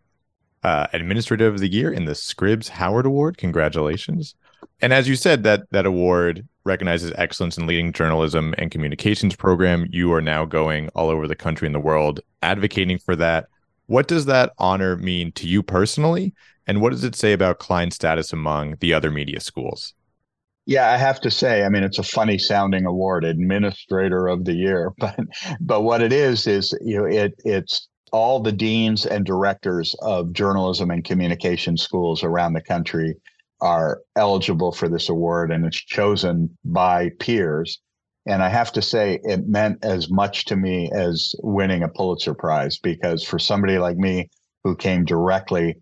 uh, 0.62 0.86
Administrative 0.92 1.54
of 1.54 1.60
the 1.60 1.70
Year 1.70 1.92
in 1.92 2.04
the 2.04 2.14
Scripps 2.14 2.68
Howard 2.68 3.06
Award. 3.06 3.38
Congratulations! 3.38 4.34
And 4.80 4.92
as 4.92 5.08
you 5.08 5.16
said, 5.16 5.42
that 5.44 5.70
that 5.70 5.86
award 5.86 6.46
recognizes 6.64 7.12
excellence 7.16 7.58
in 7.58 7.66
leading 7.66 7.92
journalism 7.92 8.54
and 8.58 8.70
communications 8.70 9.36
program. 9.36 9.86
You 9.90 10.12
are 10.12 10.22
now 10.22 10.44
going 10.44 10.88
all 10.90 11.08
over 11.08 11.26
the 11.26 11.36
country 11.36 11.66
and 11.66 11.74
the 11.74 11.80
world 11.80 12.20
advocating 12.42 12.98
for 12.98 13.16
that. 13.16 13.46
What 13.86 14.08
does 14.08 14.26
that 14.26 14.52
honor 14.58 14.96
mean 14.96 15.32
to 15.32 15.48
you 15.48 15.62
personally? 15.62 16.34
And 16.66 16.80
what 16.80 16.90
does 16.90 17.04
it 17.04 17.16
say 17.16 17.32
about 17.32 17.58
Klein's 17.58 17.96
status 17.96 18.32
among 18.32 18.76
the 18.80 18.94
other 18.94 19.10
media 19.10 19.40
schools? 19.40 19.94
Yeah, 20.66 20.92
I 20.92 20.98
have 20.98 21.20
to 21.22 21.30
say, 21.30 21.64
I 21.64 21.68
mean, 21.68 21.82
it's 21.82 21.98
a 21.98 22.04
funny 22.04 22.38
sounding 22.38 22.86
award, 22.86 23.24
Administrator 23.24 24.28
of 24.28 24.44
the 24.44 24.52
Year, 24.54 24.92
but 24.98 25.18
but 25.60 25.80
what 25.82 26.02
it 26.02 26.12
is 26.12 26.46
is 26.46 26.72
you 26.80 26.98
know 26.98 27.06
it 27.06 27.34
it's 27.44 27.88
all 28.12 28.40
the 28.40 28.52
deans 28.52 29.06
and 29.06 29.24
directors 29.24 29.94
of 30.02 30.32
journalism 30.32 30.90
and 30.90 31.04
communication 31.04 31.76
schools 31.76 32.22
around 32.22 32.52
the 32.52 32.62
country 32.62 33.14
are 33.60 34.00
eligible 34.16 34.72
for 34.72 34.88
this 34.88 35.08
award 35.08 35.50
and 35.50 35.64
it's 35.64 35.76
chosen 35.76 36.56
by 36.64 37.10
peers. 37.20 37.80
And 38.26 38.42
I 38.42 38.48
have 38.48 38.72
to 38.72 38.82
say, 38.82 39.20
it 39.24 39.48
meant 39.48 39.84
as 39.84 40.10
much 40.10 40.44
to 40.46 40.56
me 40.56 40.90
as 40.92 41.34
winning 41.42 41.82
a 41.82 41.88
Pulitzer 41.88 42.34
Prize 42.34 42.78
because 42.78 43.24
for 43.24 43.38
somebody 43.38 43.78
like 43.78 43.96
me 43.96 44.28
who 44.64 44.76
came 44.76 45.04
directly 45.04 45.76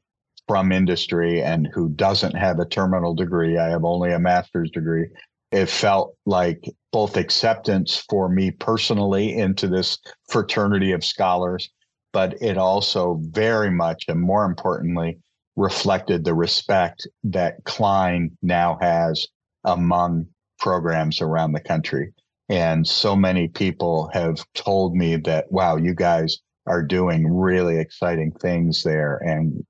from 0.47 0.73
industry 0.73 1.43
and 1.43 1.69
who 1.75 1.89
doesn't 1.91 2.37
have 2.37 2.59
a 2.59 2.65
terminal 2.65 3.15
degree, 3.15 3.59
I 3.59 3.69
have 3.69 3.85
only 3.85 4.13
a 4.13 4.19
master's 4.19 4.71
degree. 4.71 5.07
It 5.51 5.67
felt 5.67 6.15
like 6.27 6.65
both 6.93 7.17
acceptance 7.17 8.05
for 8.09 8.29
me 8.29 8.51
personally 8.51 9.37
into 9.37 9.69
this 9.69 9.99
fraternity 10.29 10.93
of 10.93 11.05
scholars 11.05 11.69
but 12.13 12.41
it 12.41 12.59
also 12.59 13.21
very 13.23 13.71
much 13.71 14.05
and 14.09 14.21
more 14.21 14.45
importantly 14.45 15.19
reflected 15.57 16.25
the 16.25 16.35
respect 16.35 17.07
that 17.25 17.57
Klein 17.65 18.31
now 18.43 18.79
has 18.81 19.27
among 19.65 20.27
programs 20.59 21.21
around 21.21 21.53
the 21.53 21.61
country. 21.61 22.13
And 22.49 22.87
so 22.87 23.15
many 23.15 23.49
people 23.49 24.09
have 24.13 24.45
told 24.55 24.95
me 24.95 25.17
that, 25.17 25.51
wow, 25.51 25.77
you 25.77 25.95
guys 25.95 26.39
are 26.67 26.83
doing 26.83 27.27
really 27.27 27.79
exciting 27.79 28.33
things 28.33 28.83
there. 28.83 29.17
And 29.17 29.65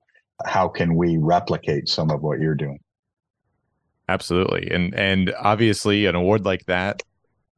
how 0.44 0.68
can 0.68 0.94
we 0.94 1.16
replicate 1.16 1.88
some 1.88 2.10
of 2.10 2.22
what 2.22 2.40
you're 2.40 2.54
doing? 2.54 2.80
Absolutely. 4.08 4.70
And 4.70 4.94
and 4.94 5.34
obviously 5.38 6.06
an 6.06 6.14
award 6.14 6.44
like 6.44 6.66
that 6.66 7.02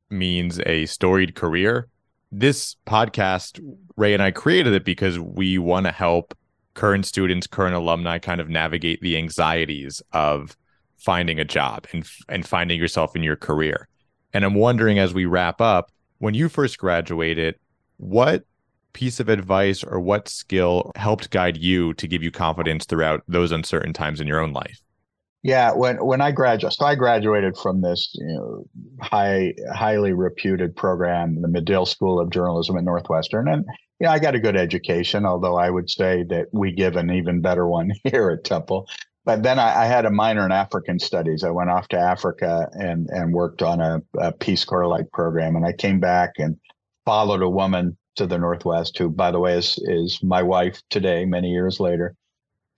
means 0.08 0.60
a 0.66 0.86
storied 0.86 1.34
career. 1.34 1.88
This 2.32 2.76
podcast, 2.86 3.60
Ray 3.96 4.14
and 4.14 4.22
I 4.22 4.30
created 4.30 4.72
it 4.72 4.84
because 4.84 5.18
we 5.18 5.58
want 5.58 5.86
to 5.86 5.92
help 5.92 6.34
current 6.74 7.04
students, 7.04 7.46
current 7.46 7.74
alumni 7.74 8.18
kind 8.18 8.40
of 8.40 8.48
navigate 8.48 9.00
the 9.00 9.16
anxieties 9.16 10.00
of 10.12 10.56
finding 10.96 11.40
a 11.40 11.44
job 11.44 11.86
and 11.92 12.06
and 12.28 12.46
finding 12.46 12.78
yourself 12.78 13.16
in 13.16 13.22
your 13.22 13.36
career. 13.36 13.88
And 14.32 14.44
I'm 14.44 14.54
wondering 14.54 14.98
as 14.98 15.12
we 15.12 15.24
wrap 15.24 15.60
up, 15.60 15.90
when 16.18 16.34
you 16.34 16.48
first 16.48 16.78
graduated, 16.78 17.56
what 17.96 18.44
piece 18.92 19.18
of 19.20 19.28
advice 19.28 19.82
or 19.82 19.98
what 19.98 20.28
skill 20.28 20.92
helped 20.96 21.30
guide 21.30 21.56
you 21.56 21.94
to 21.94 22.06
give 22.06 22.22
you 22.22 22.30
confidence 22.30 22.84
throughout 22.84 23.22
those 23.26 23.50
uncertain 23.50 23.92
times 23.92 24.20
in 24.20 24.26
your 24.26 24.40
own 24.40 24.52
life? 24.52 24.80
Yeah, 25.42 25.72
when 25.72 26.04
when 26.04 26.20
I 26.20 26.32
graduated, 26.32 26.76
so 26.76 26.84
I 26.84 26.94
graduated 26.94 27.56
from 27.56 27.80
this 27.80 28.10
you 28.14 28.26
know 28.26 28.64
high 29.00 29.54
highly 29.72 30.12
reputed 30.12 30.76
program, 30.76 31.40
the 31.40 31.48
Medill 31.48 31.86
School 31.86 32.20
of 32.20 32.30
Journalism 32.30 32.76
at 32.76 32.84
Northwestern, 32.84 33.48
and 33.48 33.64
you 33.98 34.06
know 34.06 34.10
I 34.10 34.18
got 34.18 34.34
a 34.34 34.40
good 34.40 34.56
education. 34.56 35.24
Although 35.24 35.56
I 35.56 35.70
would 35.70 35.88
say 35.88 36.24
that 36.24 36.48
we 36.52 36.72
give 36.72 36.96
an 36.96 37.10
even 37.10 37.40
better 37.40 37.66
one 37.66 37.92
here 38.04 38.30
at 38.30 38.44
Temple. 38.44 38.86
But 39.24 39.42
then 39.42 39.58
I, 39.58 39.82
I 39.82 39.86
had 39.86 40.06
a 40.06 40.10
minor 40.10 40.44
in 40.44 40.52
African 40.52 40.98
studies. 40.98 41.44
I 41.44 41.50
went 41.50 41.70
off 41.70 41.88
to 41.88 41.98
Africa 41.98 42.68
and 42.72 43.08
and 43.08 43.32
worked 43.32 43.62
on 43.62 43.80
a, 43.80 44.02
a 44.18 44.32
Peace 44.32 44.64
Corps 44.66 44.86
like 44.88 45.10
program, 45.10 45.56
and 45.56 45.64
I 45.64 45.72
came 45.72 46.00
back 46.00 46.32
and 46.36 46.56
followed 47.06 47.40
a 47.42 47.48
woman 47.48 47.96
to 48.16 48.26
the 48.26 48.38
Northwest, 48.38 48.98
who, 48.98 49.08
by 49.08 49.30
the 49.30 49.40
way, 49.40 49.56
is 49.56 49.78
is 49.84 50.22
my 50.22 50.42
wife 50.42 50.82
today, 50.90 51.24
many 51.24 51.48
years 51.48 51.80
later 51.80 52.14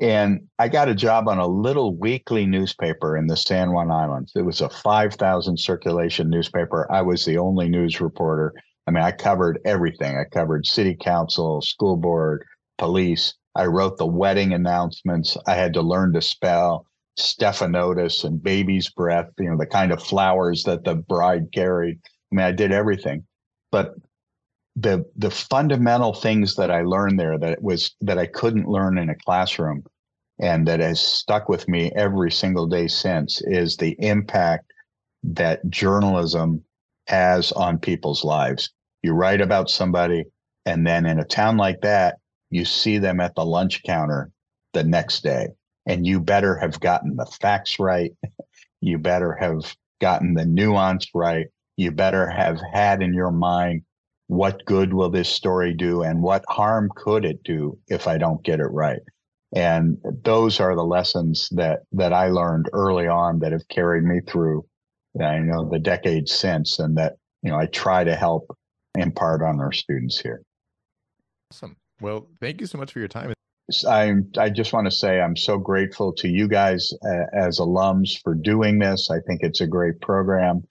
and 0.01 0.49
I 0.59 0.69
got 0.69 0.89
a 0.89 0.95
job 0.95 1.29
on 1.29 1.39
a 1.39 1.47
little 1.47 1.97
weekly 1.97 2.47
newspaper 2.47 3.17
in 3.17 3.27
the 3.27 3.37
San 3.37 3.73
Juan 3.73 3.91
Islands. 3.91 4.33
It 4.35 4.43
was 4.43 4.61
a 4.61 4.69
5,000 4.69 5.57
circulation 5.57 6.29
newspaper. 6.29 6.91
I 6.91 7.03
was 7.03 7.25
the 7.25 7.39
only 7.39 7.69
news 7.69 8.01
reporter. 8.01 8.53
I 8.87 8.91
mean, 8.91 9.05
I 9.05 9.13
covered 9.13 9.61
everything. 9.65 10.17
I 10.17 10.25
covered 10.25 10.67
city 10.67 10.97
council, 11.01 11.63
school 11.63 11.97
board, 11.97 12.45
police. 12.79 13.35
I 13.55 13.67
wrote 13.67 13.99
the 13.99 14.07
wedding 14.07 14.53
announcements. 14.53 15.37
I 15.47 15.55
had 15.55 15.75
to 15.75 15.83
learn 15.83 16.13
to 16.15 16.23
spell 16.23 16.87
stephanotis 17.19 18.25
and 18.25 18.43
baby's 18.43 18.89
breath, 18.91 19.29
you 19.39 19.51
know, 19.51 19.57
the 19.57 19.67
kind 19.67 19.93
of 19.93 20.03
flowers 20.03 20.65
that 20.65 20.85
the 20.85 20.95
bride 20.95 21.53
carried. 21.53 21.99
I 22.33 22.35
mean, 22.35 22.47
I 22.47 22.53
did 22.53 22.73
everything. 22.73 23.25
But 23.71 23.95
the 24.77 25.05
the 25.17 25.31
fundamental 25.31 26.15
things 26.15 26.57
that 26.57 26.71
I 26.71 26.83
learned 26.83 27.21
there 27.21 27.39
that 27.39 27.63
was 27.63 27.95
that 28.01 28.19
I 28.19 28.27
couldn't 28.27 28.69
learn 28.69 28.99
in 28.99 29.11
a 29.11 29.15
classroom 29.15 29.85
and 30.41 30.67
that 30.67 30.81
has 30.81 31.01
stuck 31.01 31.49
with 31.49 31.69
me 31.69 31.93
every 31.95 32.31
single 32.31 32.67
day 32.67 32.89
since 32.89 33.43
is 33.45 33.77
the 33.77 33.97
impact 33.99 34.73
that 35.23 35.69
journalism 35.69 36.65
has 37.07 37.53
on 37.53 37.79
people's 37.79 38.25
lives. 38.25 38.71
You 39.03 39.13
write 39.13 39.41
about 39.41 39.69
somebody, 39.69 40.25
and 40.65 40.87
then 40.87 41.07
in 41.07 41.19
a 41.19 41.25
town 41.25 41.57
like 41.57 41.81
that, 41.83 42.17
you 42.51 42.65
see 42.65 42.99
them 42.99 43.21
at 43.21 43.35
the 43.35 43.45
lunch 43.45 43.83
counter 43.83 44.31
the 44.73 44.85
next 44.85 45.23
day, 45.23 45.49
and 45.87 46.07
you 46.07 46.19
better 46.19 46.57
have 46.57 46.81
gotten 46.81 47.17
the 47.17 47.27
facts 47.27 47.79
right. 47.79 48.13
You 48.85 48.99
better 48.99 49.35
have 49.37 49.77
gotten 50.01 50.35
the 50.35 50.45
nuance 50.45 51.07
right. 51.15 51.47
You 51.77 51.93
better 51.93 52.29
have 52.29 52.61
had 52.73 53.01
in 53.01 53.15
your 53.15 53.31
mind 53.31 53.83
what 54.29 54.65
good 54.65 54.95
will 54.95 55.11
this 55.11 55.29
story 55.29 55.75
do 55.75 56.03
and 56.03 56.23
what 56.23 56.45
harm 56.49 56.91
could 56.97 57.25
it 57.25 57.43
do 57.43 57.79
if 57.89 58.07
I 58.07 58.19
don't 58.19 58.43
get 58.43 58.61
it 58.61 58.71
right 58.71 59.01
and 59.55 59.99
those 60.25 60.61
are 60.61 60.75
the 60.75 60.85
lessons 60.85 61.49
that 61.53 61.81
that 61.93 62.13
I 62.13 62.29
learned 62.29 62.71
early 62.73 63.07
on 63.07 63.41
that 63.41 63.53
have 63.53 63.69
carried 63.69 64.05
me 64.05 64.21
through 64.27 64.65
you 65.15 65.41
know 65.41 65.69
the 65.71 65.79
decades 65.79 66.33
since 66.33 66.79
and 66.79 66.97
that 66.97 67.15
you 67.43 67.51
know 67.51 67.59
I 67.59 67.67
try 67.67 68.03
to 68.05 68.15
help 68.15 68.57
impart 68.97 69.43
on 69.43 69.61
our 69.61 69.73
students 69.73 70.19
here. 70.19 70.43
Awesome. 71.51 71.77
Well, 72.01 72.29
thank 72.41 72.61
you 72.61 72.67
so 72.67 72.79
much 72.79 72.93
for 72.93 72.99
your 72.99 73.09
time. 73.09 73.33
I 73.89 74.15
I 74.39 74.49
just 74.49 74.73
want 74.73 74.87
to 74.87 74.91
say 74.91 75.21
I'm 75.21 75.37
so 75.37 75.59
grateful 75.59 76.13
to 76.15 76.29
you 76.29 76.49
guys 76.49 76.91
uh, 77.05 77.25
as 77.35 77.59
alums 77.59 78.21
for 78.23 78.35
doing 78.35 78.79
this. 78.79 79.11
I 79.11 79.21
think 79.21 79.41
it's 79.43 79.61
a 79.61 79.67
great 79.67 80.01
program. 80.01 80.63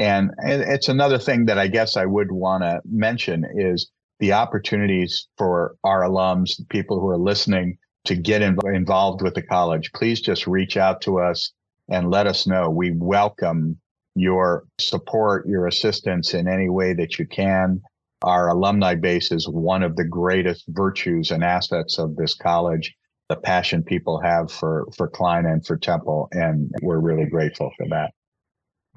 And 0.00 0.30
it's 0.42 0.88
another 0.88 1.18
thing 1.18 1.44
that 1.44 1.58
I 1.58 1.68
guess 1.68 1.94
I 1.94 2.06
would 2.06 2.32
want 2.32 2.62
to 2.62 2.80
mention 2.90 3.44
is 3.54 3.90
the 4.18 4.32
opportunities 4.32 5.28
for 5.36 5.76
our 5.84 6.00
alums, 6.00 6.52
people 6.70 6.98
who 6.98 7.08
are 7.08 7.18
listening 7.18 7.76
to 8.06 8.16
get 8.16 8.40
involved 8.40 9.20
with 9.20 9.34
the 9.34 9.42
college, 9.42 9.92
please 9.92 10.22
just 10.22 10.46
reach 10.46 10.78
out 10.78 11.02
to 11.02 11.20
us 11.20 11.52
and 11.90 12.10
let 12.10 12.26
us 12.26 12.46
know. 12.46 12.70
We 12.70 12.92
welcome 12.92 13.78
your 14.14 14.64
support, 14.80 15.46
your 15.46 15.66
assistance 15.66 16.32
in 16.32 16.48
any 16.48 16.70
way 16.70 16.94
that 16.94 17.18
you 17.18 17.26
can. 17.26 17.82
Our 18.22 18.48
alumni 18.48 18.94
base 18.94 19.30
is 19.30 19.46
one 19.50 19.82
of 19.82 19.96
the 19.96 20.04
greatest 20.04 20.64
virtues 20.68 21.30
and 21.30 21.44
assets 21.44 21.98
of 21.98 22.16
this 22.16 22.34
college. 22.34 22.94
The 23.28 23.36
passion 23.36 23.82
people 23.82 24.18
have 24.22 24.50
for 24.50 24.88
for 24.96 25.08
Klein 25.08 25.44
and 25.44 25.64
for 25.64 25.76
Temple, 25.76 26.28
and 26.32 26.70
we're 26.80 27.00
really 27.00 27.26
grateful 27.26 27.70
for 27.76 27.86
that. 27.90 28.12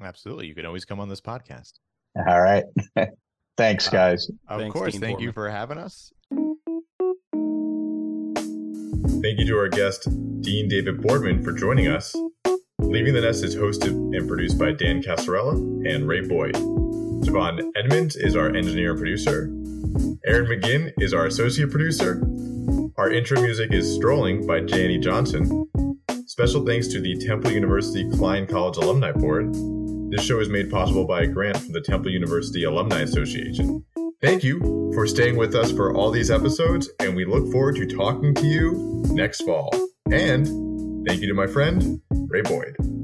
Absolutely, 0.04 0.46
you 0.46 0.54
can 0.54 0.66
always 0.66 0.84
come 0.84 1.00
on 1.00 1.08
this 1.08 1.20
podcast. 1.20 1.72
All 2.28 2.40
right, 2.40 2.64
thanks, 3.56 3.88
uh, 3.88 3.90
guys. 3.90 4.30
Uh, 4.48 4.54
of 4.54 4.60
Thanks, 4.60 4.72
course, 4.72 4.92
Dean 4.92 5.00
thank 5.00 5.20
you 5.20 5.32
for 5.32 5.48
having 5.48 5.78
us. 5.78 6.12
Thank 9.22 9.38
you 9.38 9.46
to 9.46 9.56
our 9.56 9.68
guest, 9.68 10.08
Dean 10.42 10.68
David 10.68 11.00
Boardman, 11.00 11.42
for 11.42 11.52
joining 11.52 11.88
us. 11.88 12.14
Leaving 12.78 13.14
the 13.14 13.22
Nest 13.22 13.42
is 13.42 13.56
hosted 13.56 14.16
and 14.16 14.28
produced 14.28 14.58
by 14.58 14.72
Dan 14.72 15.02
Casarella 15.02 15.54
and 15.88 16.06
Ray 16.06 16.20
Boyd. 16.20 16.54
Javon 17.24 17.70
Edmonds 17.74 18.16
is 18.16 18.36
our 18.36 18.54
engineer 18.54 18.90
and 18.90 18.98
producer. 18.98 19.50
Aaron 20.26 20.46
McGinn 20.46 20.92
is 21.00 21.14
our 21.14 21.26
associate 21.26 21.70
producer. 21.70 22.22
Our 22.96 23.10
intro 23.10 23.40
music 23.40 23.72
is 23.72 23.94
Strolling 23.94 24.46
by 24.46 24.60
Janie 24.60 24.98
Johnson. 24.98 25.68
Special 26.26 26.64
thanks 26.64 26.88
to 26.88 27.00
the 27.00 27.16
Temple 27.16 27.52
University 27.52 28.08
Klein 28.10 28.46
College 28.46 28.76
Alumni 28.76 29.12
Board. 29.12 29.54
This 30.14 30.26
show 30.26 30.38
is 30.38 30.48
made 30.48 30.70
possible 30.70 31.04
by 31.04 31.22
a 31.22 31.26
grant 31.26 31.56
from 31.56 31.72
the 31.72 31.80
Temple 31.80 32.12
University 32.12 32.62
Alumni 32.62 33.00
Association. 33.00 33.84
Thank 34.22 34.44
you 34.44 34.92
for 34.94 35.08
staying 35.08 35.36
with 35.36 35.56
us 35.56 35.72
for 35.72 35.92
all 35.92 36.12
these 36.12 36.30
episodes, 36.30 36.88
and 37.00 37.16
we 37.16 37.24
look 37.24 37.50
forward 37.50 37.74
to 37.74 37.86
talking 37.86 38.32
to 38.32 38.46
you 38.46 39.02
next 39.08 39.42
fall. 39.42 39.70
And 40.12 40.46
thank 41.04 41.20
you 41.20 41.26
to 41.26 41.34
my 41.34 41.48
friend, 41.48 42.00
Ray 42.28 42.42
Boyd. 42.42 43.03